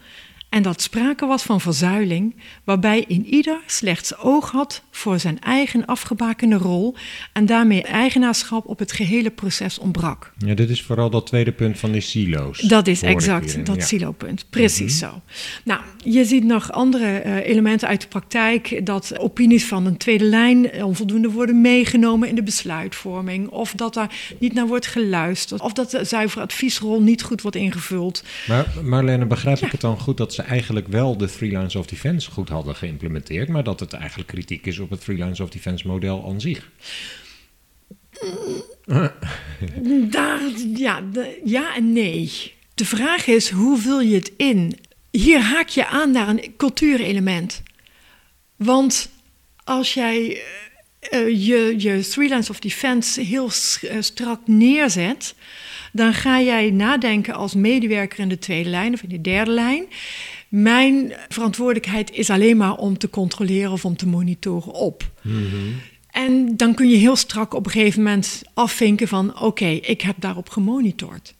en 0.50 0.62
dat 0.62 0.82
sprake 0.82 1.26
was 1.26 1.42
van 1.42 1.60
verzuiling, 1.60 2.34
waarbij 2.64 3.04
in 3.08 3.26
ieder 3.26 3.60
slechts 3.66 4.16
oog 4.16 4.50
had 4.50 4.82
voor 4.90 5.18
zijn 5.18 5.40
eigen 5.40 5.86
afgebakende 5.86 6.56
rol 6.56 6.94
en 7.32 7.46
daarmee 7.46 7.82
eigenaarschap 7.82 8.66
op 8.66 8.78
het 8.78 8.92
gehele 8.92 9.30
proces 9.30 9.78
ontbrak. 9.78 10.32
Ja, 10.38 10.54
dit 10.54 10.70
is 10.70 10.82
vooral 10.82 11.10
dat 11.10 11.26
tweede 11.26 11.52
punt 11.52 11.78
van 11.78 11.92
die 11.92 12.00
silo's. 12.00 12.58
Dat 12.58 12.86
is 12.86 13.02
exact 13.02 13.66
dat 13.66 13.82
silo-punt, 13.82 14.46
precies 14.50 15.00
mhm. 15.00 15.10
zo. 15.10 15.20
Nou, 15.64 15.80
je 16.04 16.24
ziet 16.24 16.44
nog 16.44 16.72
andere 16.72 17.22
uh, 17.24 17.36
elementen 17.36 17.88
uit 17.88 18.00
de 18.00 18.08
praktijk, 18.08 18.86
dat 18.86 19.18
opinies 19.18 19.64
van 19.64 19.86
een 19.86 19.96
tweede 19.96 20.24
lijn 20.24 20.84
onvoldoende 20.84 21.30
worden 21.30 21.60
meegenomen 21.60 22.28
in 22.28 22.34
de 22.34 22.42
besluitvorming, 22.42 23.48
of 23.48 23.72
dat 23.72 23.94
daar 23.94 24.34
niet 24.38 24.52
naar 24.52 24.66
wordt 24.66 24.86
geluisterd, 24.86 25.60
of 25.60 25.72
dat 25.72 25.90
de 25.90 26.04
zuivere 26.04 26.42
adviesrol 26.42 27.02
niet 27.02 27.22
goed 27.22 27.42
wordt 27.42 27.56
ingevuld. 27.56 28.24
Maar 28.48 28.66
Marlene, 28.82 29.26
begrijp 29.26 29.58
ik 29.58 29.70
het 29.70 29.80
dan 29.80 29.98
goed 29.98 30.16
dat 30.16 30.38
eigenlijk 30.42 30.88
wel 30.88 31.16
de 31.16 31.30
Three 31.30 31.50
Lines 31.50 31.76
of 31.76 31.86
Defense 31.86 32.30
goed 32.30 32.48
hadden 32.48 32.76
geïmplementeerd, 32.76 33.48
maar 33.48 33.64
dat 33.64 33.80
het 33.80 33.92
eigenlijk 33.92 34.28
kritiek 34.28 34.66
is 34.66 34.78
op 34.78 34.90
het 34.90 35.00
Three 35.00 35.16
Lines 35.16 35.40
of 35.40 35.50
Defense 35.50 35.86
model 35.86 36.28
aan 36.28 36.40
zich. 36.40 36.70
Daar, 40.10 40.40
ja, 40.74 41.02
ja 41.44 41.74
en 41.74 41.92
nee. 41.92 42.52
De 42.74 42.84
vraag 42.84 43.26
is, 43.26 43.50
hoe 43.50 43.78
vul 43.78 44.00
je 44.00 44.14
het 44.14 44.32
in? 44.36 44.78
Hier 45.10 45.40
haak 45.40 45.68
je 45.68 45.86
aan 45.86 46.10
naar 46.10 46.28
een 46.28 46.54
cultuurelement. 46.56 47.62
Want 48.56 49.10
als 49.64 49.94
jij 49.94 50.42
uh, 51.10 51.46
je, 51.46 51.74
je 51.78 52.08
Three 52.08 52.28
Lines 52.28 52.50
of 52.50 52.60
Defense 52.60 53.20
heel 53.20 53.50
eh, 53.80 53.96
strak 54.00 54.40
neerzet, 54.44 55.34
dan 55.92 56.14
ga 56.14 56.40
jij 56.40 56.70
nadenken 56.70 57.34
als 57.34 57.54
medewerker 57.54 58.18
in 58.18 58.28
de 58.28 58.38
tweede 58.38 58.70
lijn 58.70 58.92
of 58.92 59.02
in 59.02 59.08
de 59.08 59.20
derde 59.20 59.50
lijn. 59.50 59.84
Mijn 60.48 61.12
verantwoordelijkheid 61.28 62.10
is 62.10 62.30
alleen 62.30 62.56
maar 62.56 62.76
om 62.76 62.98
te 62.98 63.10
controleren 63.10 63.72
of 63.72 63.84
om 63.84 63.96
te 63.96 64.06
monitoren 64.06 64.72
op. 64.72 65.10
Mhm. 65.22 65.56
En 66.10 66.56
dan 66.56 66.74
kun 66.74 66.88
je 66.88 66.96
heel 66.96 67.16
strak 67.16 67.54
op 67.54 67.66
een 67.66 67.72
gegeven 67.72 68.02
moment 68.02 68.42
afvinken 68.54 69.08
van 69.08 69.40
oké, 69.40 69.66
ik 69.66 70.00
heb 70.00 70.16
daarop 70.18 70.48
gemonitord. 70.48 71.34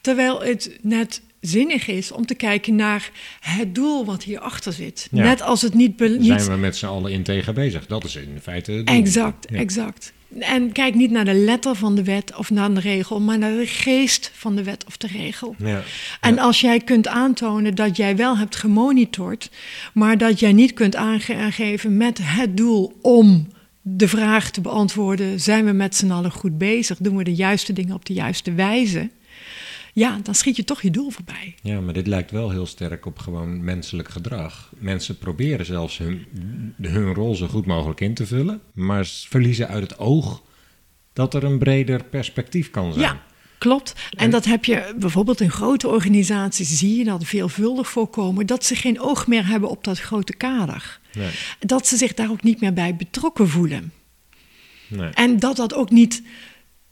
Terwijl 0.00 0.42
het 0.42 0.78
net 0.82 1.22
zinnig 1.40 1.88
is 1.88 2.12
om 2.12 2.26
te 2.26 2.34
kijken 2.34 2.74
naar 2.74 3.10
het 3.40 3.74
doel 3.74 4.04
wat 4.04 4.22
hierachter 4.22 4.72
zit. 4.72 5.08
Net 5.10 5.42
als 5.42 5.62
het 5.62 5.74
niet... 5.74 5.98
niet... 5.98 6.24
Zijn 6.24 6.44
we 6.44 6.56
met 6.56 6.76
z'n 6.76 6.86
allen 6.86 7.12
in 7.12 7.22
tegen 7.22 7.54
bezig. 7.54 7.86
Dat 7.86 8.04
is 8.04 8.16
in 8.16 8.38
feite 8.42 8.72
het 8.72 8.86
doel. 8.86 8.96
Exact, 8.96 9.46
exact. 9.46 10.12
En 10.38 10.72
kijk 10.72 10.94
niet 10.94 11.10
naar 11.10 11.24
de 11.24 11.34
letter 11.34 11.74
van 11.74 11.94
de 11.94 12.04
wet 12.04 12.36
of 12.36 12.50
naar 12.50 12.74
de 12.74 12.80
regel, 12.80 13.20
maar 13.20 13.38
naar 13.38 13.56
de 13.56 13.66
geest 13.66 14.30
van 14.34 14.56
de 14.56 14.62
wet 14.62 14.84
of 14.86 14.96
de 14.96 15.06
regel. 15.06 15.54
Ja, 15.58 15.82
en 16.20 16.38
als 16.38 16.60
jij 16.60 16.80
kunt 16.80 17.08
aantonen 17.08 17.74
dat 17.74 17.96
jij 17.96 18.16
wel 18.16 18.38
hebt 18.38 18.56
gemonitord, 18.56 19.50
maar 19.92 20.18
dat 20.18 20.40
jij 20.40 20.52
niet 20.52 20.72
kunt 20.72 20.96
aangeven 20.96 21.96
met 21.96 22.18
het 22.22 22.56
doel 22.56 22.98
om 23.02 23.46
de 23.82 24.08
vraag 24.08 24.50
te 24.50 24.60
beantwoorden: 24.60 25.40
zijn 25.40 25.64
we 25.64 25.72
met 25.72 25.96
z'n 25.96 26.10
allen 26.10 26.32
goed 26.32 26.58
bezig? 26.58 26.98
Doen 26.98 27.16
we 27.16 27.24
de 27.24 27.34
juiste 27.34 27.72
dingen 27.72 27.94
op 27.94 28.04
de 28.04 28.12
juiste 28.12 28.52
wijze? 28.52 29.10
Ja, 29.94 30.18
dan 30.22 30.34
schiet 30.34 30.56
je 30.56 30.64
toch 30.64 30.82
je 30.82 30.90
doel 30.90 31.10
voorbij. 31.10 31.54
Ja, 31.62 31.80
maar 31.80 31.94
dit 31.94 32.06
lijkt 32.06 32.30
wel 32.30 32.50
heel 32.50 32.66
sterk 32.66 33.06
op 33.06 33.18
gewoon 33.18 33.64
menselijk 33.64 34.08
gedrag. 34.08 34.72
Mensen 34.78 35.18
proberen 35.18 35.66
zelfs 35.66 35.98
hun, 35.98 36.26
hun 36.80 37.14
rol 37.14 37.34
zo 37.34 37.46
goed 37.46 37.66
mogelijk 37.66 38.00
in 38.00 38.14
te 38.14 38.26
vullen, 38.26 38.60
maar 38.72 39.06
verliezen 39.06 39.68
uit 39.68 39.82
het 39.82 39.98
oog 39.98 40.42
dat 41.12 41.34
er 41.34 41.44
een 41.44 41.58
breder 41.58 42.04
perspectief 42.04 42.70
kan 42.70 42.92
zijn. 42.92 43.04
Ja. 43.04 43.22
Klopt. 43.58 43.94
En, 44.16 44.30
dat 44.30 44.44
heb 44.44 44.64
je 44.64 44.94
bijvoorbeeld 44.98 45.40
in 45.40 45.50
grote 45.50 45.88
organisaties, 45.88 46.78
zie 46.78 46.98
je 46.98 47.04
dat 47.04 47.24
veelvuldig 47.24 47.88
voorkomen, 47.88 48.46
dat 48.46 48.64
ze 48.64 48.74
geen 48.74 49.00
oog 49.00 49.26
meer 49.26 49.46
hebben 49.46 49.68
op 49.68 49.84
dat 49.84 49.98
grote 49.98 50.34
kader. 50.36 51.00
Nee. 51.12 51.30
Dat 51.58 51.86
ze 51.86 51.96
zich 51.96 52.14
daar 52.14 52.30
ook 52.30 52.42
niet 52.42 52.60
meer 52.60 52.72
bij 52.72 52.96
betrokken 52.96 53.48
voelen. 53.48 53.92
Nee. 54.88 55.08
En 55.08 55.38
dat 55.38 55.56
dat 55.56 55.74
ook 55.74 55.90
niet 55.90 56.22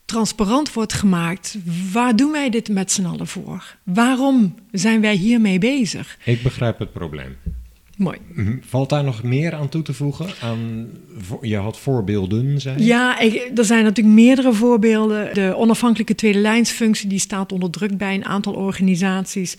transparant 0.05 0.73
wordt 0.73 0.93
gemaakt. 0.93 1.57
Waar 1.93 2.17
doen 2.17 2.33
wij 2.33 2.51
dit 2.51 2.69
met 2.69 2.93
z'n 2.93 3.05
allen 3.05 3.27
voor? 3.27 3.77
Waarom 3.83 4.55
zijn 4.71 5.01
wij 5.01 5.15
hiermee 5.15 5.59
bezig? 5.59 6.19
Ik 6.25 6.43
begrijp 6.43 6.79
het 6.79 6.93
probleem. 6.93 7.37
Mooi. 8.03 8.19
Mhm. 8.33 8.57
Valt 8.61 8.89
daar 8.89 9.05
nog 9.05 9.23
meer 9.23 9.55
aan 9.55 9.69
toe 9.69 9.83
te 9.83 9.95
voegen? 9.95 10.27
Aan, 10.41 10.89
je 11.41 11.57
had 11.57 11.79
voorbeelden, 11.79 12.61
zei 12.61 12.85
Ja, 12.85 13.21
er 13.55 13.65
zijn 13.65 13.85
natuurlijk 13.85 14.15
meerdere 14.15 14.53
voorbeelden. 14.53 15.35
De 15.35 15.55
onafhankelijke 15.57 16.15
tweede 16.15 16.39
lijnsfunctie 16.39 17.09
die 17.09 17.19
staat 17.19 17.53
onder 17.53 17.71
druk 17.71 17.97
bij 17.97 18.15
een 18.15 18.25
aantal 18.25 18.53
organisaties. 18.53 19.55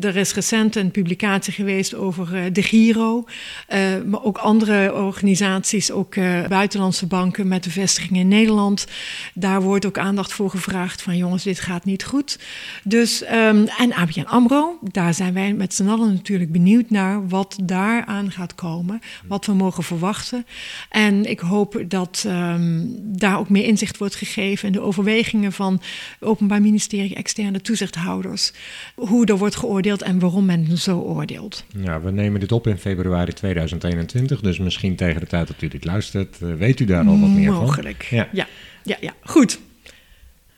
Er 0.00 0.16
is 0.16 0.34
recent 0.34 0.76
een 0.76 0.90
publicatie 0.90 1.52
geweest 1.52 1.94
over 1.94 2.28
uh, 2.34 2.42
de 2.52 2.62
Giro. 2.62 3.24
Uh, 3.68 3.78
maar 4.06 4.24
ook 4.24 4.38
andere 4.38 4.94
organisaties, 4.94 5.90
ook 5.90 6.14
uh, 6.14 6.46
buitenlandse 6.46 7.06
banken 7.06 7.48
met 7.48 7.64
de 7.64 7.70
vestiging 7.70 8.18
in 8.18 8.28
Nederland. 8.28 8.86
Daar 9.34 9.62
wordt 9.62 9.86
ook 9.86 9.98
aandacht 9.98 10.32
voor 10.32 10.50
gevraagd 10.50 11.02
van 11.02 11.16
jongens, 11.16 11.42
dit 11.42 11.60
gaat 11.60 11.84
niet 11.84 12.04
goed. 12.04 12.38
Dus, 12.84 13.22
um, 13.22 13.66
en 13.78 13.92
ABN 13.92 14.20
AMRO, 14.20 14.78
daar 14.82 15.14
zijn 15.14 15.34
wij 15.34 15.52
met 15.52 15.74
z'n 15.74 15.88
allen 15.88 16.12
natuurlijk 16.12 16.52
benieuwd 16.52 16.90
naar 16.90 17.28
wat 17.28 17.58
daar 17.62 17.85
aan 18.06 18.30
gaat 18.30 18.54
komen, 18.54 19.00
wat 19.26 19.46
we 19.46 19.52
mogen 19.52 19.82
verwachten. 19.82 20.46
En 20.90 21.24
ik 21.24 21.40
hoop 21.40 21.84
dat 21.88 22.24
um, 22.26 22.96
daar 23.02 23.38
ook 23.38 23.48
meer 23.48 23.64
inzicht 23.64 23.98
wordt 23.98 24.14
gegeven 24.14 24.66
in 24.66 24.72
de 24.72 24.80
overwegingen 24.80 25.52
van 25.52 25.72
het 26.18 26.28
Openbaar 26.28 26.60
Ministerie, 26.60 27.14
externe 27.14 27.60
toezichthouders, 27.60 28.52
hoe 28.94 29.26
er 29.26 29.38
wordt 29.38 29.56
geoordeeld 29.56 30.02
en 30.02 30.18
waarom 30.18 30.44
men 30.44 30.78
zo 30.78 30.98
oordeelt. 30.98 31.64
Ja, 31.78 32.00
we 32.00 32.10
nemen 32.10 32.40
dit 32.40 32.52
op 32.52 32.66
in 32.66 32.78
februari 32.78 33.32
2021, 33.32 34.40
dus 34.40 34.58
misschien 34.58 34.96
tegen 34.96 35.20
de 35.20 35.26
tijd 35.26 35.46
dat 35.46 35.62
u 35.62 35.68
dit 35.68 35.84
luistert, 35.84 36.38
uh, 36.42 36.54
weet 36.54 36.80
u 36.80 36.84
daar 36.84 37.06
al 37.06 37.20
wat 37.20 37.28
meer 37.28 37.52
van? 37.52 37.64
Mogelijk, 37.64 38.02
ja. 38.02 38.28
ja. 38.32 38.46
Ja, 38.82 38.96
ja, 39.00 39.12
goed. 39.20 39.58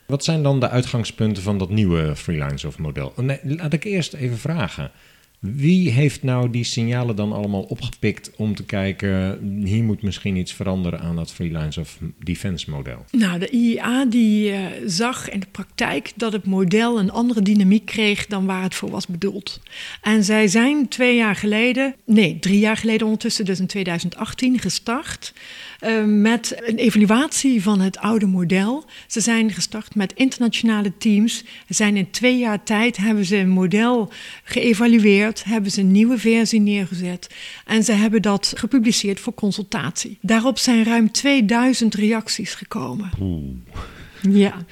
Wat 0.07 0.25
zijn 0.25 0.43
dan 0.43 0.61
de 0.61 0.69
uitgangspunten 0.69 1.43
van 1.43 1.59
dat 1.59 1.71
nieuwe 1.71 2.17
freelance 2.17 2.67
of 2.67 2.79
model? 2.79 3.13
Nee, 3.17 3.39
laat 3.43 3.73
ik 3.73 3.85
eerst 3.85 4.13
even 4.13 4.39
vragen. 4.39 4.91
Wie 5.41 5.91
heeft 5.91 6.23
nou 6.23 6.51
die 6.51 6.65
signalen 6.65 7.17
dan 7.17 7.33
allemaal 7.33 7.63
opgepikt 7.63 8.31
om 8.37 8.55
te 8.55 8.65
kijken, 8.65 9.41
hier 9.65 9.85
moet 9.85 10.03
misschien 10.03 10.37
iets 10.37 10.53
veranderen 10.53 11.01
aan 11.01 11.17
dat 11.17 11.33
freelance 11.33 11.81
of 11.81 11.99
defense 12.25 12.71
model? 12.71 13.05
Nou, 13.11 13.39
de 13.39 13.51
IEA 13.51 14.05
die 14.05 14.51
uh, 14.51 14.67
zag 14.87 15.29
in 15.29 15.41
de 15.41 15.47
praktijk 15.51 16.13
dat 16.17 16.33
het 16.33 16.45
model 16.45 16.99
een 16.99 17.11
andere 17.11 17.43
dynamiek 17.43 17.87
kreeg 17.87 18.27
dan 18.27 18.47
waar 18.47 18.63
het 18.63 18.75
voor 18.75 18.91
was 18.91 19.07
bedoeld. 19.07 19.61
En 20.03 20.25
zij 20.25 20.49
zijn 20.49 20.89
twee 20.89 21.17
jaar 21.17 21.37
geleden, 21.37 21.95
nee, 22.05 22.39
drie 22.39 22.59
jaar 22.59 22.77
geleden 22.77 23.07
ondertussen, 23.07 23.45
dus 23.45 23.61
in 23.61 23.67
2018, 23.67 24.59
gestart 24.59 25.33
uh, 25.81 26.05
met 26.05 26.63
een 26.65 26.77
evaluatie 26.77 27.63
van 27.63 27.81
het 27.81 27.99
oude 27.99 28.27
model. 28.27 28.85
Ze 29.07 29.21
zijn 29.21 29.53
gestart 29.53 29.95
met 29.95 30.13
internationale 30.13 30.93
teams. 30.99 31.45
Zijn 31.69 31.97
in 31.97 32.11
twee 32.11 32.39
jaar 32.39 32.63
tijd 32.63 32.97
hebben 32.97 33.25
ze 33.25 33.37
een 33.37 33.49
model 33.49 34.11
geëvalueerd, 34.45 35.45
hebben 35.45 35.71
ze 35.71 35.81
een 35.81 35.93
nieuwe 35.93 36.19
versie 36.19 36.61
neergezet 36.61 37.35
en 37.67 37.85
ze 37.85 37.93
hebben 37.93 38.23
dat 38.23 38.53
gepubliceerd 38.57 39.21
voor 39.21 39.35
consultatie. 39.35 40.19
Daarop 40.21 40.59
zijn 40.59 40.85
ruim 40.85 41.13
2000 41.13 41.95
reacties 41.95 42.55
gekomen. 42.55 43.11
Oeh. 43.21 43.98
Ja, 44.31 44.65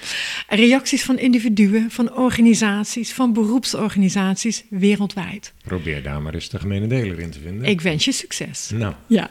reacties 0.48 1.02
van 1.02 1.18
individuen, 1.18 1.90
van 1.90 2.16
organisaties, 2.16 3.12
van 3.12 3.32
beroepsorganisaties 3.32 4.64
wereldwijd. 4.70 5.52
Probeer 5.62 6.02
daar 6.02 6.22
maar 6.22 6.34
eens 6.34 6.48
de 6.48 6.58
gemene 6.58 6.86
deler 6.86 7.18
in 7.18 7.30
te 7.30 7.38
vinden. 7.40 7.64
Ik 7.64 7.80
wens 7.80 8.04
je 8.04 8.12
succes. 8.12 8.70
Nou. 8.74 8.94
Ja. 9.06 9.30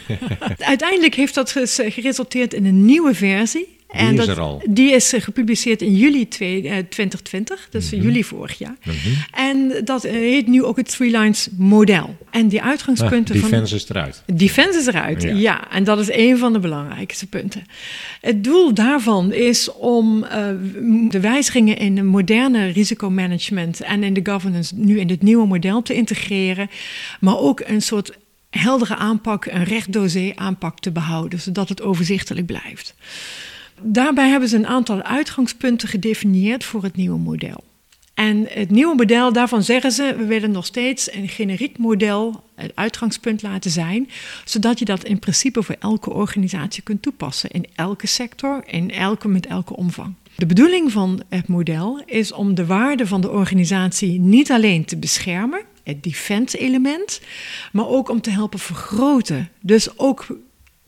Uiteindelijk 0.58 1.14
heeft 1.14 1.34
dat 1.34 1.50
geresulteerd 1.76 2.54
in 2.54 2.64
een 2.64 2.84
nieuwe 2.84 3.14
versie 3.14 3.80
die 3.92 4.00
en 4.00 4.28
er 4.28 4.40
al. 4.40 4.62
Die 4.68 4.92
is 4.92 5.12
eh, 5.12 5.20
gepubliceerd 5.20 5.82
in 5.82 5.94
juli 5.96 6.28
2020, 6.28 7.58
eh, 7.58 7.64
dus 7.70 7.90
mm 7.90 8.00
juli 8.02 8.24
vorig 8.24 8.58
jaar. 8.58 8.76
Mhm. 8.84 8.96
En 9.30 9.84
dat 9.84 10.04
eh, 10.04 10.12
heet 10.12 10.46
nu 10.46 10.64
ook 10.64 10.76
het 10.76 10.90
Three 10.90 11.18
Lines 11.18 11.48
model. 11.56 12.16
En 12.30 12.48
die 12.48 12.62
uitgangspunten 12.62 13.34
ah, 13.34 13.42
defense 13.42 13.74
is 13.74 13.88
eruit. 13.88 14.22
Defense 14.26 14.78
is 14.78 14.86
eruit, 14.86 15.22
ja. 15.22 15.70
En 15.70 15.84
dat 15.84 15.98
is 15.98 16.10
een 16.10 16.38
van 16.38 16.52
de 16.52 16.58
belangrijkste 16.58 17.26
punten. 17.26 17.64
Het 18.20 18.44
doel 18.44 18.74
daarvan 18.74 19.32
is 19.32 19.72
om 19.72 20.20
de 21.08 21.20
wijzigingen 21.20 21.76
in 21.76 21.94
de 21.94 22.02
moderne 22.02 22.66
risicomanagement 22.66 23.80
en 23.80 24.02
in 24.02 24.14
de 24.14 24.20
governance 24.22 24.74
nu 24.76 25.00
in 25.00 25.06
dit 25.06 25.22
nieuwe 25.22 25.46
model 25.46 25.82
te 25.82 25.94
integreren. 25.94 26.70
Maar 27.20 27.38
ook 27.38 27.62
een 27.66 27.82
soort 27.82 28.12
heldere 28.50 28.96
aanpak, 28.96 29.46
een 29.46 29.64
recht 29.64 29.90
aanpak 30.34 30.78
te 30.78 30.90
behouden, 30.90 31.40
zodat 31.40 31.68
het 31.68 31.82
overzichtelijk 31.82 32.46
blijft. 32.46 32.94
Daarbij 33.82 34.28
hebben 34.28 34.48
ze 34.48 34.56
een 34.56 34.66
aantal 34.66 35.02
uitgangspunten 35.02 35.88
gedefinieerd 35.88 36.64
voor 36.64 36.82
het 36.82 36.96
nieuwe 36.96 37.18
model. 37.18 37.64
En 38.14 38.46
het 38.48 38.70
nieuwe 38.70 38.94
model, 38.94 39.32
daarvan 39.32 39.62
zeggen 39.62 39.92
ze, 39.92 40.14
we 40.18 40.24
willen 40.24 40.50
nog 40.50 40.66
steeds 40.66 41.12
een 41.12 41.28
generiek 41.28 41.78
model 41.78 42.44
het 42.54 42.72
uitgangspunt 42.74 43.42
laten 43.42 43.70
zijn, 43.70 44.10
zodat 44.44 44.78
je 44.78 44.84
dat 44.84 45.04
in 45.04 45.18
principe 45.18 45.62
voor 45.62 45.76
elke 45.78 46.10
organisatie 46.10 46.82
kunt 46.82 47.02
toepassen, 47.02 47.50
in 47.50 47.66
elke 47.74 48.06
sector, 48.06 48.62
in 48.66 48.90
elke, 48.90 49.28
met 49.28 49.46
elke 49.46 49.76
omvang. 49.76 50.14
De 50.36 50.46
bedoeling 50.46 50.92
van 50.92 51.22
het 51.28 51.48
model 51.48 52.02
is 52.06 52.32
om 52.32 52.54
de 52.54 52.66
waarde 52.66 53.06
van 53.06 53.20
de 53.20 53.30
organisatie 53.30 54.20
niet 54.20 54.50
alleen 54.50 54.84
te 54.84 54.96
beschermen, 54.96 55.60
het 55.82 56.02
defense 56.02 56.58
element, 56.58 57.20
maar 57.72 57.86
ook 57.86 58.08
om 58.08 58.20
te 58.20 58.30
helpen 58.30 58.58
vergroten. 58.58 59.48
Dus 59.60 59.98
ook 59.98 60.26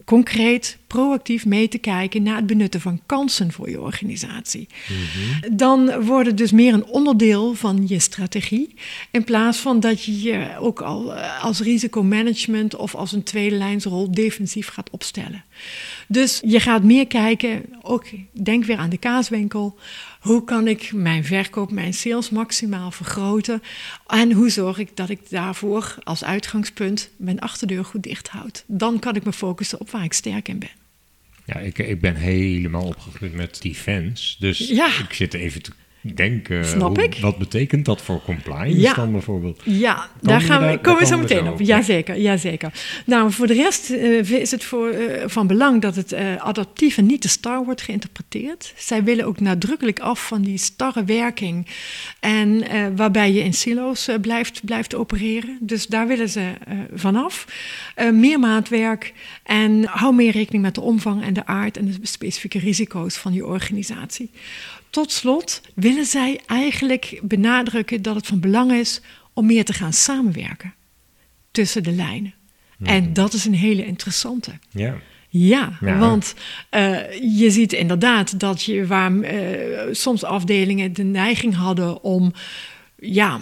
concreet, 0.04 0.78
proactief 0.94 1.46
mee 1.46 1.68
te 1.68 1.78
kijken 1.78 2.22
naar 2.22 2.36
het 2.36 2.46
benutten 2.46 2.80
van 2.80 3.00
kansen 3.06 3.52
voor 3.52 3.70
je 3.70 3.80
organisatie. 3.80 4.68
Mhm. 4.88 5.56
Dan 5.56 6.04
wordt 6.04 6.28
het 6.28 6.36
dus 6.36 6.52
meer 6.52 6.74
een 6.74 6.86
onderdeel 6.86 7.54
van 7.54 7.84
je 7.86 7.98
strategie, 7.98 8.74
in 9.10 9.24
plaats 9.24 9.58
van 9.58 9.80
dat 9.80 10.04
je 10.04 10.22
je 10.22 10.56
ook 10.58 10.80
al 10.80 11.14
eh, 11.14 11.44
als 11.44 11.60
risicomanagement 11.60 12.76
of 12.76 12.94
als 12.94 13.12
een 13.12 13.22
tweede 13.22 13.56
lijnsrol 13.56 14.10
defensief 14.10 14.68
gaat 14.68 14.90
opstellen. 14.90 15.44
Dus 16.08 16.40
je 16.44 16.60
gaat 16.60 16.82
meer 16.82 17.06
kijken, 17.06 17.62
ook 17.82 18.04
denk 18.32 18.64
weer 18.64 18.76
aan 18.78 18.90
de 18.90 18.98
kaaswinkel. 18.98 19.78
Hoe 20.20 20.44
kan 20.44 20.68
ik 20.68 20.92
mijn 20.92 21.24
verkoop, 21.24 21.70
mijn 21.70 21.94
sales 21.94 22.30
maximaal 22.30 22.90
vergroten? 22.90 23.62
En 24.06 24.32
hoe 24.32 24.50
zorg 24.50 24.78
ik 24.78 24.96
dat 24.96 25.08
ik 25.08 25.20
daarvoor 25.30 25.96
als 26.02 26.24
uitgangspunt 26.24 27.10
mijn 27.16 27.40
achterdeur 27.40 27.84
goed 27.84 28.02
dicht 28.02 28.28
houd? 28.28 28.64
Dan 28.66 28.98
kan 28.98 29.14
ik 29.14 29.24
me 29.24 29.32
focussen 29.32 29.80
op 29.80 29.90
waar 29.90 30.04
ik 30.04 30.12
sterk 30.12 30.48
in 30.48 30.58
ben. 30.58 30.83
Ja, 31.44 31.58
ik, 31.58 31.78
ik 31.78 32.00
ben 32.00 32.14
helemaal 32.14 32.86
opgegroeid 32.86 33.34
met 33.34 33.62
defense. 33.62 34.36
Dus 34.38 34.70
ik 34.70 35.12
zit 35.12 35.34
even 35.34 35.62
te 35.62 35.72
denk, 36.14 36.48
Snap 36.62 36.98
ik. 36.98 37.18
wat 37.20 37.38
betekent 37.38 37.84
dat 37.84 38.02
voor 38.02 38.22
compliance 38.24 38.80
ja. 38.80 38.94
dan 38.94 39.12
bijvoorbeeld? 39.12 39.60
Ja, 39.64 40.08
daar 40.20 40.40
gaan 40.40 40.70
we, 40.70 40.78
komen 40.78 41.00
we 41.00 41.06
zo 41.06 41.18
meteen 41.18 41.48
op. 41.48 41.60
Jazeker, 41.60 42.18
jazeker. 42.18 42.72
Nou, 43.06 43.32
voor 43.32 43.46
de 43.46 43.54
rest 43.54 43.90
uh, 43.90 44.30
is 44.30 44.50
het 44.50 44.64
voor, 44.64 44.92
uh, 44.92 45.22
van 45.26 45.46
belang 45.46 45.82
dat 45.82 45.96
het 45.96 46.14
adaptief 46.38 46.96
en 46.96 47.06
niet 47.06 47.20
te 47.20 47.28
star 47.28 47.64
wordt 47.64 47.82
geïnterpreteerd. 47.82 48.72
Zij 48.76 49.04
willen 49.04 49.24
ook 49.24 49.40
nadrukkelijk 49.40 50.00
af 50.00 50.26
van 50.26 50.42
die 50.42 50.58
starre 50.58 51.04
werking 51.04 51.66
en 52.20 52.64
waarbij 52.96 53.32
je 53.32 53.42
in 53.42 53.54
silo's 53.54 54.08
blijft, 54.20 54.64
blijft 54.64 54.94
opereren. 54.94 55.58
Dus 55.60 55.86
daar 55.86 56.06
willen 56.06 56.28
ze 56.28 56.52
vanaf. 56.94 57.46
meer 58.12 58.38
maatwerk 58.38 59.12
en 59.42 59.84
hou 59.84 60.14
meer 60.14 60.32
rekening 60.32 60.62
met 60.62 60.74
de 60.74 60.80
omvang 60.80 61.22
en 61.22 61.32
de 61.32 61.46
aard 61.46 61.76
en 61.76 61.86
de 61.86 61.98
specifieke 62.02 62.58
risico's 62.58 63.16
van 63.16 63.32
je 63.32 63.46
organisatie. 63.46 64.30
Tot 64.94 65.12
slot 65.12 65.60
willen 65.74 66.04
zij 66.04 66.40
eigenlijk 66.46 67.20
benadrukken 67.22 68.02
dat 68.02 68.14
het 68.14 68.26
van 68.26 68.40
belang 68.40 68.72
is 68.72 69.00
om 69.32 69.46
meer 69.46 69.64
te 69.64 69.72
gaan 69.72 69.92
samenwerken 69.92 70.74
tussen 71.50 71.82
de 71.82 71.92
lijnen. 71.92 72.34
Mhm. 72.78 72.90
En 72.90 73.12
dat 73.12 73.32
is 73.32 73.44
een 73.44 73.54
hele 73.54 73.86
interessante. 73.86 74.50
Ja. 74.70 74.96
Ja, 75.28 75.78
want 75.80 76.34
uh, 76.70 77.12
je 77.38 77.50
ziet 77.50 77.72
inderdaad 77.72 78.40
dat 78.40 78.62
je 78.62 78.86
waar 78.86 79.12
uh, 79.12 79.94
soms 79.94 80.24
afdelingen 80.24 80.92
de 80.92 81.02
neiging 81.02 81.54
hadden 81.54 82.02
om 82.02 82.32
ja, 82.98 83.40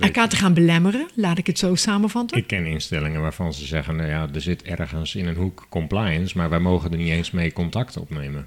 elkaar 0.00 0.28
te 0.28 0.36
gaan 0.36 0.54
belemmeren, 0.54 1.08
laat 1.14 1.38
ik 1.38 1.46
het 1.46 1.58
zo 1.58 1.74
samenvatten. 1.74 2.38
Ik 2.38 2.46
ken 2.46 2.66
instellingen 2.66 3.20
waarvan 3.20 3.54
ze 3.54 3.66
zeggen, 3.66 3.96
nou 3.96 4.08
ja, 4.08 4.28
er 4.34 4.40
zit 4.40 4.62
ergens 4.62 5.14
in 5.14 5.26
een 5.26 5.36
hoek 5.36 5.66
compliance, 5.68 6.36
maar 6.36 6.50
wij 6.50 6.58
mogen 6.58 6.90
er 6.90 6.98
niet 6.98 7.12
eens 7.12 7.30
mee 7.30 7.52
contact 7.52 7.96
opnemen. 7.96 8.46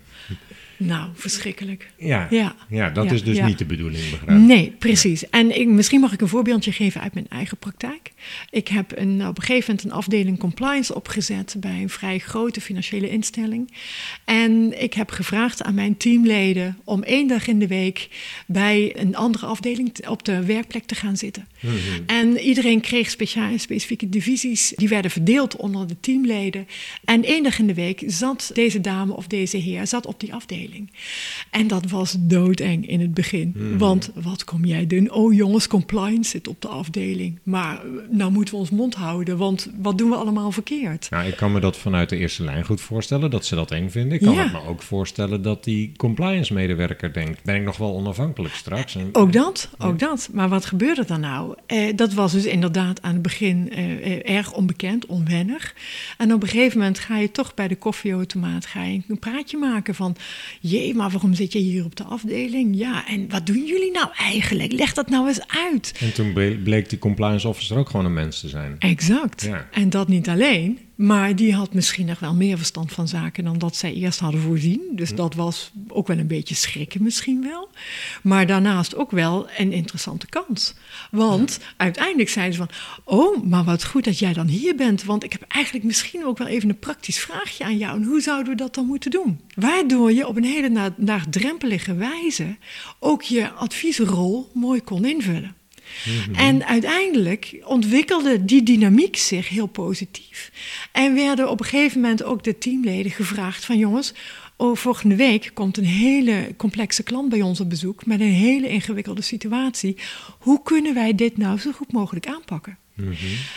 Nou, 0.78 1.10
verschrikkelijk. 1.14 1.92
Ja, 1.98 2.28
ja. 2.30 2.56
ja 2.70 2.90
dat 2.90 3.12
is 3.12 3.24
dus 3.24 3.42
niet 3.42 3.58
de 3.58 3.66
bedoeling, 3.66 4.10
begrijp 4.10 4.40
Nee, 4.40 4.76
precies. 4.80 5.30
En 5.30 5.60
ik, 5.60 5.68
misschien 5.68 6.00
mag 6.00 6.14
ik 6.14 6.22
een 6.22 6.28
voorbeeldje 6.28 6.72
geven 6.72 7.02
uit 7.02 7.14
mijn 7.14 7.28
eigen 7.30 7.58
praktijk. 7.58 8.12
Ik 8.50 8.68
heb 8.68 8.98
een, 8.98 9.28
op 9.28 9.38
een 9.38 9.44
gegeven 9.44 9.70
moment 9.70 9.84
een 9.84 9.98
afdeling 9.98 10.40
compliance 10.40 10.96
opgezet 10.96 11.56
bij 11.58 11.82
een 11.82 11.90
vrij 11.90 12.20
grote 12.20 12.62
financiële 12.62 13.10
instelling. 13.10 13.74
En 14.26 14.82
ik 14.82 14.94
heb 14.94 15.10
gevraagd 15.10 15.64
aan 15.64 15.74
mijn 15.74 15.98
teamleden 15.98 16.78
om 16.84 17.04
één 17.04 17.28
dag 17.28 17.48
in 17.48 17.60
de 17.60 17.68
week 17.68 18.10
bij 18.48 18.96
een 18.98 19.16
andere 19.16 19.46
afdeling 19.46 20.08
op 20.08 20.26
de 20.26 20.46
werkplek 20.46 20.86
te 20.86 20.96
gaan 20.96 21.18
zitten. 21.18 21.48
Mhm. 21.60 21.76
En 22.06 22.38
iedereen 22.38 22.82
kreeg 22.82 23.10
speciale, 23.10 23.58
specifieke 23.58 24.10
divisies, 24.10 24.74
die 24.76 24.88
werden 24.88 25.12
verdeeld 25.12 25.56
onder 25.56 25.88
de 25.88 26.00
teamleden. 26.00 26.68
En 27.06 27.24
één 27.24 27.44
dag 27.44 27.60
in 27.60 27.68
de 27.68 27.74
week 27.74 28.04
zat 28.06 28.52
deze 28.54 28.82
dame 28.82 29.14
of 29.14 29.28
deze 29.28 29.58
heer 29.58 29.88
zat 29.88 30.06
op 30.06 30.20
die 30.20 30.34
afdeling. 30.34 30.65
En 31.50 31.68
dat 31.68 31.90
was 31.90 32.16
doodeng 32.20 32.88
in 32.88 33.00
het 33.00 33.14
begin. 33.14 33.54
Mhm. 33.56 33.78
Want 33.78 34.12
wat 34.14 34.44
kom 34.44 34.66
jij 34.66 34.88
doen? 34.88 35.12
Oh 35.12 35.34
jongens, 35.34 35.68
compliance 35.68 36.30
zit 36.30 36.48
op 36.48 36.62
de 36.62 36.68
afdeling. 36.68 37.40
Maar 37.44 37.76
eh, 37.76 37.92
nou 38.10 38.32
moeten 38.32 38.54
we 38.54 38.60
ons 38.60 38.70
mond 38.70 38.96
houden, 38.96 39.38
want 39.38 39.70
wat 39.82 39.98
doen 39.98 40.10
we 40.10 40.16
allemaal 40.16 40.52
verkeerd? 40.52 41.10
Nou, 41.10 41.28
ik 41.28 41.36
kan 41.36 41.52
me 41.52 41.60
dat 41.60 41.78
vanuit 41.78 42.10
de 42.10 42.18
eerste 42.18 42.44
lijn 42.44 42.66
goed 42.66 42.82
voorstellen, 42.82 43.30
dat 43.30 43.46
ze 43.46 43.56
dat 43.56 43.72
eng 43.72 43.90
vinden. 43.90 44.14
Ik 44.14 44.24
kan 44.24 44.34
ja. 44.34 44.52
me 44.52 44.68
ook 44.68 44.82
voorstellen 44.82 45.42
dat 45.42 45.64
die 45.64 45.92
compliance-medewerker 45.98 47.14
denkt, 47.14 47.44
ben 47.44 47.56
ik 47.56 47.64
nog 47.64 47.78
wel 47.78 47.94
onafhankelijk 47.94 48.54
straks? 48.54 48.96
En, 48.96 49.10
ook 49.12 49.34
dat, 49.34 49.70
ook 49.78 50.00
dat. 50.00 50.30
Maar 50.34 50.50
wat 50.50 50.66
gebeurde 50.66 51.06
dan 51.06 51.20
nou? 51.20 51.56
Eh, 51.66 51.96
dat 51.96 52.14
was 52.14 52.32
dus 52.32 52.46
inderdaad 52.46 53.02
aan 53.02 53.14
het 53.14 53.22
begin 53.22 53.72
eh, 53.72 54.06
eh, 54.06 54.36
erg 54.36 54.54
onbekend, 54.54 55.06
onwennig. 55.06 55.76
En 56.18 56.34
op 56.34 56.42
een 56.42 56.48
gegeven 56.48 56.78
moment 56.78 57.00
ga 57.00 57.18
je 57.18 57.32
toch 57.32 57.54
bij 57.54 57.68
de 57.68 57.76
koffieautomaat 57.76 58.66
ga 58.66 58.84
je 58.84 59.02
een 59.08 59.20
praatje 59.20 59.58
maken 59.58 59.96
van 59.96 60.16
jee, 60.62 60.94
maar 60.94 61.10
waarom 61.10 61.34
zit 61.34 61.54
je 61.54 61.60
hier 61.60 61.86
op 61.86 61.96
de 61.96 62.04
afdeling? 62.04 62.78
Ja, 62.78 63.08
en 63.08 63.30
wat 63.30 63.46
doen 63.46 63.66
jullie 63.66 63.92
nou 63.92 64.08
eigenlijk? 64.18 64.72
Leg 64.72 64.94
dat 64.94 65.10
nou 65.10 65.28
eens 65.28 65.48
uit. 65.48 65.94
En 66.00 66.14
toen 66.14 66.34
bleek 66.64 66.90
die 66.90 67.00
compliance 67.00 67.48
officer 67.48 67.78
ook 67.78 67.90
gewoon 67.90 68.06
een 68.06 68.14
mens 68.14 68.40
te 68.40 68.48
zijn. 68.48 68.76
Exact. 68.80 69.42
Ja. 69.42 69.68
En 69.72 69.90
dat 69.90 70.08
niet 70.08 70.30
alleen. 70.30 70.80
Maar 70.96 71.36
die 71.36 71.54
had 71.54 71.74
misschien 71.74 72.06
nog 72.06 72.20
wel 72.20 72.34
meer 72.34 72.58
verstand 72.58 72.92
van 72.92 73.08
zaken 73.08 73.44
dan 73.44 73.58
dat 73.58 73.76
zij 73.76 73.94
eerst 73.94 74.20
hadden 74.20 74.42
voorzien. 74.42 74.82
Dus 74.92 75.16
dat 75.16 75.34
was 75.34 75.72
ook 75.88 76.08
wel 76.08 76.18
een 76.18 76.28
beetje 76.28 76.56
schrikken 76.56 77.04
misschien 77.04 77.42
wel. 77.42 77.70
Maar 78.24 78.48
daarnaast 78.48 78.96
ook 78.96 79.12
wel 79.12 79.48
een 79.58 79.72
interessante 79.72 80.28
kans. 80.28 80.74
Want 81.12 81.60
uiteindelijk 81.78 82.30
zeiden 82.30 82.56
ze 82.56 82.66
van... 82.68 82.76
oh, 83.04 83.44
maar 83.44 83.64
wat 83.64 83.86
goed 83.86 84.04
dat 84.04 84.20
jij 84.20 84.34
dan 84.34 84.48
hier 84.48 84.76
bent. 84.76 85.04
Want 85.04 85.24
ik 85.24 85.32
heb 85.32 85.42
eigenlijk 85.48 85.86
misschien 85.86 86.26
ook 86.26 86.38
wel 86.38 86.48
even 86.48 86.70
een 86.70 86.80
praktisch 86.80 87.20
vraagje 87.20 87.64
aan 87.64 87.78
jou. 87.78 88.02
En 88.02 88.08
hoe 88.08 88.22
zouden 88.22 88.52
we 88.52 88.58
dat 88.58 88.76
dan 88.76 88.86
moeten 88.86 89.12
doen? 89.12 89.40
Waardoor 89.56 90.12
je 90.12 90.28
op 90.28 90.36
een 90.36 90.44
hele 90.44 90.94
laagdrempelige 90.98 91.96
wijze... 91.96 92.58
ook 93.00 93.22
je 93.22 93.52
adviesrol 93.52 94.50
mooi 94.54 94.82
kon 94.82 95.06
invullen. 95.06 95.56
Mhm. 96.06 96.36
En 96.36 96.66
uiteindelijk 96.66 97.62
ontwikkelde 97.64 98.46
die 98.46 98.64
dynamiek 98.64 99.18
zich 99.18 99.50
heel 99.50 99.68
positief. 99.68 100.52
En 100.92 101.14
werden 101.16 101.50
op 101.50 101.60
een 101.60 101.66
gegeven 101.66 102.02
moment 102.02 102.24
ook 102.24 102.44
de 102.44 102.58
teamleden 102.58 103.12
gevraagd 103.12 103.66
van 103.66 103.78
jongens, 103.78 104.14
Oh, 104.58 104.76
volgende 104.76 105.16
week 105.16 105.52
komt 105.54 105.78
een 105.78 105.86
hele 105.86 106.54
complexe 106.58 107.04
klant 107.04 107.30
bij 107.30 107.42
ons 107.42 107.60
op 107.60 107.70
bezoek 107.70 108.06
met 108.06 108.20
een 108.20 108.32
hele 108.32 108.70
ingewikkelde 108.70 109.22
situatie. 109.22 109.98
Hoe 110.40 110.62
kunnen 110.64 110.94
wij 110.94 111.16
dit 111.16 111.38
nou 111.38 111.60
zo 111.60 111.72
goed 111.72 111.92
mogelijk 111.92 112.28
aanpakken? 112.28 112.78
Mhm. 112.94 113.14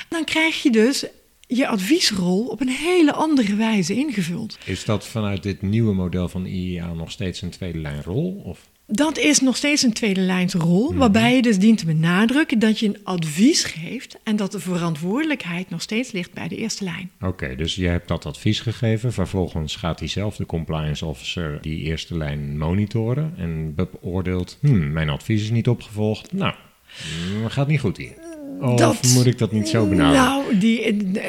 Dan 0.09 0.25
krijg 0.25 0.63
je 0.63 0.71
dus 0.71 1.05
je 1.47 1.69
adviesrol 1.69 2.47
op 2.47 2.61
een 2.61 2.69
hele 2.69 3.13
andere 3.13 3.55
wijze 3.55 3.95
ingevuld. 3.95 4.59
Is 4.65 4.85
dat 4.85 5.07
vanuit 5.07 5.43
dit 5.43 5.63
nieuwe 5.63 5.95
model 5.95 6.29
van 6.29 6.45
IEA 6.45 6.93
nog 6.93 7.11
steeds 7.11 7.43
een 7.43 7.51
tweede 7.51 7.79
lijn 7.79 8.03
rol? 8.03 8.43
Of? 8.45 8.69
Dat 8.91 9.19
is 9.19 9.41
nog 9.41 9.57
steeds 9.57 9.83
een 9.83 9.93
tweede 9.93 10.21
lijnsrol, 10.21 10.91
mm 10.91 10.99
waarbij 10.99 11.35
je 11.35 11.43
dus 11.43 11.59
dient 11.59 11.79
te 11.79 11.87
benadrukken 11.87 12.59
dat 12.59 12.79
je 12.79 12.87
een 12.87 12.99
advies 13.05 13.65
geeft 13.65 14.19
en 14.23 14.37
dat 14.37 14.53
de 14.53 14.61
verantwoordelijkheid 14.61 15.71
nog 15.71 15.83
steeds 15.83 16.13
ligt 16.13 16.33
bij 16.33 16.49
de 16.49 16.57
eerste 16.57 16.85
lijn. 16.85 17.11
Oké, 17.21 17.57
dus 17.57 17.75
je 17.75 17.87
hebt 17.87 18.09
dat 18.09 18.27
advies 18.27 18.61
gegeven, 18.61 19.13
vervolgens 19.13 19.77
gaat 19.77 19.99
diezelfde 19.99 20.47
compliance 20.47 21.07
officer 21.07 21.59
die 21.61 21.83
eerste 21.83 22.17
lijn 22.17 22.59
monitoren 22.59 23.35
en 23.37 23.75
beoordeelt, 23.75 24.59
hmm, 24.61 24.93
mijn 24.93 25.09
advies 25.09 25.43
is 25.43 25.51
niet 25.51 25.69
opgevolgd, 25.69 26.33
nou, 26.33 26.55
hmm, 27.03 27.49
gaat 27.49 27.69
niet 27.69 27.81
goed 27.81 27.97
hier. 27.97 28.15
Of 28.61 29.15
moet 29.15 29.27
ik 29.27 29.39
dat 29.39 29.53
niet 29.53 29.69
zo 29.69 29.87
benaderen? 29.87 30.23
Nou, 30.23 30.59
die, 30.59 30.93
uh, 30.93 31.23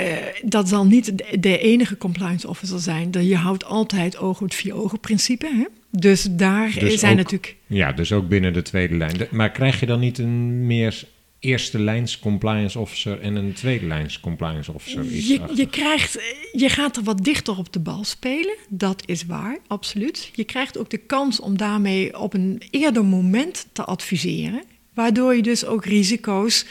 dat 0.43 0.69
zal 0.69 0.85
niet 0.85 1.13
de, 1.39 1.57
enige 1.57 1.97
compliance 1.97 2.47
officer 2.47 2.79
zijn. 2.79 3.11
Je 3.11 3.35
houdt 3.35 3.65
altijd 3.65 4.17
oog 4.17 4.39
het 4.39 4.55
vier 4.55 4.75
ogen 4.75 4.99
principe. 4.99 5.45
Hè? 5.45 5.65
Dus 5.91 6.27
daar 6.31 6.73
dus 6.79 6.99
zijn 6.99 7.15
natuurlijk. 7.15 7.55
Ja, 7.67 7.91
dus 7.91 8.11
ook 8.11 8.27
binnen 8.27 8.53
de 8.53 8.61
tweede 8.61 8.95
lijn. 8.95 9.27
Maar 9.31 9.51
krijg 9.51 9.79
je 9.79 9.85
dan 9.85 9.99
niet 9.99 10.17
een 10.17 10.65
meer 10.67 11.03
eerste 11.39 11.79
lijns 11.79 12.19
compliance 12.19 12.79
officer 12.79 13.19
en 13.19 13.35
een 13.35 13.53
tweede 13.53 13.85
lijns 13.85 14.19
compliance 14.19 14.73
officer? 14.73 15.03
Je, 15.03 15.41
je, 15.55 15.69
krijgt, 15.69 16.19
je 16.51 16.69
gaat 16.69 16.97
er 16.97 17.03
wat 17.03 17.23
dichter 17.23 17.57
op 17.57 17.73
de 17.73 17.79
bal 17.79 18.03
spelen, 18.03 18.55
dat 18.69 19.03
is 19.05 19.25
waar, 19.25 19.57
absoluut. 19.67 20.31
Je 20.33 20.43
krijgt 20.43 20.77
ook 20.77 20.89
de 20.89 20.97
kans 20.97 21.39
om 21.39 21.57
daarmee 21.57 22.19
op 22.19 22.33
een 22.33 22.61
eerder 22.71 23.05
moment 23.05 23.67
te 23.71 23.83
adviseren. 23.83 24.63
Waardoor 24.93 25.35
je 25.35 25.41
dus 25.41 25.65
ook 25.65 25.85
risico's 25.85 26.65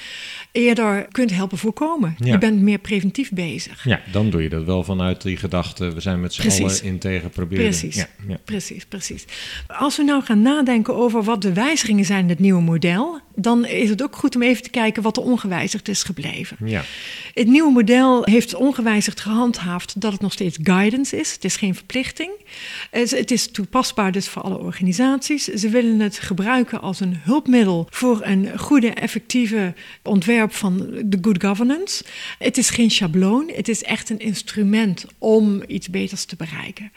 eerder 0.53 1.07
kunt 1.11 1.31
helpen 1.31 1.59
voorkomen. 1.59 2.15
Je 2.19 2.39
bent 2.39 2.61
meer 2.61 2.79
preventief 2.79 3.31
bezig. 3.33 3.85
Ja, 3.85 4.01
dan 4.13 4.31
doe 4.31 4.43
je 4.43 4.49
dat 4.49 4.65
wel 4.65 4.85
vanuit 4.85 5.23
die 5.23 5.37
gedachte, 5.37 5.93
we 5.93 6.01
zijn 6.01 6.21
met 6.21 6.33
z'n 6.33 6.63
allen 6.63 6.83
in 6.83 6.99
tegen 6.99 7.31
proberen. 7.31 7.65
Precies, 7.65 7.97
ja, 7.97 8.39
precies, 8.45 8.87
precies. 8.87 9.25
Als 9.67 9.97
we 9.97 10.03
nou 10.03 10.23
gaan 10.23 10.43
nadenken 10.43 10.95
over 10.95 11.23
wat 11.23 11.43
de 11.43 11.53
wijzigingen 11.53 12.05
zijn 12.05 12.23
in 12.23 12.29
het 12.29 12.39
nieuwe 12.39 12.63
model, 12.63 13.21
dan 13.35 13.67
is 13.67 13.89
het 13.89 14.03
ook 14.03 14.17
goed 14.17 14.35
om 14.35 14.43
even 14.43 14.63
te 14.63 14.71
kijken 14.71 15.03
wat 15.03 15.17
er 15.17 15.23
ongewijzigd 15.23 15.89
is 15.89 16.03
gebleven. 16.03 16.57
Ja. 16.65 16.83
Het 17.35 17.47
nieuwe 17.47 17.73
model 17.73 18.25
heeft 18.25 18.55
ongewijzigd 18.55 19.21
gehandhaafd 19.21 20.01
dat 20.01 20.13
het 20.13 20.21
nog 20.21 20.33
steeds 20.33 20.59
guidance 20.63 21.17
is. 21.17 21.33
Het 21.33 21.45
is 21.45 21.57
geen 21.57 21.75
verplichting. 21.75 22.31
Het 22.91 23.31
is 23.31 23.51
toepasbaar 23.51 24.13
dus 24.13 24.29
voor 24.29 24.43
alle 24.43 24.59
organisaties. 24.59 25.45
Ze 25.45 25.69
willen 25.69 26.01
het 26.01 26.19
gebruiken 26.19 26.81
als 26.81 27.01
een 27.01 27.17
hulpmiddel 27.23 27.87
voor 27.91 28.21
een 28.23 28.59
goede, 28.59 28.91
effectieve 28.91 29.75
ontwerp 30.03 30.38
van 30.47 30.76
de 31.05 31.18
good 31.20 31.43
governance. 31.43 32.05
Het 32.39 32.59
is 32.59 32.70
geen 32.70 32.91
schabloon, 32.91 33.51
het 33.55 33.68
is 33.68 33.82
echt 33.82 34.11
een 34.11 34.18
instrument 34.18 35.05
om 35.18 35.62
iets 35.66 35.89
beters 35.91 36.24
te 36.24 36.36
bereiken. 36.36 36.93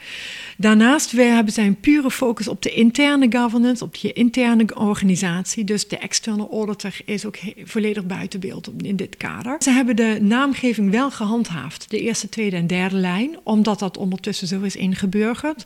Daarnaast 0.58 1.12
we 1.12 1.22
hebben 1.22 1.54
zij 1.54 1.66
een 1.66 1.80
pure 1.80 2.12
focus 2.12 2.48
op 2.48 2.62
de 2.62 2.74
interne 2.74 3.28
governance, 3.30 3.84
op 3.84 3.96
je 3.96 4.14
interne 4.14 4.66
organisatie. 4.76 5.64
Dus 5.64 5.88
de 5.88 5.98
externe 5.98 6.48
auditor 6.52 6.94
is 7.06 7.26
ook 7.26 7.38
volledig 7.64 8.06
buiten 8.06 8.40
beeld 8.40 8.72
in 8.78 8.96
dit 8.96 9.18
kader. 9.18 9.56
Ze 9.60 9.72
hebben 9.72 9.96
de 9.96 10.18
naamgeving 10.22 10.92
wel 10.92 11.12
gehandhaafd, 11.12 11.90
de 11.90 12.00
eerste, 12.00 12.30
tweede 12.30 12.56
en 12.56 12.68
derde 12.68 12.96
lijn, 12.96 13.38
omdat 13.44 13.80
dat 13.80 13.98
ondertussen 13.98 14.48
zo 14.48 14.62
is 14.62 14.76
ingeburgerd. 14.76 15.64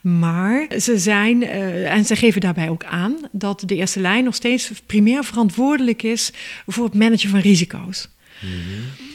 Maar 0.00 0.66
ze 0.80 0.98
zijn, 0.98 1.42
uh, 1.42 1.92
en 1.92 2.04
ze 2.04 2.16
geven 2.16 2.40
daarbij 2.40 2.68
ook 2.68 2.84
aan, 2.84 3.16
dat 3.32 3.62
de 3.66 3.74
eerste 3.74 4.00
lijn 4.00 4.24
nog 4.24 4.34
steeds 4.34 4.70
primair 4.86 5.24
verantwoordelijk 5.24 6.02
is 6.02 6.32
voor 6.66 6.84
het 6.84 6.94
managen 6.94 7.13
van 7.22 7.40
risico's. 7.40 8.08
Mm 8.40 9.12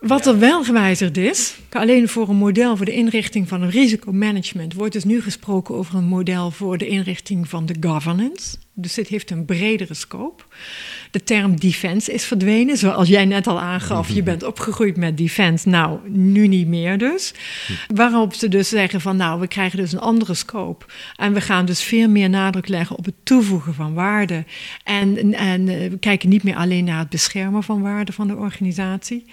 wat 0.00 0.26
er 0.26 0.38
wel 0.38 0.64
gewijzigd 0.64 1.16
is, 1.16 1.54
alleen 1.70 2.08
voor 2.08 2.28
een 2.28 2.36
model 2.36 2.76
voor 2.76 2.86
de 2.86 2.92
inrichting 2.92 3.48
van 3.48 3.62
een 3.62 3.70
risicomanagement, 3.70 4.74
wordt 4.74 4.92
dus 4.92 5.04
nu 5.04 5.22
gesproken 5.22 5.74
over 5.74 5.94
een 5.94 6.04
model 6.04 6.50
voor 6.50 6.78
de 6.78 6.86
inrichting 6.86 7.48
van 7.48 7.66
de 7.66 7.76
governance. 7.80 8.56
Dus 8.74 8.94
dit 8.94 9.08
heeft 9.08 9.30
een 9.30 9.44
bredere 9.44 9.94
scope. 9.94 10.42
De 11.10 11.22
term 11.22 11.60
defense 11.60 12.12
is 12.12 12.24
verdwenen, 12.24 12.76
zoals 12.76 13.08
jij 13.08 13.24
net 13.24 13.46
al 13.46 13.60
aangaf. 13.60 14.08
Je 14.08 14.22
bent 14.22 14.42
opgegroeid 14.42 14.96
met 14.96 15.18
defense, 15.18 15.68
nou, 15.68 15.98
nu 16.08 16.48
niet 16.48 16.66
meer 16.66 16.98
dus. 16.98 17.34
Waarop 17.94 18.34
ze 18.34 18.48
dus 18.48 18.68
zeggen 18.68 19.00
van, 19.00 19.16
nou, 19.16 19.40
we 19.40 19.48
krijgen 19.48 19.78
dus 19.78 19.92
een 19.92 20.00
andere 20.00 20.34
scope. 20.34 20.86
En 21.16 21.32
we 21.32 21.40
gaan 21.40 21.64
dus 21.66 21.82
veel 21.82 22.08
meer 22.08 22.30
nadruk 22.30 22.68
leggen 22.68 22.96
op 22.96 23.04
het 23.04 23.14
toevoegen 23.22 23.74
van 23.74 23.94
waarde. 23.94 24.44
En, 24.84 25.34
en 25.34 25.68
eh, 25.68 25.90
we 25.90 25.98
kijken 25.98 26.28
niet 26.28 26.42
meer 26.42 26.56
alleen 26.56 26.84
naar 26.84 26.98
het 26.98 27.08
beschermen 27.08 27.62
van 27.62 27.82
waarde 27.82 28.12
van 28.12 28.26
de 28.26 28.36
organisatie. 28.36 29.24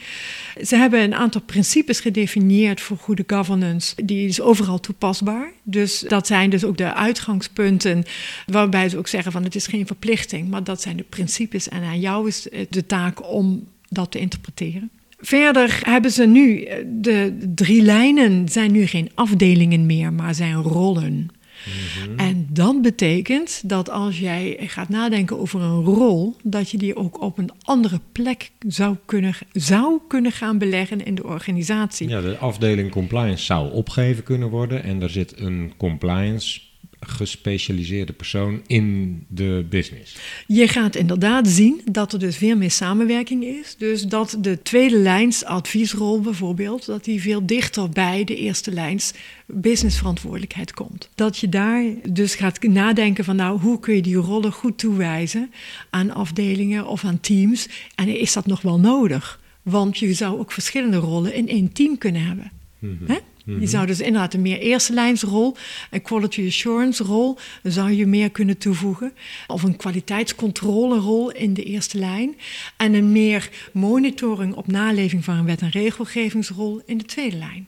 Ze 0.63 0.75
hebben 0.75 1.01
een 1.01 1.15
aantal 1.15 1.41
principes 1.41 1.99
gedefinieerd 1.99 2.81
voor 2.81 2.97
goede 2.97 3.23
governance. 3.27 3.95
Die 4.05 4.27
is 4.27 4.41
overal 4.41 4.79
toepasbaar. 4.79 5.51
Dus 5.63 5.99
dat 5.99 6.27
zijn 6.27 6.49
dus 6.49 6.63
ook 6.63 6.77
de 6.77 6.93
uitgangspunten 6.93 8.03
waarbij 8.45 8.89
ze 8.89 8.97
ook 8.97 9.07
zeggen 9.07 9.31
van 9.31 9.43
het 9.43 9.55
is 9.55 9.67
geen 9.67 9.87
verplichting, 9.87 10.49
maar 10.49 10.63
dat 10.63 10.81
zijn 10.81 10.97
de 10.97 11.05
principes 11.09 11.69
en 11.73 11.83
aan 11.83 11.99
jou 11.99 12.27
is 12.27 12.47
de 12.69 12.85
taak 12.85 13.31
om 13.31 13.67
dat 13.89 14.11
te 14.11 14.19
interpreteren. 14.19 14.89
Verder 15.19 15.79
hebben 15.83 16.11
ze 16.11 16.25
nu, 16.25 16.67
de 17.01 17.37
drie 17.55 17.81
lijnen 17.81 18.49
zijn 18.49 18.71
nu 18.71 18.85
geen 18.85 19.11
afdelingen 19.13 19.85
meer, 19.85 20.13
maar 20.13 20.35
zijn 20.35 20.55
rollen. 20.55 21.29
Mhm. 21.65 22.19
En 22.19 22.47
dat 22.49 22.81
betekent 22.81 23.69
dat 23.69 23.89
als 23.89 24.19
jij 24.19 24.57
gaat 24.59 24.89
nadenken 24.89 25.39
over 25.39 25.61
een 25.61 25.83
rol, 25.83 26.35
dat 26.43 26.69
je 26.69 26.77
die 26.77 26.95
ook 26.95 27.21
op 27.21 27.37
een 27.37 27.49
andere 27.61 27.99
plek 28.11 28.51
zou 28.67 28.95
kunnen, 29.05 29.33
zou 29.51 29.99
kunnen 30.07 30.31
gaan 30.31 30.57
beleggen 30.57 31.05
in 31.05 31.15
de 31.15 31.23
organisatie. 31.23 32.09
Ja, 32.09 32.21
de 32.21 32.37
afdeling 32.37 32.91
compliance 32.91 33.45
zou 33.45 33.71
opgegeven 33.71 34.23
kunnen 34.23 34.49
worden 34.49 34.83
en 34.83 35.01
er 35.01 35.09
zit 35.09 35.39
een 35.39 35.73
compliance 35.77 36.59
gespecialiseerde 37.05 38.13
persoon 38.13 38.61
in 38.67 39.23
de 39.27 39.65
business. 39.69 40.15
Je 40.47 40.67
gaat 40.67 40.95
inderdaad 40.95 41.47
zien 41.47 41.81
dat 41.91 42.13
er 42.13 42.19
dus 42.19 42.37
veel 42.37 42.57
meer 42.57 42.71
samenwerking 42.71 43.43
is. 43.43 43.75
Dus 43.77 44.01
dat 44.01 44.37
de 44.39 44.61
tweede 44.61 44.97
lijns 44.97 45.45
adviesrol 45.45 46.21
bijvoorbeeld, 46.21 46.85
dat 46.85 47.03
die 47.03 47.21
veel 47.21 47.45
dichter 47.45 47.89
bij 47.89 48.23
de 48.23 48.35
eerste 48.35 48.71
lijns 48.71 49.13
businessverantwoordelijkheid 49.45 50.73
komt. 50.73 51.09
Dat 51.15 51.37
je 51.37 51.49
daar 51.49 51.83
dus 52.09 52.35
gaat 52.35 52.61
nadenken 52.63 53.23
van 53.23 53.35
nou, 53.35 53.59
hoe 53.59 53.79
kun 53.79 53.95
je 53.95 54.01
die 54.01 54.15
rollen 54.15 54.51
goed 54.51 54.77
toewijzen 54.77 55.51
aan 55.89 56.11
afdelingen 56.11 56.87
of 56.87 57.05
aan 57.05 57.19
teams 57.19 57.67
en 57.95 58.19
is 58.19 58.33
dat 58.33 58.45
nog 58.45 58.61
wel 58.61 58.79
nodig? 58.79 59.41
Want 59.61 59.97
je 59.97 60.13
zou 60.13 60.39
ook 60.39 60.51
verschillende 60.51 60.97
rollen 60.97 61.33
in 61.33 61.47
één 61.47 61.71
team 61.71 61.97
kunnen 61.97 62.25
hebben. 62.25 62.51
Mm 62.79 62.97
je 63.45 63.67
zou 63.67 63.85
dus 63.85 63.99
inderdaad 63.99 64.33
een 64.33 64.41
meer 64.41 64.59
eerste 64.59 64.93
lijnsrol, 64.93 65.55
een 65.91 66.01
quality 66.01 66.45
assurance 66.47 67.03
rol, 67.03 67.37
zou 67.63 67.91
je 67.91 68.05
meer 68.05 68.29
kunnen 68.29 68.57
toevoegen. 68.57 69.13
Of 69.47 69.63
een 69.63 69.75
kwaliteitscontrolerol 69.75 71.31
in 71.31 71.53
de 71.53 71.63
eerste 71.63 71.97
lijn. 71.97 72.35
En 72.77 72.93
een 72.93 73.11
meer 73.11 73.49
monitoring 73.73 74.55
op 74.55 74.67
naleving 74.67 75.23
van 75.23 75.37
een 75.37 75.45
wet- 75.45 75.61
en 75.61 75.69
regelgevingsrol 75.69 76.81
in 76.85 76.97
de 76.97 77.05
tweede 77.05 77.37
lijn. 77.37 77.67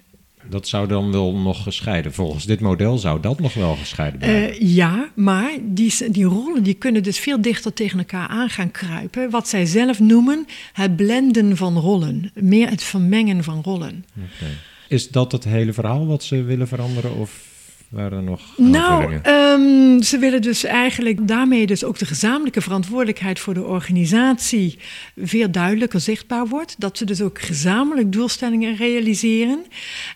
Dat 0.49 0.67
zou 0.67 0.87
dan 0.87 1.11
wel 1.11 1.35
nog 1.35 1.63
gescheiden. 1.63 2.13
Volgens 2.13 2.45
dit 2.45 2.59
model 2.59 2.97
zou 2.97 3.21
dat 3.21 3.39
nog 3.39 3.53
wel 3.53 3.75
gescheiden 3.75 4.19
blijven. 4.19 4.63
Uh, 4.63 4.75
ja, 4.75 5.09
maar 5.13 5.51
die, 5.61 6.11
die 6.11 6.25
rollen 6.25 6.63
die 6.63 6.73
kunnen 6.73 7.03
dus 7.03 7.19
veel 7.19 7.41
dichter 7.41 7.73
tegen 7.73 7.99
elkaar 7.99 8.27
aan 8.27 8.49
gaan 8.49 8.71
kruipen. 8.71 9.29
Wat 9.29 9.47
zij 9.47 9.65
zelf 9.65 9.99
noemen 9.99 10.45
het 10.73 10.95
blenden 10.95 11.57
van 11.57 11.77
rollen. 11.77 12.31
Meer 12.33 12.69
het 12.69 12.83
vermengen 12.83 13.43
van 13.43 13.61
rollen. 13.63 14.05
Okay. 14.15 14.53
Is 14.87 15.09
dat 15.09 15.31
het 15.31 15.43
hele 15.43 15.73
verhaal 15.73 16.07
wat 16.07 16.23
ze 16.23 16.43
willen 16.43 16.67
veranderen? 16.67 17.15
Of 17.15 17.53
waren 17.89 18.17
er 18.17 18.23
nog 18.23 18.57
Nou, 18.57 19.13
um, 19.13 20.03
ze 20.03 20.17
willen 20.17 20.41
dus 20.41 20.63
eigenlijk 20.63 21.27
daarmee 21.27 21.65
dus 21.65 21.83
ook 21.83 21.97
de 21.97 22.05
gezamenlijke 22.05 22.61
verantwoordelijkheid 22.61 23.39
voor 23.39 23.53
de 23.53 23.63
organisatie 23.63 24.79
veel 25.17 25.51
duidelijker 25.51 25.99
zichtbaar 25.99 26.47
wordt. 26.47 26.75
Dat 26.77 26.97
ze 26.97 27.05
dus 27.05 27.21
ook 27.21 27.41
gezamenlijk 27.41 28.11
doelstellingen 28.11 28.75
realiseren. 28.75 29.65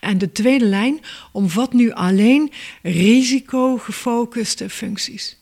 En 0.00 0.18
de 0.18 0.32
tweede 0.32 0.64
lijn 0.64 1.00
omvat 1.32 1.72
nu 1.72 1.92
alleen 1.92 2.52
risicogefocuste 2.82 4.70
functies. 4.70 5.38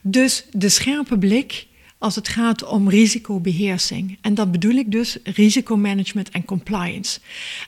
Dus 0.00 0.46
de 0.52 0.68
scherpe 0.68 1.18
blik 1.18 1.66
als 2.06 2.14
het 2.14 2.28
gaat 2.28 2.64
om 2.64 2.88
risicobeheersing. 2.88 4.18
En 4.20 4.34
dat 4.34 4.52
bedoel 4.52 4.74
ik 4.74 4.92
dus 4.92 5.18
risicomanagement 5.24 6.28
en 6.30 6.44
compliance. 6.44 7.20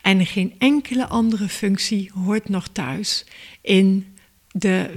En 0.02 0.26
geen 0.26 0.54
enkele 0.58 1.06
andere 1.06 1.48
functie 1.48 2.10
hoort 2.24 2.48
nog 2.48 2.68
thuis 2.68 3.24
in 3.60 4.06
de 4.52 4.90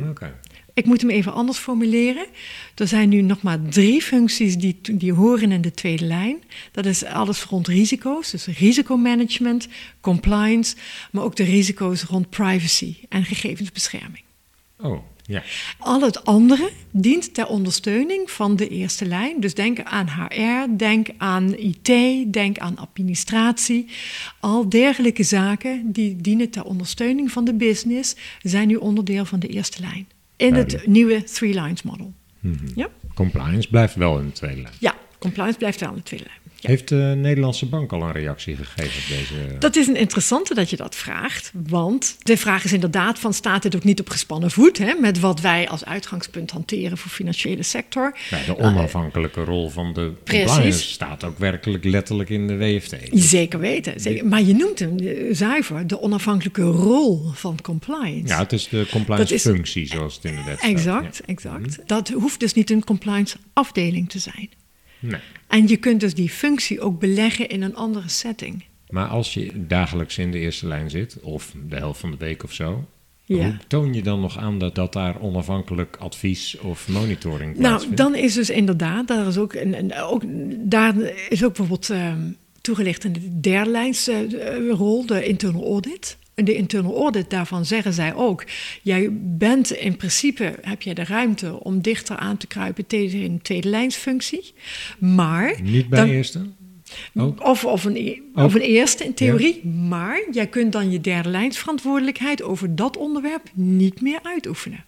Ik 0.73 0.85
moet 0.85 1.01
hem 1.01 1.09
even 1.09 1.33
anders 1.33 1.57
formuleren. 1.57 2.25
Er 2.75 2.87
zijn 2.87 3.09
nu 3.09 3.21
nog 3.21 3.41
maar 3.41 3.61
drie 3.61 4.01
functies 4.01 4.57
die, 4.57 4.79
die 4.91 5.13
horen 5.13 5.51
in 5.51 5.61
de 5.61 5.71
tweede 5.71 6.05
lijn. 6.05 6.43
Dat 6.71 6.85
is 6.85 7.03
alles 7.03 7.43
rond 7.43 7.67
risico's, 7.67 8.31
dus 8.31 8.45
risicomanagement, 8.45 9.67
compliance, 10.01 10.75
maar 11.11 11.23
ook 11.23 11.35
de 11.35 11.43
risico's 11.43 12.03
rond 12.03 12.29
privacy 12.29 12.95
en 13.09 13.25
gegevensbescherming. 13.25 14.23
Oh, 14.79 15.03
ja. 15.25 15.43
Al 15.79 16.01
het 16.01 16.25
andere 16.25 16.69
dient 16.91 17.33
ter 17.33 17.47
ondersteuning 17.47 18.31
van 18.31 18.55
de 18.55 18.67
eerste 18.67 19.05
lijn. 19.05 19.39
Dus 19.39 19.53
denk 19.53 19.83
aan 19.83 20.07
HR, 20.07 20.77
denk 20.77 21.07
aan 21.17 21.55
IT, 21.57 21.85
denk 22.33 22.57
aan 22.57 22.77
administratie. 22.77 23.87
Al 24.39 24.69
dergelijke 24.69 25.23
zaken 25.23 25.91
die 25.91 26.15
dienen 26.21 26.49
ter 26.49 26.63
ondersteuning 26.63 27.31
van 27.31 27.45
de 27.45 27.53
business 27.53 28.15
zijn 28.41 28.67
nu 28.67 28.75
onderdeel 28.75 29.25
van 29.25 29.39
de 29.39 29.47
eerste 29.47 29.81
lijn. 29.81 30.07
In 30.35 30.53
het 30.53 30.87
nieuwe 30.87 31.23
Three 31.23 31.61
Lines 31.61 31.81
Model. 31.81 32.13
Mhm. 32.39 32.67
ja? 32.75 32.89
Compliance 33.13 33.69
blijft 33.69 33.95
wel 33.95 34.19
in 34.19 34.25
de 34.25 34.31
tweede 34.31 34.61
lijn. 34.61 34.73
Ja, 34.79 34.95
compliance 35.19 35.57
blijft 35.57 35.79
wel 35.79 35.89
in 35.89 35.95
de 35.95 36.03
tweede 36.03 36.25
lijn. 36.25 36.40
Heeft 36.61 36.87
de 36.87 37.13
Nederlandse 37.17 37.65
bank 37.65 37.91
al 37.91 38.01
een 38.01 38.11
reactie 38.11 38.55
gegeven 38.55 39.01
op 39.01 39.17
deze? 39.17 39.57
Dat 39.59 39.75
is 39.75 39.87
een 39.87 39.95
interessante 39.95 40.53
dat 40.53 40.69
je 40.69 40.75
dat 40.75 40.95
vraagt. 40.95 41.51
Want 41.53 42.15
de 42.19 42.37
vraag 42.37 42.63
is 42.63 42.73
inderdaad 42.73 43.19
van 43.19 43.33
staat 43.33 43.61
dit 43.61 43.75
ook 43.75 43.83
niet 43.83 43.99
op 43.99 44.09
gespannen 44.09 44.51
voet... 44.51 44.77
Hè, 44.77 44.93
met 44.93 45.19
wat 45.19 45.41
wij 45.41 45.69
als 45.69 45.85
uitgangspunt 45.85 46.51
hanteren 46.51 46.97
voor 46.97 47.11
financiële 47.11 47.63
sector. 47.63 48.17
Ja, 48.29 48.37
de 48.45 48.57
onafhankelijke 48.57 49.43
rol 49.43 49.69
van 49.69 49.93
de 49.93 50.13
compliance 50.25 50.83
staat 50.83 51.23
ook 51.23 51.37
werkelijk 51.39 51.83
letterlijk 51.83 52.29
in 52.29 52.47
de 52.47 52.57
WFT. 52.57 52.95
Zeker 53.11 53.59
weten. 53.59 53.99
Zeker. 53.99 54.25
Maar 54.25 54.41
je 54.41 54.53
noemt 54.53 54.79
hem 54.79 54.97
eh, 54.97 55.15
zuiver 55.31 55.87
de 55.87 56.01
onafhankelijke 56.01 56.63
rol 56.63 57.31
van 57.33 57.61
compliance. 57.61 58.27
Ja, 58.27 58.37
het 58.37 58.53
is 58.53 58.67
de 58.67 58.87
compliance 58.91 59.39
functie 59.39 59.87
zoals 59.87 60.15
het 60.15 60.25
in 60.25 60.35
de 60.35 60.43
wet 60.43 60.57
staat. 60.57 60.69
Exact, 60.69 61.21
exact. 61.25 61.77
Mhm. 61.77 61.81
Dat 61.85 62.09
hoeft 62.09 62.39
dus 62.39 62.53
niet 62.53 62.69
een 62.69 62.83
compliance 62.83 63.37
afdeling 63.53 64.09
te 64.09 64.19
zijn. 64.19 64.49
Nee. 65.01 65.19
En 65.47 65.67
je 65.67 65.77
kunt 65.77 65.99
dus 65.99 66.13
die 66.13 66.29
functie 66.29 66.81
ook 66.81 66.99
beleggen 66.99 67.49
in 67.49 67.61
een 67.61 67.75
andere 67.75 68.09
setting. 68.09 68.63
Maar 68.89 69.07
als 69.07 69.33
je 69.33 69.67
dagelijks 69.67 70.17
in 70.17 70.31
de 70.31 70.39
eerste 70.39 70.67
lijn 70.67 70.89
zit, 70.89 71.19
of 71.21 71.53
de 71.69 71.75
helft 71.75 71.99
van 71.99 72.11
de 72.11 72.17
week 72.17 72.43
of 72.43 72.53
zo, 72.53 72.87
Hoe 73.25 73.57
toon 73.67 73.93
je 73.93 74.01
dan 74.01 74.19
nog 74.19 74.37
aan 74.37 74.59
dat, 74.59 74.75
dat 74.75 74.93
daar 74.93 75.21
onafhankelijk 75.21 75.95
advies 75.99 76.57
of 76.57 76.87
monitoring 76.87 77.49
nou, 77.49 77.59
plaatsvindt? 77.59 77.97
Nou, 77.97 78.11
dan 78.11 78.21
is 78.21 78.33
dus 78.33 78.49
inderdaad, 78.49 79.07
daar 79.07 79.27
is 79.27 79.37
ook, 79.37 79.53
een, 79.53 79.93
ook, 79.95 80.23
daar 80.69 80.95
is 81.29 81.43
ook 81.43 81.55
bijvoorbeeld 81.55 81.89
uh, 81.89 82.13
toegelicht 82.61 83.03
in 83.03 83.13
de 83.13 83.39
derde 83.39 83.93
uh, 84.09 85.07
de 85.07 85.25
internal 85.25 85.63
audit 85.63 86.17
de 86.33 86.55
internal 86.55 86.97
audit 86.97 87.29
daarvan 87.29 87.65
zeggen 87.65 87.93
zij 87.93 88.13
ook: 88.13 88.45
jij 88.81 89.09
bent 89.21 89.71
in 89.71 89.97
principe 89.97 90.55
heb 90.61 90.81
je 90.81 90.93
de 90.93 91.03
ruimte 91.03 91.63
om 91.63 91.81
dichter 91.81 92.15
aan 92.15 92.37
te 92.37 92.47
kruipen 92.47 92.87
tegen 92.87 93.19
een 93.19 93.41
tweede 93.41 93.69
lijnsfunctie, 93.69 94.53
maar 94.99 95.61
niet 95.61 95.89
bij 95.89 95.99
dan, 95.99 96.09
eerste. 96.09 96.45
Of, 97.37 97.65
of, 97.65 97.83
een, 97.83 97.95
e- 97.95 98.19
of 98.33 98.53
een 98.53 98.61
eerste 98.61 99.03
in 99.03 99.13
theorie, 99.13 99.65
maar 99.67 100.21
jij 100.31 100.47
kunt 100.47 100.71
dan 100.71 100.91
je 100.91 101.01
derde 101.01 101.29
lijnsverantwoordelijkheid 101.29 102.41
over 102.43 102.75
dat 102.75 102.97
onderwerp 102.97 103.49
niet 103.53 104.01
meer 104.01 104.19
uitoefenen. 104.23 104.85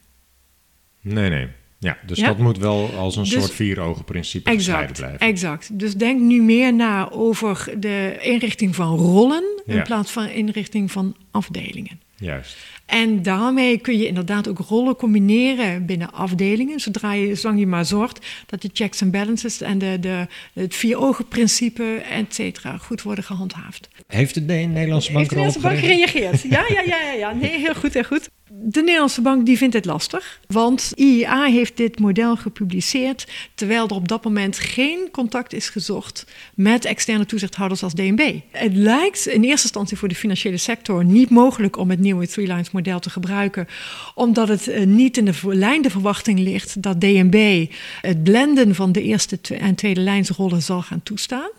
Nee, 1.02 1.30
nee. 1.30 1.48
Ja, 1.84 1.98
dus 2.06 2.20
dat 2.20 2.38
moet 2.38 2.58
wel 2.58 2.90
als 2.98 3.16
een 3.16 3.24
dus 3.24 3.32
soort 3.32 3.52
vier-ogen-principe 3.52 4.50
exact, 4.50 4.98
blijven. 4.98 5.20
Exact. 5.20 5.80
Dus 5.80 5.96
denk 5.96 6.22
nu 6.22 6.42
meer 6.42 6.74
na 6.74 7.12
over 7.12 7.74
de 7.78 8.18
inrichting 8.22 8.76
van 8.76 8.98
rollen 8.98 9.44
in 9.66 9.84
plaats 9.84 10.12
van 10.12 10.28
inrichting 10.28 10.92
van 10.92 11.16
afdelingen. 11.32 12.00
Juist. 12.16 12.58
En 12.86 13.22
daarmee 13.22 13.78
kun 13.78 13.98
je 13.98 14.08
inderdaad 14.08 14.48
ook 14.48 14.60
rollen 14.60 14.96
combineren 14.96 15.86
binnen 15.86 16.14
afdelingen, 16.14 16.80
zodra 16.80 17.14
je, 17.14 17.36
zolang 17.36 17.60
je 17.60 17.68
maar 17.68 17.86
zorgt 17.86 18.26
dat 18.46 18.62
de 18.62 18.70
checks 18.74 19.02
en 19.02 19.12
balances 19.12 19.62
en 19.62 19.78
de, 19.78 19.98
de, 20.00 20.28
het 20.54 20.76
vier-ogen-principe, 20.76 21.84
et 22.10 22.34
cetera, 22.36 22.78
goed 22.78 23.02
worden 23.02 23.24
gehandhaafd. 23.24 23.90
Heeft 24.08 24.34
de 24.34 24.42
Nederlandse 24.42 25.12
bank 25.12 25.30
Heeft 25.30 25.30
de 25.30 25.36
Nederlandse 25.36 25.60
bank 25.60 25.80
gereageerd? 25.80 26.42
Ja, 26.42 26.66
ja, 26.70 26.82
ja, 26.86 27.02
ja, 27.02 27.12
ja. 27.12 27.34
Nee, 27.34 27.60
heel 27.60 27.76
goed, 27.76 27.94
heel 27.94 28.04
goed. 28.04 28.30
De 28.62 28.82
Nederlandse 28.82 29.22
bank 29.22 29.46
die 29.46 29.58
vindt 29.58 29.74
het 29.74 29.86
lastig, 29.86 30.40
want 30.48 30.92
IEA 30.96 31.44
heeft 31.44 31.78
dit 31.78 32.00
model 32.00 32.36
gepubliceerd 32.36 33.28
terwijl 33.56 33.88
er 33.88 33.96
op 33.96 34.08
dat 34.08 34.24
moment 34.24 34.60
geen 34.60 35.08
contact 35.12 35.54
is 35.54 35.70
gezocht 35.70 36.26
met 36.56 36.86
externe 36.86 37.26
toezichthouders 37.26 37.84
als 37.84 37.94
DNB. 37.94 38.40
Het 38.52 38.76
lijkt 38.76 39.28
in 39.28 39.44
eerste 39.44 39.64
instantie 39.64 39.98
voor 39.98 40.08
de 40.08 40.16
financiële 40.16 40.58
sector 40.58 41.06
niet 41.06 41.30
mogelijk 41.30 41.78
om 41.78 41.90
het 41.90 42.00
nieuwe 42.00 42.28
Three 42.28 42.48
Lines 42.48 42.72
model 42.72 43.00
te 43.00 43.10
gebruiken, 43.10 43.68
omdat 44.16 44.48
het 44.48 44.68
eh, 44.68 44.86
niet 44.86 45.18
in 45.18 45.26
de 45.26 45.34
lijn 45.44 45.82
de 45.82 45.90
verwachting 45.90 46.40
ligt 46.40 46.82
dat 46.82 47.02
DNB 47.02 47.68
het 48.02 48.24
blenden 48.24 48.76
van 48.76 48.92
de 48.92 49.02
eerste 49.02 49.40
en 49.58 49.76
tweede 49.76 50.02
lijnsrollen 50.02 50.62
zal 50.62 50.82
gaan 50.82 51.04
toestaan. 51.04 51.50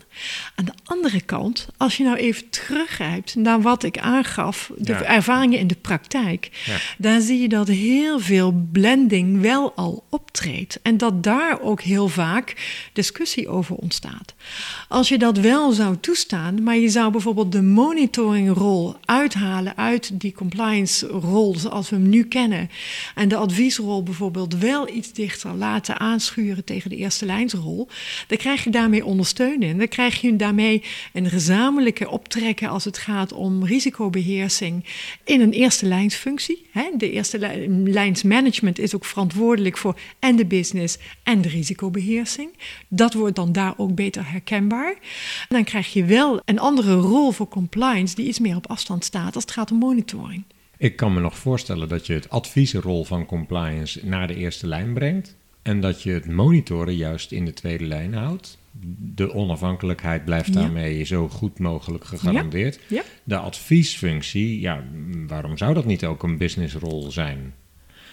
Aan 0.54 0.64
de 0.64 0.72
andere 0.84 1.20
kant, 1.20 1.68
als 1.76 1.96
je 1.96 2.04
nou 2.04 2.16
even 2.16 2.50
teruggrijpt 2.50 3.34
naar 3.34 3.62
wat 3.62 3.82
ik 3.82 3.98
aangaf, 3.98 4.70
de 4.76 4.94
ervaringen 4.94 5.58
in 5.58 5.66
de 5.66 5.76
praktijk, 5.80 6.50
dan 6.98 7.20
zie 7.20 7.40
je 7.40 7.48
dat 7.48 7.68
heel 7.68 8.20
veel 8.20 8.66
blending 8.72 9.40
wel 9.40 9.72
al 9.74 10.04
optreedt 10.08 10.78
en 10.82 10.96
dat 10.96 11.22
daar 11.22 11.60
ook 11.60 11.80
heel 11.80 12.08
vaak 12.08 12.54
discussie 12.92 13.48
over 13.48 13.76
ontstaat. 13.76 14.34
Als 14.88 15.08
je 15.08 15.18
dat 15.18 15.38
wel 15.38 15.72
zou 15.72 15.96
toestaan, 16.00 16.62
maar 16.62 16.76
je 16.76 16.88
zou 16.88 17.10
bijvoorbeeld 17.10 17.52
de 17.52 17.62
monitoringrol 17.62 18.96
uithalen 19.04 19.76
uit 19.76 20.20
die 20.20 20.32
compliance-rol 20.32 21.56
zoals 21.58 21.90
we 21.90 21.96
hem 21.96 22.08
nu 22.08 22.24
kennen, 22.24 22.70
en 23.14 23.28
de 23.28 23.36
adviesrol 23.36 24.02
bijvoorbeeld 24.02 24.58
wel 24.58 24.88
iets 24.88 25.12
dichter 25.12 25.54
laten 25.54 26.00
aanschuren 26.00 26.64
tegen 26.64 26.90
de 26.90 26.96
eerste 26.96 27.26
lijnsrol, 27.26 27.88
dan 28.26 28.38
krijg 28.38 28.64
je 28.64 28.70
daarmee 28.70 29.04
ondersteuning. 29.04 29.78
Dan 29.78 29.88
krijg 29.88 30.03
je 30.12 30.36
daarmee 30.36 30.82
een 31.12 31.28
gezamenlijke 31.28 32.10
optrekken 32.10 32.68
als 32.68 32.84
het 32.84 32.98
gaat 32.98 33.32
om 33.32 33.64
risicobeheersing 33.64 34.84
in 35.24 35.40
een 35.40 35.52
eerste 35.52 35.86
lijnsfunctie. 35.86 36.66
De 36.96 37.10
eerste 37.10 37.38
lijnsmanagement 37.84 38.78
is 38.78 38.94
ook 38.94 39.04
verantwoordelijk 39.04 39.76
voor 39.76 39.98
en 40.18 40.36
de 40.36 40.46
business 40.46 40.98
en 41.22 41.40
de 41.40 41.48
risicobeheersing. 41.48 42.50
Dat 42.88 43.14
wordt 43.14 43.36
dan 43.36 43.52
daar 43.52 43.74
ook 43.76 43.94
beter 43.94 44.30
herkenbaar. 44.30 44.92
En 45.48 45.56
dan 45.56 45.64
krijg 45.64 45.92
je 45.92 46.04
wel 46.04 46.40
een 46.44 46.58
andere 46.58 46.94
rol 46.94 47.30
voor 47.30 47.48
compliance 47.48 48.14
die 48.14 48.26
iets 48.26 48.38
meer 48.38 48.56
op 48.56 48.66
afstand 48.66 49.04
staat 49.04 49.34
als 49.34 49.44
het 49.44 49.52
gaat 49.52 49.70
om 49.70 49.78
monitoring. 49.78 50.44
Ik 50.76 50.96
kan 50.96 51.14
me 51.14 51.20
nog 51.20 51.38
voorstellen 51.38 51.88
dat 51.88 52.06
je 52.06 52.12
het 52.12 52.30
adviesrol 52.30 53.04
van 53.04 53.26
compliance 53.26 54.06
naar 54.06 54.26
de 54.26 54.34
eerste 54.34 54.66
lijn 54.66 54.94
brengt. 54.94 55.36
En 55.62 55.80
dat 55.80 56.02
je 56.02 56.10
het 56.10 56.26
monitoren 56.26 56.96
juist 56.96 57.32
in 57.32 57.44
de 57.44 57.52
tweede 57.52 57.84
lijn 57.84 58.14
houdt 58.14 58.58
de 59.14 59.34
onafhankelijkheid 59.34 60.24
blijft 60.24 60.52
daarmee 60.52 61.04
zo 61.04 61.28
goed 61.28 61.58
mogelijk 61.58 62.04
gegarandeerd. 62.04 62.80
Ja. 62.88 63.02
De 63.24 63.36
adviesfunctie, 63.36 64.60
ja, 64.60 64.84
waarom 65.26 65.56
zou 65.56 65.74
dat 65.74 65.84
niet 65.84 66.04
ook 66.04 66.22
een 66.22 66.38
businessrol 66.38 67.10
zijn? 67.10 67.54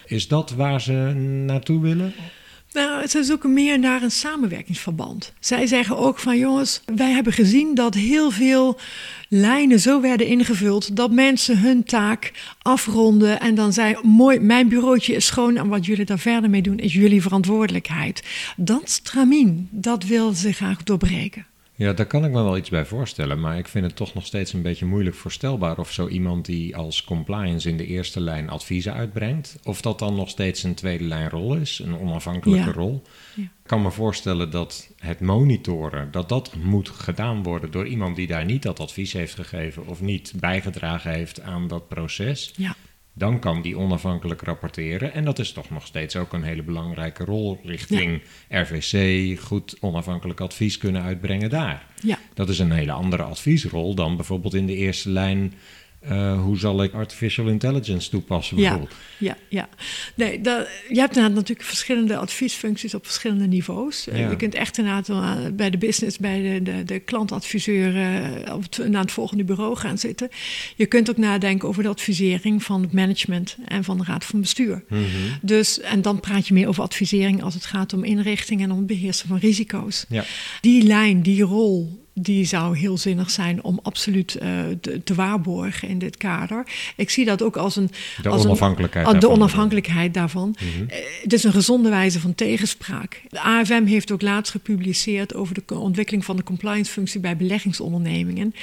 Is 0.05 0.27
dat 0.27 0.51
waar 0.51 0.81
ze 0.81 0.93
naartoe 1.45 1.81
willen? 1.81 2.13
Nou, 2.73 3.07
ze 3.07 3.23
zoeken 3.23 3.53
meer 3.53 3.79
naar 3.79 4.01
een 4.01 4.11
samenwerkingsverband. 4.11 5.33
Zij 5.39 5.67
zeggen 5.67 5.97
ook 5.97 6.19
van 6.19 6.37
jongens, 6.37 6.81
wij 6.95 7.11
hebben 7.11 7.33
gezien 7.33 7.75
dat 7.75 7.93
heel 7.93 8.31
veel 8.31 8.79
lijnen 9.29 9.79
zo 9.79 10.01
werden 10.01 10.27
ingevuld 10.27 10.95
dat 10.95 11.11
mensen 11.11 11.59
hun 11.59 11.83
taak 11.83 12.31
afronden 12.61 13.39
en 13.39 13.55
dan 13.55 13.73
zei 13.73 13.95
mooi, 14.01 14.39
mijn 14.39 14.67
bureautje 14.67 15.13
is 15.13 15.25
schoon 15.25 15.57
en 15.57 15.67
wat 15.67 15.85
jullie 15.85 16.05
daar 16.05 16.19
verder 16.19 16.49
mee 16.49 16.61
doen 16.61 16.77
is 16.77 16.93
jullie 16.93 17.21
verantwoordelijkheid. 17.21 18.23
Dat 18.57 18.89
stramien, 18.89 19.67
dat 19.71 20.03
wil 20.03 20.33
ze 20.33 20.51
graag 20.51 20.83
doorbreken. 20.83 21.45
Ja, 21.81 21.93
daar 21.93 22.05
kan 22.05 22.25
ik 22.25 22.31
me 22.31 22.43
wel 22.43 22.57
iets 22.57 22.69
bij 22.69 22.85
voorstellen, 22.85 23.39
maar 23.39 23.57
ik 23.57 23.67
vind 23.67 23.85
het 23.85 23.95
toch 23.95 24.13
nog 24.13 24.25
steeds 24.25 24.53
een 24.53 24.61
beetje 24.61 24.85
moeilijk 24.85 25.15
voorstelbaar 25.15 25.77
of 25.77 25.91
zo 25.91 26.07
iemand 26.07 26.45
die 26.45 26.75
als 26.75 27.03
compliance 27.03 27.69
in 27.69 27.77
de 27.77 27.85
eerste 27.85 28.19
lijn 28.19 28.49
adviezen 28.49 28.93
uitbrengt, 28.93 29.59
of 29.63 29.81
dat 29.81 29.99
dan 29.99 30.15
nog 30.15 30.29
steeds 30.29 30.63
een 30.63 30.73
tweede 30.73 31.03
lijn 31.03 31.29
rol 31.29 31.55
is, 31.55 31.79
een 31.79 31.97
onafhankelijke 31.97 32.71
rol. 32.71 33.01
Ja. 33.35 33.43
Ik 33.43 33.49
kan 33.65 33.81
me 33.81 33.91
voorstellen 33.91 34.51
dat 34.51 34.89
het 34.97 35.19
monitoren, 35.19 36.11
dat 36.11 36.29
dat 36.29 36.55
moet 36.55 36.89
gedaan 36.89 37.43
worden 37.43 37.71
door 37.71 37.87
iemand 37.87 38.15
die 38.15 38.27
daar 38.27 38.45
niet 38.45 38.63
dat 38.63 38.79
advies 38.79 39.13
heeft 39.13 39.35
gegeven 39.35 39.87
of 39.87 40.01
niet 40.01 40.33
bijgedragen 40.35 41.11
heeft 41.11 41.41
aan 41.41 41.67
dat 41.67 41.87
proces. 41.87 42.53
Ja 42.55 42.75
dan 43.21 43.39
kan 43.39 43.61
die 43.61 43.77
onafhankelijk 43.77 44.41
rapporteren. 44.41 45.13
En 45.13 45.25
dat 45.25 45.39
is 45.39 45.51
toch 45.51 45.69
nog 45.69 45.85
steeds 45.85 46.15
ook 46.15 46.33
een 46.33 46.43
hele 46.43 46.63
belangrijke 46.63 47.23
rol 47.23 47.59
richting 47.63 48.21
RVC, 48.49 49.39
goed 49.39 49.77
onafhankelijk 49.79 50.39
advies 50.39 50.77
kunnen 50.77 51.01
uitbrengen 51.01 51.49
daar. 51.49 51.85
Ja. 52.03 52.17
Dat 52.33 52.49
is 52.49 52.59
een 52.59 52.71
hele 52.71 52.91
andere 52.91 53.23
adviesrol 53.23 53.95
dan 53.95 54.15
bijvoorbeeld 54.15 54.53
in 54.53 54.65
de 54.65 54.75
eerste 54.75 55.09
lijn 55.09 55.53
uh, 56.09 56.41
hoe 56.41 56.57
zal 56.57 56.83
ik 56.83 56.93
artificial 56.93 57.47
intelligence 57.47 58.09
toepassen 58.09 58.55
bijvoorbeeld? 58.55 58.93
Ja, 59.17 59.37
ja, 59.49 59.69
nee, 60.15 60.41
dat, 60.41 60.67
je 60.89 60.99
hebt 60.99 61.15
inderdaad 61.15 61.39
natuurlijk 61.39 61.67
verschillende 61.67 62.17
adviesfuncties 62.17 62.93
op 62.93 63.05
verschillende 63.05 63.47
niveaus. 63.47 64.07
Ja. 64.11 64.29
Je 64.29 64.35
kunt 64.35 64.55
echt 64.55 64.77
inderdaad 64.77 65.55
bij 65.55 65.69
de 65.69 65.77
business, 65.77 66.17
bij 66.17 66.41
de, 66.41 66.61
de, 66.63 66.83
de 66.83 66.99
klantadviseur 66.99 67.89
op 68.53 68.61
het, 68.61 68.89
naar 68.89 69.01
het 69.01 69.11
volgende 69.11 69.43
bureau 69.43 69.75
gaan 69.75 69.97
zitten. 69.97 70.29
Je 70.75 70.85
kunt 70.85 71.09
ook 71.09 71.17
nadenken 71.17 71.67
over 71.67 71.83
de 71.83 71.89
advisering 71.89 72.63
van 72.63 72.81
het 72.81 72.93
management 72.93 73.57
en 73.65 73.83
van 73.83 73.97
de 73.97 74.03
raad 74.03 74.25
van 74.25 74.41
bestuur. 74.41 74.83
Mm 74.87 74.97
-hmm. 74.97 75.37
Dus, 75.41 75.79
en 75.79 76.01
dan 76.01 76.19
praat 76.19 76.47
je 76.47 76.53
meer 76.53 76.67
over 76.67 76.83
advisering 76.83 77.43
als 77.43 77.53
het 77.53 77.65
gaat 77.65 77.93
om 77.93 78.03
inrichting 78.03 78.61
en 78.61 78.71
om 78.71 78.77
het 78.77 78.87
beheersen 78.87 79.27
van 79.27 79.37
risico's. 79.37 80.05
Ja. 80.09 80.23
Die 80.61 80.83
lijn, 80.83 81.21
die 81.21 81.41
rol, 81.41 82.01
die 82.13 82.45
zou 82.45 82.77
heel 82.77 82.97
zinnig 82.97 83.29
zijn 83.29 83.63
om 83.63 83.79
absoluut 83.83 84.37
uh, 84.41 84.49
te, 84.81 85.03
te, 85.03 85.15
waarborgen 85.15 85.87
in 85.87 85.99
dit 85.99 86.17
kader. 86.17 86.67
Ik 86.95 87.09
zie 87.09 87.25
dat 87.25 87.41
ook 87.41 87.57
als 87.57 87.75
een. 87.75 87.91
De 88.21 88.29
als 88.29 88.45
onafhankelijkheid. 88.45 89.07
Een, 89.07 89.13
de 89.13 89.19
daarvan. 89.19 89.39
onafhankelijkheid 89.39 90.13
daarvan. 90.13 90.55
Mm 90.59 90.67
-hmm. 90.75 90.81
uh, 90.81 90.95
het 91.21 91.33
is 91.33 91.43
een 91.43 91.51
gezonde 91.51 91.89
wijze 91.89 92.19
van 92.19 92.35
tegenspraak. 92.35 93.21
De 93.29 93.41
AFM 93.41 93.85
heeft 93.85 94.11
ook 94.11 94.21
laatst 94.21 94.51
gepubliceerd 94.51 95.35
over 95.35 95.55
de 95.65 95.75
ontwikkeling 95.75 96.25
van 96.25 96.35
de 96.35 96.43
compliance-functie 96.43 97.19
bij 97.19 97.37
beleggingsondernemingen. 97.37 98.53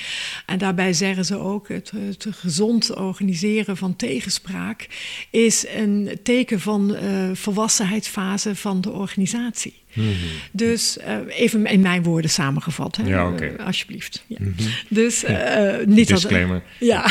En 0.47 0.59
daarbij 0.59 0.93
zeggen 0.93 1.25
ze 1.25 1.39
ook: 1.39 1.69
het, 1.69 1.91
het 1.91 2.27
gezond 2.31 2.95
organiseren 2.95 3.77
van 3.77 3.97
tegenspraak 3.97 4.89
is 5.31 5.67
een 5.75 6.19
teken 6.23 6.61
van 6.61 6.97
uh, 7.03 7.31
volwassenheidsfase 7.33 8.57
van 8.57 8.81
de 8.81 8.91
organisatie. 8.91 9.75
Mm 9.99 10.07
-hmm. 10.07 10.29
Dus 10.53 10.99
uh, 10.99 11.41
even 11.41 11.67
in 11.67 11.81
mijn 11.81 12.03
woorden 12.03 12.31
samengevat, 12.31 12.97
hè? 12.97 13.07
Ja, 13.07 13.29
okay. 13.29 13.49
uh, 13.49 13.67
alsjeblieft. 13.67 14.25
Ja. 14.27 14.37
Mm 14.41 14.55
-hmm. 14.57 14.67
Dus 14.89 15.25
uh, 15.25 15.75
niet 15.85 16.09
Disclaimer. 16.09 16.63
Dat, 16.79 16.89
ja. 16.89 17.07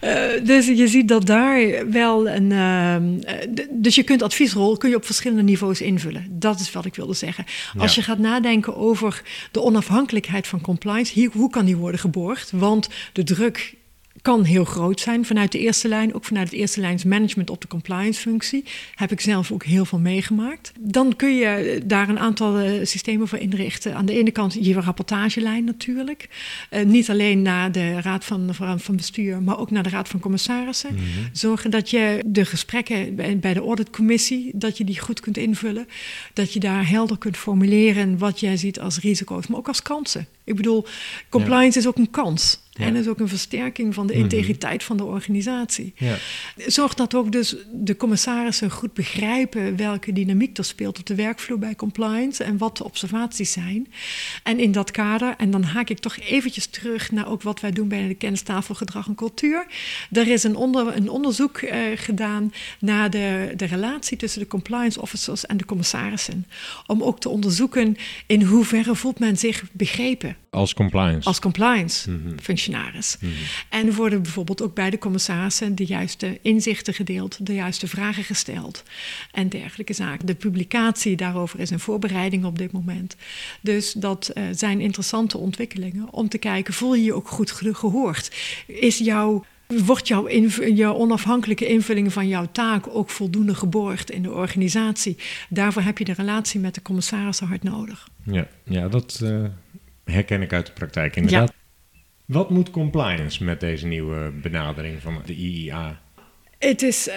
dus 0.52 0.66
je 0.66 0.88
ziet 0.88 1.08
dat 1.08 1.26
daar 1.26 1.90
wel 1.90 2.28
een. 2.28 3.24
dus 3.70 3.94
je 3.94 4.02
kunt 4.02 4.22
adviesrol 4.22 4.76
kun 4.76 4.90
je 4.90 4.96
op 4.96 5.04
verschillende 5.04 5.42
niveaus 5.42 5.80
invullen. 5.80 6.26
Dat 6.30 6.60
is 6.60 6.72
wat 6.72 6.84
ik 6.84 6.94
wilde 6.94 7.14
zeggen. 7.14 7.44
Als 7.78 7.94
ja. 7.94 8.00
je 8.00 8.06
gaat 8.06 8.18
nadenken 8.18 8.76
over 8.76 9.22
de 9.50 9.62
onafhankelijkheid 9.62 10.46
van 10.46 10.60
compliance, 10.60 11.12
hier, 11.12 11.30
hoe 11.32 11.50
kan 11.50 11.64
die 11.64 11.76
worden 11.76 12.00
geborgd? 12.00 12.50
Want 12.50 12.88
de 13.12 13.24
druk 13.24 13.74
kan 14.26 14.44
heel 14.44 14.64
groot 14.64 15.00
zijn 15.00 15.24
vanuit 15.24 15.52
de 15.52 15.58
eerste 15.58 15.88
lijn, 15.88 16.14
ook 16.14 16.24
vanuit 16.24 16.50
het 16.50 16.58
eerste 16.58 16.80
lijns 16.80 17.04
management 17.04 17.50
op 17.50 17.60
de 17.60 17.68
compliance 17.68 18.20
functie. 18.20 18.64
Heb 18.94 19.12
ik 19.12 19.20
zelf 19.20 19.52
ook 19.52 19.64
heel 19.64 19.84
veel 19.84 19.98
meegemaakt. 19.98 20.72
Dan 20.80 21.16
kun 21.16 21.36
je 21.36 21.82
daar 21.84 22.08
een 22.08 22.18
aantal 22.18 22.60
uh, 22.60 22.84
systemen 22.84 23.28
voor 23.28 23.38
inrichten. 23.38 23.94
Aan 23.94 24.06
de 24.06 24.12
ene 24.12 24.30
kant 24.30 24.56
je 24.60 24.74
rapportagelijn 24.74 25.64
natuurlijk. 25.64 26.28
Uh, 26.70 26.84
niet 26.84 27.10
alleen 27.10 27.42
naar 27.42 27.72
de 27.72 28.00
raad 28.00 28.24
van, 28.24 28.54
van 28.78 28.96
bestuur, 28.96 29.42
maar 29.42 29.58
ook 29.58 29.70
naar 29.70 29.82
de 29.82 29.88
raad 29.88 30.08
van 30.08 30.20
commissarissen. 30.20 30.92
Mm 30.92 30.98
-hmm. 30.98 31.28
Zorgen 31.32 31.70
dat 31.70 31.90
je 31.90 32.22
de 32.26 32.44
gesprekken 32.44 33.14
bij 33.14 33.54
de 33.54 33.60
auditcommissie, 33.60 34.50
dat 34.54 34.78
je 34.78 34.84
die 34.84 35.00
goed 35.00 35.20
kunt 35.20 35.36
invullen. 35.36 35.88
Dat 36.32 36.52
je 36.52 36.60
daar 36.60 36.88
helder 36.88 37.18
kunt 37.18 37.36
formuleren 37.36 38.18
wat 38.18 38.40
jij 38.40 38.56
ziet 38.56 38.80
als 38.80 39.00
risico's, 39.00 39.46
maar 39.46 39.58
ook 39.58 39.68
als 39.68 39.82
kansen. 39.82 40.26
Ik 40.44 40.56
bedoel, 40.56 40.86
compliance 41.28 41.78
ja. 41.78 41.84
is 41.84 41.86
ook 41.86 41.96
een 41.96 42.10
kans. 42.10 42.64
Ja. 42.76 42.84
En 42.84 42.96
is 42.96 43.08
ook 43.08 43.20
een 43.20 43.28
versterking 43.28 43.94
van 43.94 44.06
de 44.06 44.12
integriteit 44.12 44.82
van 44.82 44.96
de 44.96 45.04
organisatie. 45.04 45.92
Ja. 45.96 46.16
Zorg 46.56 46.94
dat 46.94 47.14
ook 47.14 47.32
dus 47.32 47.56
de 47.72 47.96
commissarissen 47.96 48.70
goed 48.70 48.92
begrijpen 48.92 49.76
welke 49.76 50.12
dynamiek 50.12 50.58
er 50.58 50.64
speelt 50.64 50.98
op 50.98 51.06
de 51.06 51.14
werkvloer 51.14 51.58
bij 51.58 51.74
compliance 51.74 52.44
en 52.44 52.58
wat 52.58 52.76
de 52.76 52.84
observaties 52.84 53.52
zijn. 53.52 53.92
En 54.42 54.58
in 54.58 54.72
dat 54.72 54.90
kader, 54.90 55.34
en 55.38 55.50
dan 55.50 55.62
haak 55.62 55.88
ik 55.88 55.98
toch 55.98 56.16
eventjes 56.18 56.66
terug 56.66 57.10
naar 57.10 57.28
ook 57.28 57.42
wat 57.42 57.60
wij 57.60 57.72
doen 57.72 57.88
bij 57.88 58.08
de 58.08 58.14
kennistafel 58.14 58.74
gedrag 58.74 59.06
en 59.06 59.14
cultuur. 59.14 59.66
Er 60.12 60.28
is 60.28 60.42
een, 60.42 60.56
onder, 60.56 60.96
een 60.96 61.08
onderzoek 61.08 61.60
uh, 61.60 61.70
gedaan 61.94 62.52
naar 62.80 63.10
de, 63.10 63.52
de 63.56 63.64
relatie 63.64 64.16
tussen 64.16 64.40
de 64.40 64.46
compliance 64.46 65.00
officers 65.00 65.46
en 65.46 65.56
de 65.56 65.64
commissarissen. 65.64 66.46
Om 66.86 67.02
ook 67.02 67.20
te 67.20 67.28
onderzoeken 67.28 67.96
in 68.26 68.42
hoeverre 68.42 68.94
voelt 68.94 69.18
men 69.18 69.36
zich 69.36 69.64
begrepen. 69.72 70.36
Als 70.50 70.74
compliance. 70.74 71.28
Als 71.28 71.40
compliance 71.40 72.10
mm 72.10 72.22
-hmm. 72.24 72.34
Functionaris. 72.66 73.16
Mm 73.20 73.28
-hmm. 73.28 73.38
En 73.68 73.94
worden 73.94 74.22
bijvoorbeeld 74.22 74.62
ook 74.62 74.74
bij 74.74 74.90
de 74.90 74.98
commissarissen 74.98 75.74
de 75.74 75.84
juiste 75.84 76.38
inzichten 76.42 76.94
gedeeld, 76.94 77.46
de 77.46 77.54
juiste 77.54 77.88
vragen 77.88 78.24
gesteld 78.24 78.82
en 79.32 79.48
dergelijke 79.48 79.92
zaken. 79.92 80.26
De 80.26 80.34
publicatie 80.34 81.16
daarover 81.16 81.60
is 81.60 81.70
in 81.70 81.78
voorbereiding 81.78 82.44
op 82.44 82.58
dit 82.58 82.72
moment. 82.72 83.16
Dus 83.60 83.92
dat 83.92 84.30
uh, 84.34 84.44
zijn 84.50 84.80
interessante 84.80 85.38
ontwikkelingen 85.38 86.12
om 86.12 86.28
te 86.28 86.38
kijken, 86.38 86.74
voel 86.74 86.94
je 86.94 87.04
je 87.04 87.14
ook 87.14 87.28
goed 87.28 87.50
gehoord? 87.50 88.36
Is 88.66 88.98
jouw 88.98 89.44
Wordt 89.84 90.08
jouw, 90.08 90.28
jouw, 90.74 90.94
onafhankelijke 90.94 91.66
invulling 91.66 92.12
van 92.12 92.28
jouw 92.28 92.46
taak 92.52 92.86
ook 92.88 93.10
voldoende 93.10 93.54
geborgd 93.54 94.10
in 94.10 94.22
de 94.22 94.32
organisatie? 94.32 95.16
Daarvoor 95.48 95.82
heb 95.82 95.98
je 95.98 96.04
de 96.04 96.12
relatie 96.12 96.60
met 96.60 96.74
de 96.74 96.82
commissarissen 96.82 97.46
hard 97.46 97.62
nodig. 97.62 98.08
Ja, 98.24 98.46
ja 98.64 98.88
dat 98.88 99.20
uh, 99.22 99.44
herken 100.04 100.42
ik 100.42 100.52
uit 100.52 100.66
de 100.66 100.72
praktijk 100.72 101.16
inderdaad. 101.16 101.52
Wat 102.26 102.50
moet 102.50 102.70
compliance 102.70 103.44
met 103.44 103.60
deze 103.60 103.86
nieuwe 103.86 104.32
benadering 104.42 105.02
van 105.02 105.22
de 105.26 105.34
IIA? 105.34 106.00
Het 106.58 106.82
is 106.82 107.08
uh, 107.08 107.14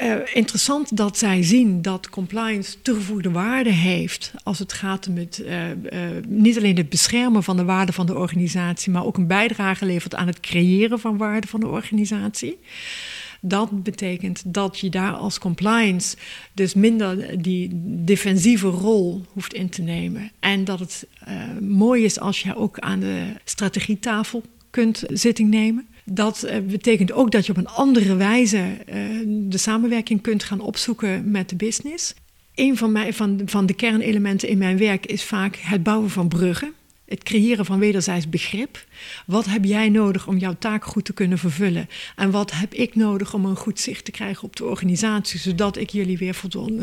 uh, 0.00 0.16
interessant 0.32 0.96
dat 0.96 1.18
zij 1.18 1.42
zien 1.42 1.82
dat 1.82 2.08
compliance 2.08 2.82
toegevoegde 2.82 3.30
waarde 3.30 3.70
heeft 3.70 4.32
als 4.42 4.58
het 4.58 4.72
gaat 4.72 5.08
om 5.08 5.16
het, 5.16 5.42
uh, 5.46 5.62
niet 6.26 6.56
alleen 6.56 6.76
het 6.76 6.88
beschermen 6.88 7.42
van 7.42 7.56
de 7.56 7.64
waarde 7.64 7.92
van 7.92 8.06
de 8.06 8.16
organisatie, 8.16 8.92
maar 8.92 9.04
ook 9.04 9.16
een 9.16 9.26
bijdrage 9.26 9.84
levert 9.84 10.14
aan 10.14 10.26
het 10.26 10.40
creëren 10.40 10.98
van 10.98 11.16
waarde 11.16 11.46
van 11.46 11.60
de 11.60 11.68
organisatie. 11.68 12.58
Dat 13.40 13.82
betekent 13.82 14.42
dat 14.46 14.78
je 14.78 14.88
daar 14.88 15.12
als 15.12 15.38
compliance 15.38 16.16
dus 16.52 16.74
minder 16.74 17.42
die 17.42 17.70
defensieve 18.04 18.66
rol 18.66 19.24
hoeft 19.32 19.54
in 19.54 19.68
te 19.68 19.82
nemen. 19.82 20.30
En 20.40 20.64
dat 20.64 20.78
het 20.78 21.06
mooi 21.60 22.04
is 22.04 22.20
als 22.20 22.40
je 22.40 22.56
ook 22.56 22.78
aan 22.78 23.00
de 23.00 23.22
strategietafel 23.44 24.42
kunt 24.70 25.04
zitting 25.08 25.50
nemen. 25.50 25.86
Dat 26.04 26.44
uh, 26.46 26.58
betekent 26.58 27.12
ook 27.12 27.30
dat 27.30 27.46
je 27.46 27.52
op 27.52 27.58
een 27.58 27.68
andere 27.68 28.16
wijze 28.16 28.58
uh, 28.58 28.94
de 29.26 29.58
samenwerking 29.58 30.20
kunt 30.20 30.42
gaan 30.42 30.60
opzoeken 30.60 31.30
met 31.30 31.48
de 31.48 31.56
business. 31.56 32.14
Een 32.54 32.76
van, 32.76 32.92
mij, 32.92 33.12
van, 33.12 33.40
van 33.44 33.66
de 33.66 33.74
kernelementen 33.74 34.48
in 34.48 34.58
mijn 34.58 34.78
werk 34.78 35.06
is 35.06 35.24
vaak 35.24 35.56
het 35.56 35.82
bouwen 35.82 36.10
van 36.10 36.28
bruggen. 36.28 36.72
Het 37.10 37.22
creëren 37.22 37.64
van 37.64 37.78
wederzijds 37.78 38.28
begrip. 38.28 38.84
Wat 39.26 39.44
heb 39.44 39.64
jij 39.64 39.88
nodig 39.88 40.26
om 40.26 40.38
jouw 40.38 40.56
taak 40.58 40.84
goed 40.84 41.04
te 41.04 41.12
kunnen 41.12 41.38
vervullen? 41.38 41.88
En 42.16 42.30
wat 42.30 42.52
heb 42.52 42.74
ik 42.74 42.94
nodig 42.94 43.34
om 43.34 43.44
een 43.44 43.56
goed 43.56 43.80
zicht 43.80 44.04
te 44.04 44.10
krijgen 44.10 44.44
op 44.44 44.56
de 44.56 44.64
organisatie, 44.64 45.38
zodat 45.38 45.76
ik 45.76 45.90
jullie 45.90 46.18
weer 46.18 46.34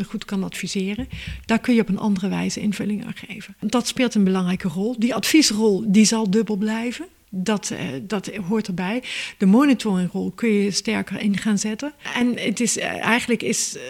goed 0.07 0.25
kan 0.25 0.43
adviseren? 0.43 1.07
Daar 1.45 1.59
kun 1.59 1.75
je 1.75 1.82
op 1.82 1.89
een 1.89 1.99
andere 1.99 2.30
wijze 2.30 2.59
invulling 2.59 3.05
aan 3.05 3.15
geven. 3.15 3.55
Dat 3.59 3.88
speelt 3.88 4.15
een 4.15 4.23
belangrijke 4.23 4.67
rol. 4.67 4.95
Die 4.99 5.15
adviesrol 5.15 5.84
die 5.88 6.05
zal 6.05 6.30
dubbel 6.30 6.55
blijven. 6.55 7.07
Dat, 7.30 7.69
uh, 7.73 7.80
dat 8.01 8.32
hoort 8.47 8.67
erbij. 8.67 9.03
De 9.38 9.45
monitoringrol 9.45 10.32
kun 10.32 10.49
je 10.49 10.71
sterker 10.71 11.19
in 11.19 11.38
gaan 11.38 11.57
zetten. 11.57 11.93
En 12.15 12.38
het 12.39 12.59
is, 12.59 12.78
uh, 12.78 12.84
eigenlijk 12.86 13.43
is 13.43 13.75
uh, 13.75 13.82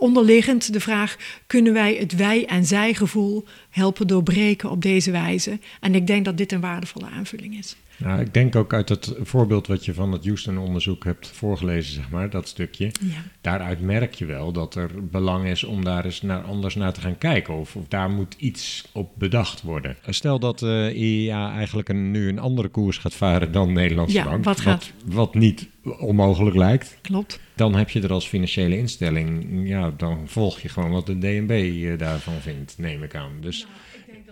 onderliggend 0.00 0.72
de 0.72 0.80
vraag: 0.80 1.16
kunnen 1.46 1.72
wij 1.72 1.94
het 1.94 2.16
wij- 2.16 2.46
en 2.46 2.64
zij-gevoel 2.64 3.44
helpen 3.70 4.06
doorbreken 4.06 4.70
op 4.70 4.82
deze 4.82 5.10
wijze? 5.10 5.58
En 5.80 5.94
ik 5.94 6.06
denk 6.06 6.24
dat 6.24 6.36
dit 6.36 6.52
een 6.52 6.60
waardevolle 6.60 7.06
aanvulling 7.06 7.58
is. 7.58 7.76
Nou, 8.00 8.20
ik 8.20 8.34
denk 8.34 8.56
ook 8.56 8.72
uit 8.72 8.88
het 8.88 9.14
voorbeeld 9.20 9.66
wat 9.66 9.84
je 9.84 9.94
van 9.94 10.12
het 10.12 10.24
Houston-onderzoek 10.24 11.04
hebt 11.04 11.26
voorgelezen, 11.26 11.94
zeg 11.94 12.10
maar, 12.10 12.30
dat 12.30 12.48
stukje. 12.48 12.84
Ja. 12.84 13.22
Daaruit 13.40 13.80
merk 13.80 14.14
je 14.14 14.24
wel 14.24 14.52
dat 14.52 14.74
er 14.74 14.90
belang 15.10 15.46
is 15.46 15.64
om 15.64 15.84
daar 15.84 16.04
eens 16.04 16.22
naar, 16.22 16.42
anders 16.42 16.74
naar 16.74 16.92
te 16.92 17.00
gaan 17.00 17.18
kijken. 17.18 17.54
Of, 17.54 17.76
of 17.76 17.88
daar 17.88 18.10
moet 18.10 18.34
iets 18.38 18.88
op 18.92 19.12
bedacht 19.18 19.62
worden. 19.62 19.96
Stel 20.06 20.38
dat 20.38 20.58
de 20.58 20.92
uh, 20.94 21.00
IEA 21.00 21.52
eigenlijk 21.52 21.88
een, 21.88 22.10
nu 22.10 22.28
een 22.28 22.38
andere 22.38 22.68
koers 22.68 22.98
gaat 22.98 23.14
varen 23.14 23.52
dan 23.52 23.72
Nederlandse 23.72 24.16
ja, 24.16 24.24
Bank. 24.24 24.44
Wat, 24.44 24.60
gaat... 24.60 24.92
wat, 25.04 25.14
wat 25.14 25.34
niet 25.34 25.68
onmogelijk 25.98 26.56
lijkt. 26.56 26.98
Klopt. 27.00 27.40
Dan 27.54 27.74
heb 27.74 27.90
je 27.90 28.00
er 28.00 28.12
als 28.12 28.28
financiële 28.28 28.78
instelling, 28.78 29.46
ja, 29.68 29.92
dan 29.96 30.22
volg 30.26 30.60
je 30.60 30.68
gewoon 30.68 30.90
wat 30.90 31.06
de 31.06 31.18
DNB 31.18 31.50
uh, 31.50 31.98
daarvan 31.98 32.34
vindt, 32.40 32.74
neem 32.78 33.02
ik 33.02 33.14
aan. 33.14 33.32
Dus... 33.40 33.66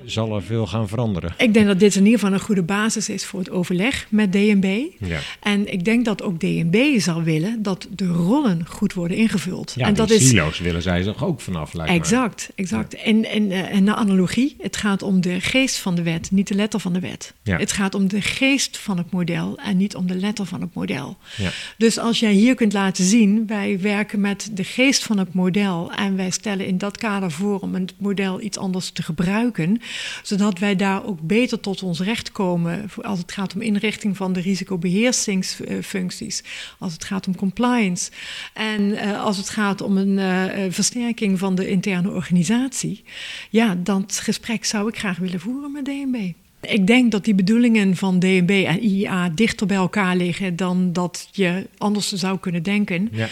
zal 0.04 0.34
er 0.34 0.42
veel 0.42 0.66
gaan 0.66 0.88
veranderen? 0.88 1.34
Ik 1.38 1.54
denk 1.54 1.66
dat 1.66 1.78
dit 1.78 1.94
in 1.94 2.04
ieder 2.04 2.18
geval 2.18 2.34
een 2.34 2.40
goede 2.40 2.62
basis 2.62 3.08
is 3.08 3.24
voor 3.24 3.38
het 3.38 3.50
overleg 3.50 4.06
met 4.08 4.32
DNB. 4.32 4.80
Ja. 4.98 5.18
En 5.40 5.72
ik 5.72 5.84
denk 5.84 6.04
dat 6.04 6.22
ook 6.22 6.40
DNB 6.40 6.98
zal 6.98 7.22
willen 7.22 7.62
dat 7.62 7.88
de 7.90 8.06
rollen 8.06 8.66
goed 8.66 8.92
worden 8.92 9.16
ingevuld. 9.16 9.72
Ja, 9.76 9.86
en 9.86 9.94
die 9.94 10.06
dat 10.06 10.10
is 10.10 10.28
silo's 10.28 10.58
willen 10.58 10.82
zij 10.82 11.02
zich 11.02 11.24
ook 11.24 11.40
vanaf, 11.40 11.72
lijkt 11.72 11.92
Exact, 11.92 12.50
exact. 12.54 12.92
Ja. 12.92 12.98
En, 12.98 13.24
en, 13.24 13.50
en 13.50 13.84
de 13.84 13.94
analogie, 13.94 14.56
het 14.60 14.76
gaat 14.76 15.02
om 15.02 15.20
de 15.20 15.40
geest 15.40 15.78
van 15.78 15.94
de 15.94 16.02
wet, 16.02 16.30
niet 16.30 16.48
de 16.48 16.54
letter 16.54 16.80
van 16.80 16.92
de 16.92 17.00
wet. 17.00 17.34
Ja. 17.42 17.56
Het 17.56 17.72
gaat 17.72 17.94
om 17.94 18.08
de 18.08 18.22
geest 18.22 18.78
van 18.78 18.98
het 18.98 19.10
model 19.10 19.58
en 19.58 19.76
niet 19.76 19.96
om 19.96 20.06
de 20.06 20.14
letter 20.14 20.46
van 20.46 20.60
het 20.60 20.74
model. 20.74 21.16
Ja. 21.36 21.50
Dus 21.76 21.98
als 21.98 22.20
jij 22.20 22.32
hier 22.32 22.54
kunt 22.54 22.72
laten 22.72 23.04
zien, 23.04 23.46
wij 23.46 23.80
werken 23.80 24.20
met 24.20 24.50
de 24.52 24.64
geest 24.64 25.04
van 25.04 25.18
het 25.18 25.34
model 25.34 25.92
en 25.92 26.16
wij 26.16 26.30
stellen 26.30 26.66
in 26.66 26.78
dat 26.78 26.96
kader 26.96 27.30
voor 27.30 27.58
om 27.58 27.74
het 27.74 27.94
model 27.98 28.40
iets 28.40 28.58
anders 28.58 28.90
te 28.90 29.02
gebruiken, 29.02 29.80
zodat 30.22 30.58
wij 30.58 30.76
daar 30.76 31.04
ook 31.04 31.20
beter 31.20 31.60
tot 31.60 31.82
ons 31.82 32.00
recht 32.00 32.32
komen 32.32 32.90
als 33.02 33.18
het 33.18 33.32
gaat 33.32 33.54
om 33.54 33.60
inrichting 33.60 34.16
van 34.16 34.32
de 34.32 34.40
risicobeheersingsfuncties, 34.40 36.42
als 36.78 36.92
het 36.92 37.04
gaat 37.04 37.26
om 37.26 37.36
compliance 37.36 38.10
en 38.54 38.82
uh, 38.82 39.24
als 39.24 39.36
het 39.36 39.48
gaat 39.48 39.80
om 39.80 39.96
een 39.96 40.18
uh, 40.18 40.44
versterking 40.68 41.38
van 41.38 41.54
de 41.54 41.68
interne 41.68 42.10
organisatie. 42.10 43.04
Ja, 43.50 43.76
dat 43.78 44.20
gesprek 44.22 44.64
zou 44.64 44.88
ik 44.88 44.98
graag 44.98 45.18
willen 45.18 45.40
voeren 45.40 45.72
met 45.72 45.84
DNB. 45.84 46.32
Ik 46.60 46.86
denk 46.86 47.12
dat 47.12 47.24
die 47.24 47.34
bedoelingen 47.34 47.96
van 47.96 48.18
DNB 48.18 48.64
en 48.66 48.80
IIA 48.80 49.28
dichter 49.28 49.66
bij 49.66 49.76
elkaar 49.76 50.16
liggen 50.16 50.56
dan 50.56 50.92
dat 50.92 51.28
je 51.32 51.66
anders 51.78 52.12
zou 52.12 52.38
kunnen 52.38 52.62
denken. 52.62 53.08
Ja. 53.12 53.28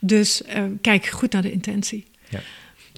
Dus 0.00 0.42
uh, 0.56 0.62
kijk 0.80 1.06
goed 1.06 1.32
naar 1.32 1.42
de 1.42 1.52
intentie. 1.52 2.04
Ja. 2.28 2.40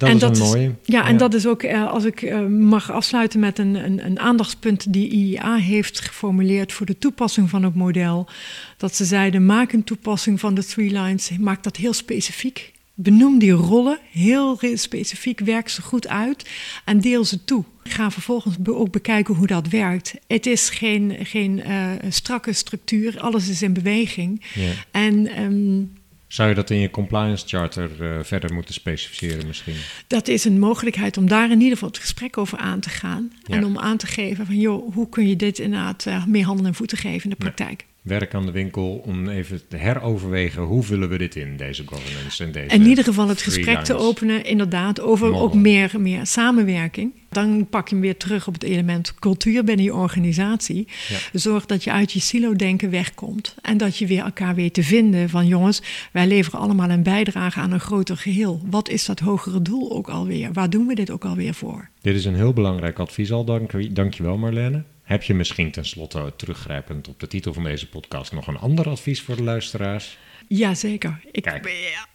Dat 0.00 0.08
en 0.08 0.14
is 0.14 0.20
dat 0.20 0.38
een 0.38 0.42
mooie. 0.42 0.66
Is, 0.66 0.74
ja, 0.94 1.06
en 1.06 1.16
dat 1.16 1.34
is 1.34 1.46
ook, 1.46 1.62
uh, 1.62 1.90
als 1.92 2.04
ik 2.04 2.22
uh, 2.22 2.46
mag 2.46 2.90
afsluiten 2.90 3.40
met 3.40 3.58
een, 3.58 3.74
een, 3.74 4.06
een, 4.06 4.18
aandachtspunt 4.18 4.92
die 4.92 5.08
IIA 5.08 5.56
heeft 5.56 6.00
geformuleerd 6.00 6.72
voor 6.72 6.86
de 6.86 6.98
toepassing 6.98 7.50
van 7.50 7.62
het 7.62 7.74
model. 7.74 8.28
Dat 8.76 8.96
ze 8.96 9.04
zeiden, 9.04 9.46
maak 9.46 9.72
een 9.72 9.84
toepassing 9.84 10.40
van 10.40 10.54
de 10.54 10.64
three 10.64 10.92
lines, 10.92 11.30
maak 11.38 11.62
dat 11.62 11.76
heel 11.76 11.92
specifiek. 11.92 12.72
Benoem 12.94 13.38
die 13.38 13.50
rollen 13.50 13.98
heel 14.10 14.58
specifiek, 14.74 15.40
werk 15.40 15.68
ze 15.68 15.82
goed 15.82 16.08
uit 16.08 16.48
en 16.84 17.00
deel 17.00 17.24
ze 17.24 17.44
toe. 17.44 17.64
Ga 17.82 18.10
vervolgens 18.10 18.56
ook 18.64 18.90
bekijken 18.90 19.34
hoe 19.34 19.46
dat 19.46 19.68
werkt. 19.68 20.14
Het 20.26 20.46
is 20.46 20.68
geen, 20.68 21.16
geen 21.22 21.62
uh, 21.66 21.90
strakke 22.08 22.52
structuur, 22.52 23.20
alles 23.20 23.48
is 23.48 23.62
in 23.62 23.72
beweging. 23.72 24.44
Ja. 24.54 24.72
En 24.90 25.42
um, 25.42 25.92
zou 26.32 26.48
je 26.48 26.54
dat 26.54 26.70
in 26.70 26.78
je 26.78 26.90
compliance 26.90 27.46
charter 27.48 27.90
uh, 28.00 28.18
verder 28.22 28.54
moeten 28.54 28.74
specificeren 28.74 29.46
misschien? 29.46 29.74
Dat 30.06 30.28
is 30.28 30.44
een 30.44 30.58
mogelijkheid 30.58 31.16
om 31.16 31.28
daar 31.28 31.50
in 31.50 31.58
ieder 31.58 31.72
geval 31.72 31.88
het 31.88 31.98
gesprek 31.98 32.38
over 32.38 32.58
aan 32.58 32.80
te 32.80 32.90
gaan. 32.90 33.32
Ja. 33.42 33.56
En 33.56 33.64
om 33.64 33.78
aan 33.78 33.96
te 33.96 34.06
geven 34.06 34.46
van, 34.46 34.56
joh, 34.56 34.94
hoe 34.94 35.08
kun 35.08 35.28
je 35.28 35.36
dit 35.36 35.58
inderdaad 35.58 36.04
uh, 36.06 36.24
meer 36.24 36.44
handen 36.44 36.66
en 36.66 36.74
voeten 36.74 36.98
geven 36.98 37.24
in 37.24 37.30
de 37.30 37.36
praktijk? 37.36 37.86
Werk 38.02 38.34
aan 38.34 38.46
de 38.46 38.52
winkel 38.52 39.02
om 39.06 39.28
even 39.28 39.60
te 39.68 39.76
heroverwegen 39.76 40.62
hoe 40.62 40.82
vullen 40.82 41.08
we 41.08 41.18
dit 41.18 41.36
in, 41.36 41.56
deze 41.56 41.82
governance 41.86 42.44
en 42.44 42.52
deze. 42.52 42.74
In 42.74 42.86
ieder 42.86 43.04
geval 43.04 43.28
het 43.28 43.42
gesprek 43.42 43.84
te 43.84 43.94
openen, 43.94 44.44
inderdaad, 44.44 45.00
over 45.00 45.34
ook 45.34 45.54
meer, 45.54 45.92
meer 45.98 46.26
samenwerking. 46.26 47.12
Dan 47.28 47.66
pak 47.70 47.88
je 47.88 47.94
hem 47.94 48.04
weer 48.04 48.16
terug 48.16 48.46
op 48.46 48.54
het 48.54 48.62
element 48.62 49.14
cultuur 49.14 49.64
binnen 49.64 49.84
je 49.84 49.94
organisatie. 49.94 50.88
Zorg 51.32 51.66
dat 51.66 51.84
je 51.84 51.92
uit 51.92 52.12
je 52.12 52.20
silo-denken 52.20 52.90
wegkomt 52.90 53.54
en 53.62 53.76
dat 53.76 53.96
je 53.96 54.06
weer 54.06 54.22
elkaar 54.22 54.54
weet 54.54 54.74
te 54.74 54.82
vinden 54.82 55.28
van 55.28 55.46
jongens, 55.46 55.82
wij 56.12 56.26
leveren 56.26 56.60
allemaal 56.60 56.90
een 56.90 57.02
bijdrage 57.02 57.60
aan 57.60 57.72
een 57.72 57.80
groter 57.80 58.16
geheel. 58.16 58.60
Wat 58.70 58.88
is 58.88 59.04
dat 59.04 59.20
hogere 59.20 59.62
doel 59.62 59.92
ook 59.92 60.08
alweer? 60.08 60.52
Waar 60.52 60.70
doen 60.70 60.86
we 60.86 60.94
dit 60.94 61.10
ook 61.10 61.24
alweer 61.24 61.54
voor? 61.54 61.88
Dit 62.00 62.14
is 62.14 62.24
een 62.24 62.34
heel 62.34 62.52
belangrijk 62.52 62.98
advies 62.98 63.32
al, 63.32 63.44
dank, 63.44 63.94
dank 63.94 64.14
je 64.14 64.22
wel 64.22 64.38
Marlene. 64.38 64.82
Heb 65.10 65.22
je 65.22 65.34
misschien 65.34 65.70
tenslotte 65.70 66.32
teruggrijpend 66.36 67.08
op 67.08 67.20
de 67.20 67.26
titel 67.26 67.52
van 67.52 67.64
deze 67.64 67.88
podcast 67.88 68.32
nog 68.32 68.46
een 68.46 68.58
ander 68.58 68.88
advies 68.88 69.22
voor 69.22 69.36
de 69.36 69.42
luisteraars? 69.42 70.18
Jazeker. 70.48 71.20
Ik, 71.30 71.60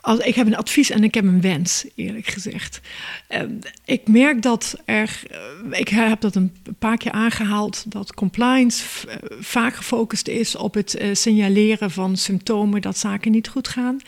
als, 0.01 0.19
ik 0.19 0.35
heb 0.35 0.47
een 0.47 0.55
advies 0.55 0.89
en 0.89 1.03
ik 1.03 1.13
heb 1.13 1.23
een 1.23 1.41
wens, 1.41 1.85
eerlijk 1.95 2.27
gezegd. 2.27 2.81
Uh, 3.29 3.41
ik 3.85 4.07
merk 4.07 4.41
dat 4.41 4.81
er, 4.85 5.23
uh, 5.71 5.79
ik 5.79 5.87
heb 5.87 6.21
dat 6.21 6.35
een 6.35 6.55
paar 6.79 6.97
keer 6.97 7.11
aangehaald, 7.11 7.91
dat 7.91 8.13
compliance 8.13 9.07
uh, 9.07 9.15
vaak 9.39 9.75
gefocust 9.75 10.27
is 10.27 10.55
op 10.55 10.73
het 10.73 10.95
eh, 10.95 11.13
signaleren 11.13 11.91
van 11.91 12.17
symptomen 12.17 12.81
dat 12.81 12.97
zaken 12.97 13.31
niet 13.31 13.47
goed 13.47 13.67
gaan 13.67 13.99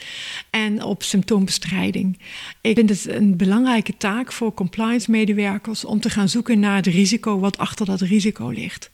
en 0.66 0.84
op 0.84 1.04
symptoombestrijding. 1.04 2.20
Ik 2.62 2.76
vind 2.76 2.90
het 2.90 3.08
een 3.10 3.38
belangrijke 3.38 3.98
taak 3.98 4.32
voor 4.32 4.54
compliance-medewerkers 4.54 5.86
om 5.86 6.00
te 6.00 6.10
gaan 6.10 6.30
zoeken 6.30 6.60
naar 6.60 6.76
het 6.76 6.88
risico 6.88 7.40
wat 7.40 7.58
achter 7.58 7.86
dat 7.86 8.02
risico 8.02 8.50
ligt. 8.50 8.92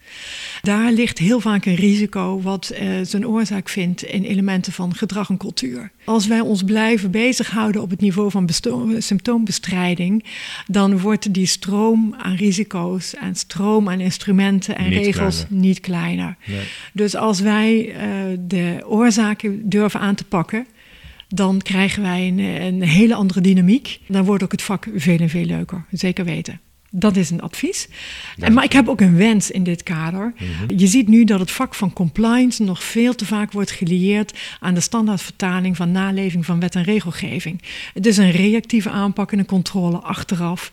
Daar 0.61 0.91
ligt 0.91 1.18
heel 1.18 1.39
vaak 1.39 1.66
een 1.66 1.76
risico 1.76 2.41
wat 2.41 2.74
zijn 3.03 3.28
oorzaak 3.28 3.70
vindt 3.70 4.03
in 4.03 4.24
elementen 4.24 4.74
van 4.74 4.95
gedrag 4.95 5.30
en 5.30 5.38
cultuur. 5.38 5.91
Als 6.05 6.28
wij 6.28 6.39
ons 6.39 6.64
blijven 6.64 7.11
bezighouden 7.11 7.82
op 7.82 7.89
het 7.89 8.01
niveau 8.01 8.32
van 8.32 8.49
symptoombestrijding, 8.97 10.26
dan 10.68 10.99
wordt 10.99 11.34
die 11.34 11.45
stroom 11.45 12.16
aan 12.18 12.36
risico's 12.36 13.16
en 13.16 13.36
stroom 13.36 13.89
aan 13.89 13.99
instrumenten 13.99 14.78
en 14.78 14.89
regels 14.89 15.45
niet 15.49 15.80
kleiner. 15.80 16.36
Nee. 16.45 16.61
Dus 16.93 17.16
als 17.16 17.39
wij 17.39 17.88
uh, 17.88 18.38
de 18.39 18.84
oorzaken 18.86 19.70
durven 19.70 19.99
aan 19.99 20.16
te 20.16 20.24
pakken, 20.24 20.68
dan 21.36 21.61
krijgen 21.61 22.01
wij 22.01 22.27
een, 22.27 22.39
een 22.39 22.81
hele 22.81 23.15
andere 23.15 23.41
dynamiek. 23.41 23.99
Dan 24.07 24.25
wordt 24.25 24.43
ook 24.43 24.51
het 24.51 24.61
vak 24.61 24.88
veel 24.95 25.17
en 25.17 25.29
veel 25.29 25.45
leuker, 25.45 25.86
zeker 25.91 26.25
weten. 26.25 26.59
Dat 26.95 27.15
is 27.15 27.29
een 27.29 27.41
advies. 27.41 27.88
En, 28.38 28.53
maar 28.53 28.63
ik 28.63 28.73
heb 28.73 28.88
ook 28.88 29.01
een 29.01 29.15
wens 29.15 29.51
in 29.51 29.63
dit 29.63 29.84
kader. 29.84 30.34
Mhm. 30.36 30.79
Je 30.79 30.88
ziet 30.88 31.07
nu 31.07 31.23
dat 31.23 31.39
het 31.39 31.51
vak 31.51 31.75
van 31.75 31.93
compliance 31.93 32.63
nog 32.63 32.84
veel 32.84 33.15
te 33.15 33.25
vaak 33.25 33.51
wordt 33.51 33.71
gelieerd 33.71 34.39
aan 34.59 34.73
de 34.73 34.79
standaardvertaling 34.79 35.75
van 35.75 35.91
naleving 35.91 36.45
van 36.45 36.59
wet 36.59 36.75
en 36.75 36.84
regelgeving. 36.84 37.61
Het 37.93 38.05
is 38.05 38.17
een 38.17 38.31
reactieve 38.31 38.89
aanpak 38.89 39.31
en 39.31 39.39
een 39.39 39.45
controle 39.45 39.97
achteraf. 39.97 40.71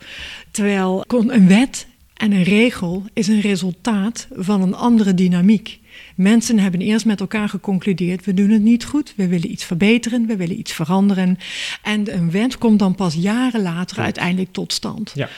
Terwijl 0.51 1.03
een 1.07 1.47
wet 1.47 1.87
en 2.21 2.31
een 2.31 2.43
regel 2.43 3.03
is 3.13 3.27
een 3.27 3.41
resultaat 3.41 4.27
van 4.31 4.61
een 4.61 4.75
andere 4.75 5.13
dynamiek. 5.13 5.79
Mensen 6.15 6.59
hebben 6.59 6.81
eerst 6.81 7.05
met 7.05 7.19
elkaar 7.19 7.49
geconcludeerd: 7.49 8.25
we 8.25 8.33
doen 8.33 8.49
het 8.49 8.61
niet 8.61 8.85
goed, 8.85 9.13
we 9.15 9.27
willen 9.27 9.51
iets 9.51 9.63
verbeteren, 9.63 10.25
we 10.25 10.35
willen 10.35 10.59
iets 10.59 10.73
veranderen. 10.73 11.37
En 11.81 12.13
een 12.13 12.31
wet 12.31 12.57
komt 12.57 12.79
dan 12.79 12.95
pas 12.95 13.13
jaren 13.13 13.61
later 13.61 13.99
uiteindelijk 13.99 14.51
tot 14.51 14.73
stand. 14.73 15.11
Ja. 15.15 15.29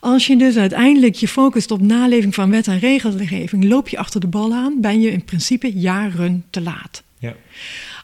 Als 0.00 0.26
je 0.26 0.36
dus 0.36 0.56
uiteindelijk 0.56 1.14
je 1.14 1.28
focust 1.28 1.70
op 1.70 1.80
naleving 1.80 2.34
van 2.34 2.50
wet 2.50 2.66
en 2.66 2.78
regelgeving, 2.78 3.64
loop 3.64 3.88
je 3.88 3.98
achter 3.98 4.20
de 4.20 4.26
bal 4.26 4.54
aan, 4.54 4.80
ben 4.80 5.00
je 5.00 5.10
in 5.10 5.24
principe 5.24 5.72
jaren 5.72 6.44
te 6.50 6.60
laat. 6.60 7.02
Ja. 7.18 7.34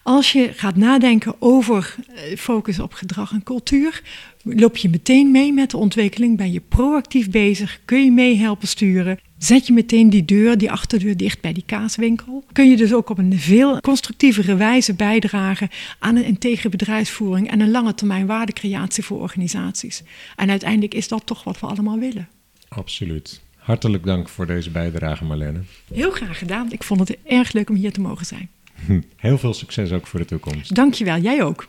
Als 0.03 0.33
je 0.33 0.51
gaat 0.55 0.77
nadenken 0.77 1.35
over 1.39 1.95
eh, 2.15 2.37
focus 2.37 2.79
op 2.79 2.93
gedrag 2.93 3.33
en 3.33 3.43
cultuur, 3.43 4.03
loop 4.45 4.77
je 4.77 4.89
meteen 4.89 5.31
mee 5.31 5.53
met 5.53 5.71
de 5.71 5.77
ontwikkeling, 5.77 6.37
ben 6.37 6.53
je 6.53 6.61
proactief 6.61 7.31
bezig, 7.31 7.81
kun 7.85 8.05
je 8.05 8.13
meehelpen 8.13 8.69
sturen. 8.69 9.19
Zet 9.39 9.67
je 9.67 9.73
meteen 9.73 10.11
die 10.11 10.25
deur, 10.25 10.59
die 10.59 10.71
achterdeur 10.71 11.17
dicht 11.17 11.41
bij 11.41 11.53
die 11.53 11.63
kaaswinkel. 11.67 12.45
Kun 12.53 12.71
je 12.71 12.77
dus 12.77 12.95
ook 12.95 13.11
op 13.11 13.19
een 13.19 13.39
veel 13.39 13.81
constructievere 13.81 14.57
wijze 14.57 14.95
bijdragen 14.95 15.69
aan 15.99 16.17
een 16.17 16.25
integere 16.25 16.69
bedrijfsvoering 16.69 17.51
en 17.51 17.61
een 17.61 17.71
lange 17.71 17.95
termijn 17.95 18.27
waardecreatie 18.27 19.05
voor 19.05 19.21
organisaties. 19.21 20.03
En 20.37 20.51
uiteindelijk 20.51 20.95
is 20.95 21.09
dat 21.09 21.27
toch 21.27 21.45
wat 21.45 21.61
we 21.61 21.67
allemaal 21.67 21.99
willen. 21.99 22.29
Absoluut. 22.69 23.43
Hartelijk 23.57 24.05
dank 24.05 24.29
voor 24.29 24.47
deze 24.47 24.71
bijdrage, 24.71 25.25
Marlene. 25.25 25.61
Heel 25.93 26.11
graag 26.11 26.39
gedaan. 26.39 26.73
Ik 26.73 26.83
vond 26.83 27.01
het 27.01 27.17
erg 27.25 27.53
leuk 27.53 27.71
om 27.71 27.77
hier 27.77 27.93
te 27.93 28.01
mogen 28.01 28.27
zijn. 28.27 28.49
Heel 29.17 29.39
veel 29.39 29.55
succes 29.55 29.93
ook 29.93 30.07
voor 30.07 30.21
de 30.21 30.27
toekomst. 30.27 30.75
Dankjewel, 30.75 31.19
jij 31.19 31.43
ook. 31.43 31.67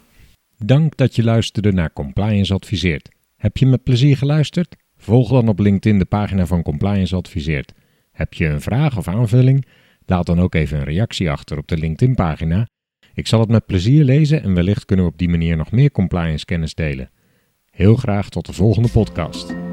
Dank 0.58 0.98
dat 0.98 1.16
je 1.16 1.24
luisterde 1.24 1.72
naar 1.72 1.94
Compliance 1.94 2.54
Adviseert. 2.54 3.10
Heb 3.36 3.58
je 3.58 3.66
met 3.66 3.84
plezier 3.84 4.18
geluisterd? 4.18 4.76
Volg 4.98 5.30
dan 5.30 5.48
op 5.48 5.60
LinkedIn 5.60 6.00
de 6.00 6.06
pagina 6.06 6.46
van 6.46 6.62
Compliance 6.62 7.16
Adviseert. 7.16 7.74
Heb 8.12 8.34
je 8.34 8.46
een 8.46 8.62
vraag 8.62 8.98
of 8.98 9.08
aanvulling? 9.08 9.66
Laat 10.06 10.26
dan 10.26 10.40
ook 10.40 10.56
even 10.56 10.78
een 10.78 10.84
reactie 10.84 11.32
achter 11.32 11.58
op 11.58 11.68
de 11.68 11.78
LinkedIn-pagina. 11.78 12.68
Ik 13.14 13.28
zal 13.28 13.40
het 13.40 13.50
met 13.50 13.66
plezier 13.66 14.04
lezen 14.04 14.44
en 14.44 14.54
wellicht 14.54 14.86
kunnen 14.86 15.06
we 15.06 15.12
op 15.12 15.18
die 15.18 15.30
manier 15.30 15.58
nog 15.58 15.72
meer 15.72 15.92
compliance 15.92 16.46
kennis 16.46 16.74
delen. 16.74 17.10
Heel 17.72 17.96
graag 17.96 18.30
tot 18.30 18.46
de 18.46 18.54
volgende 18.54 18.90
podcast. 18.90 19.65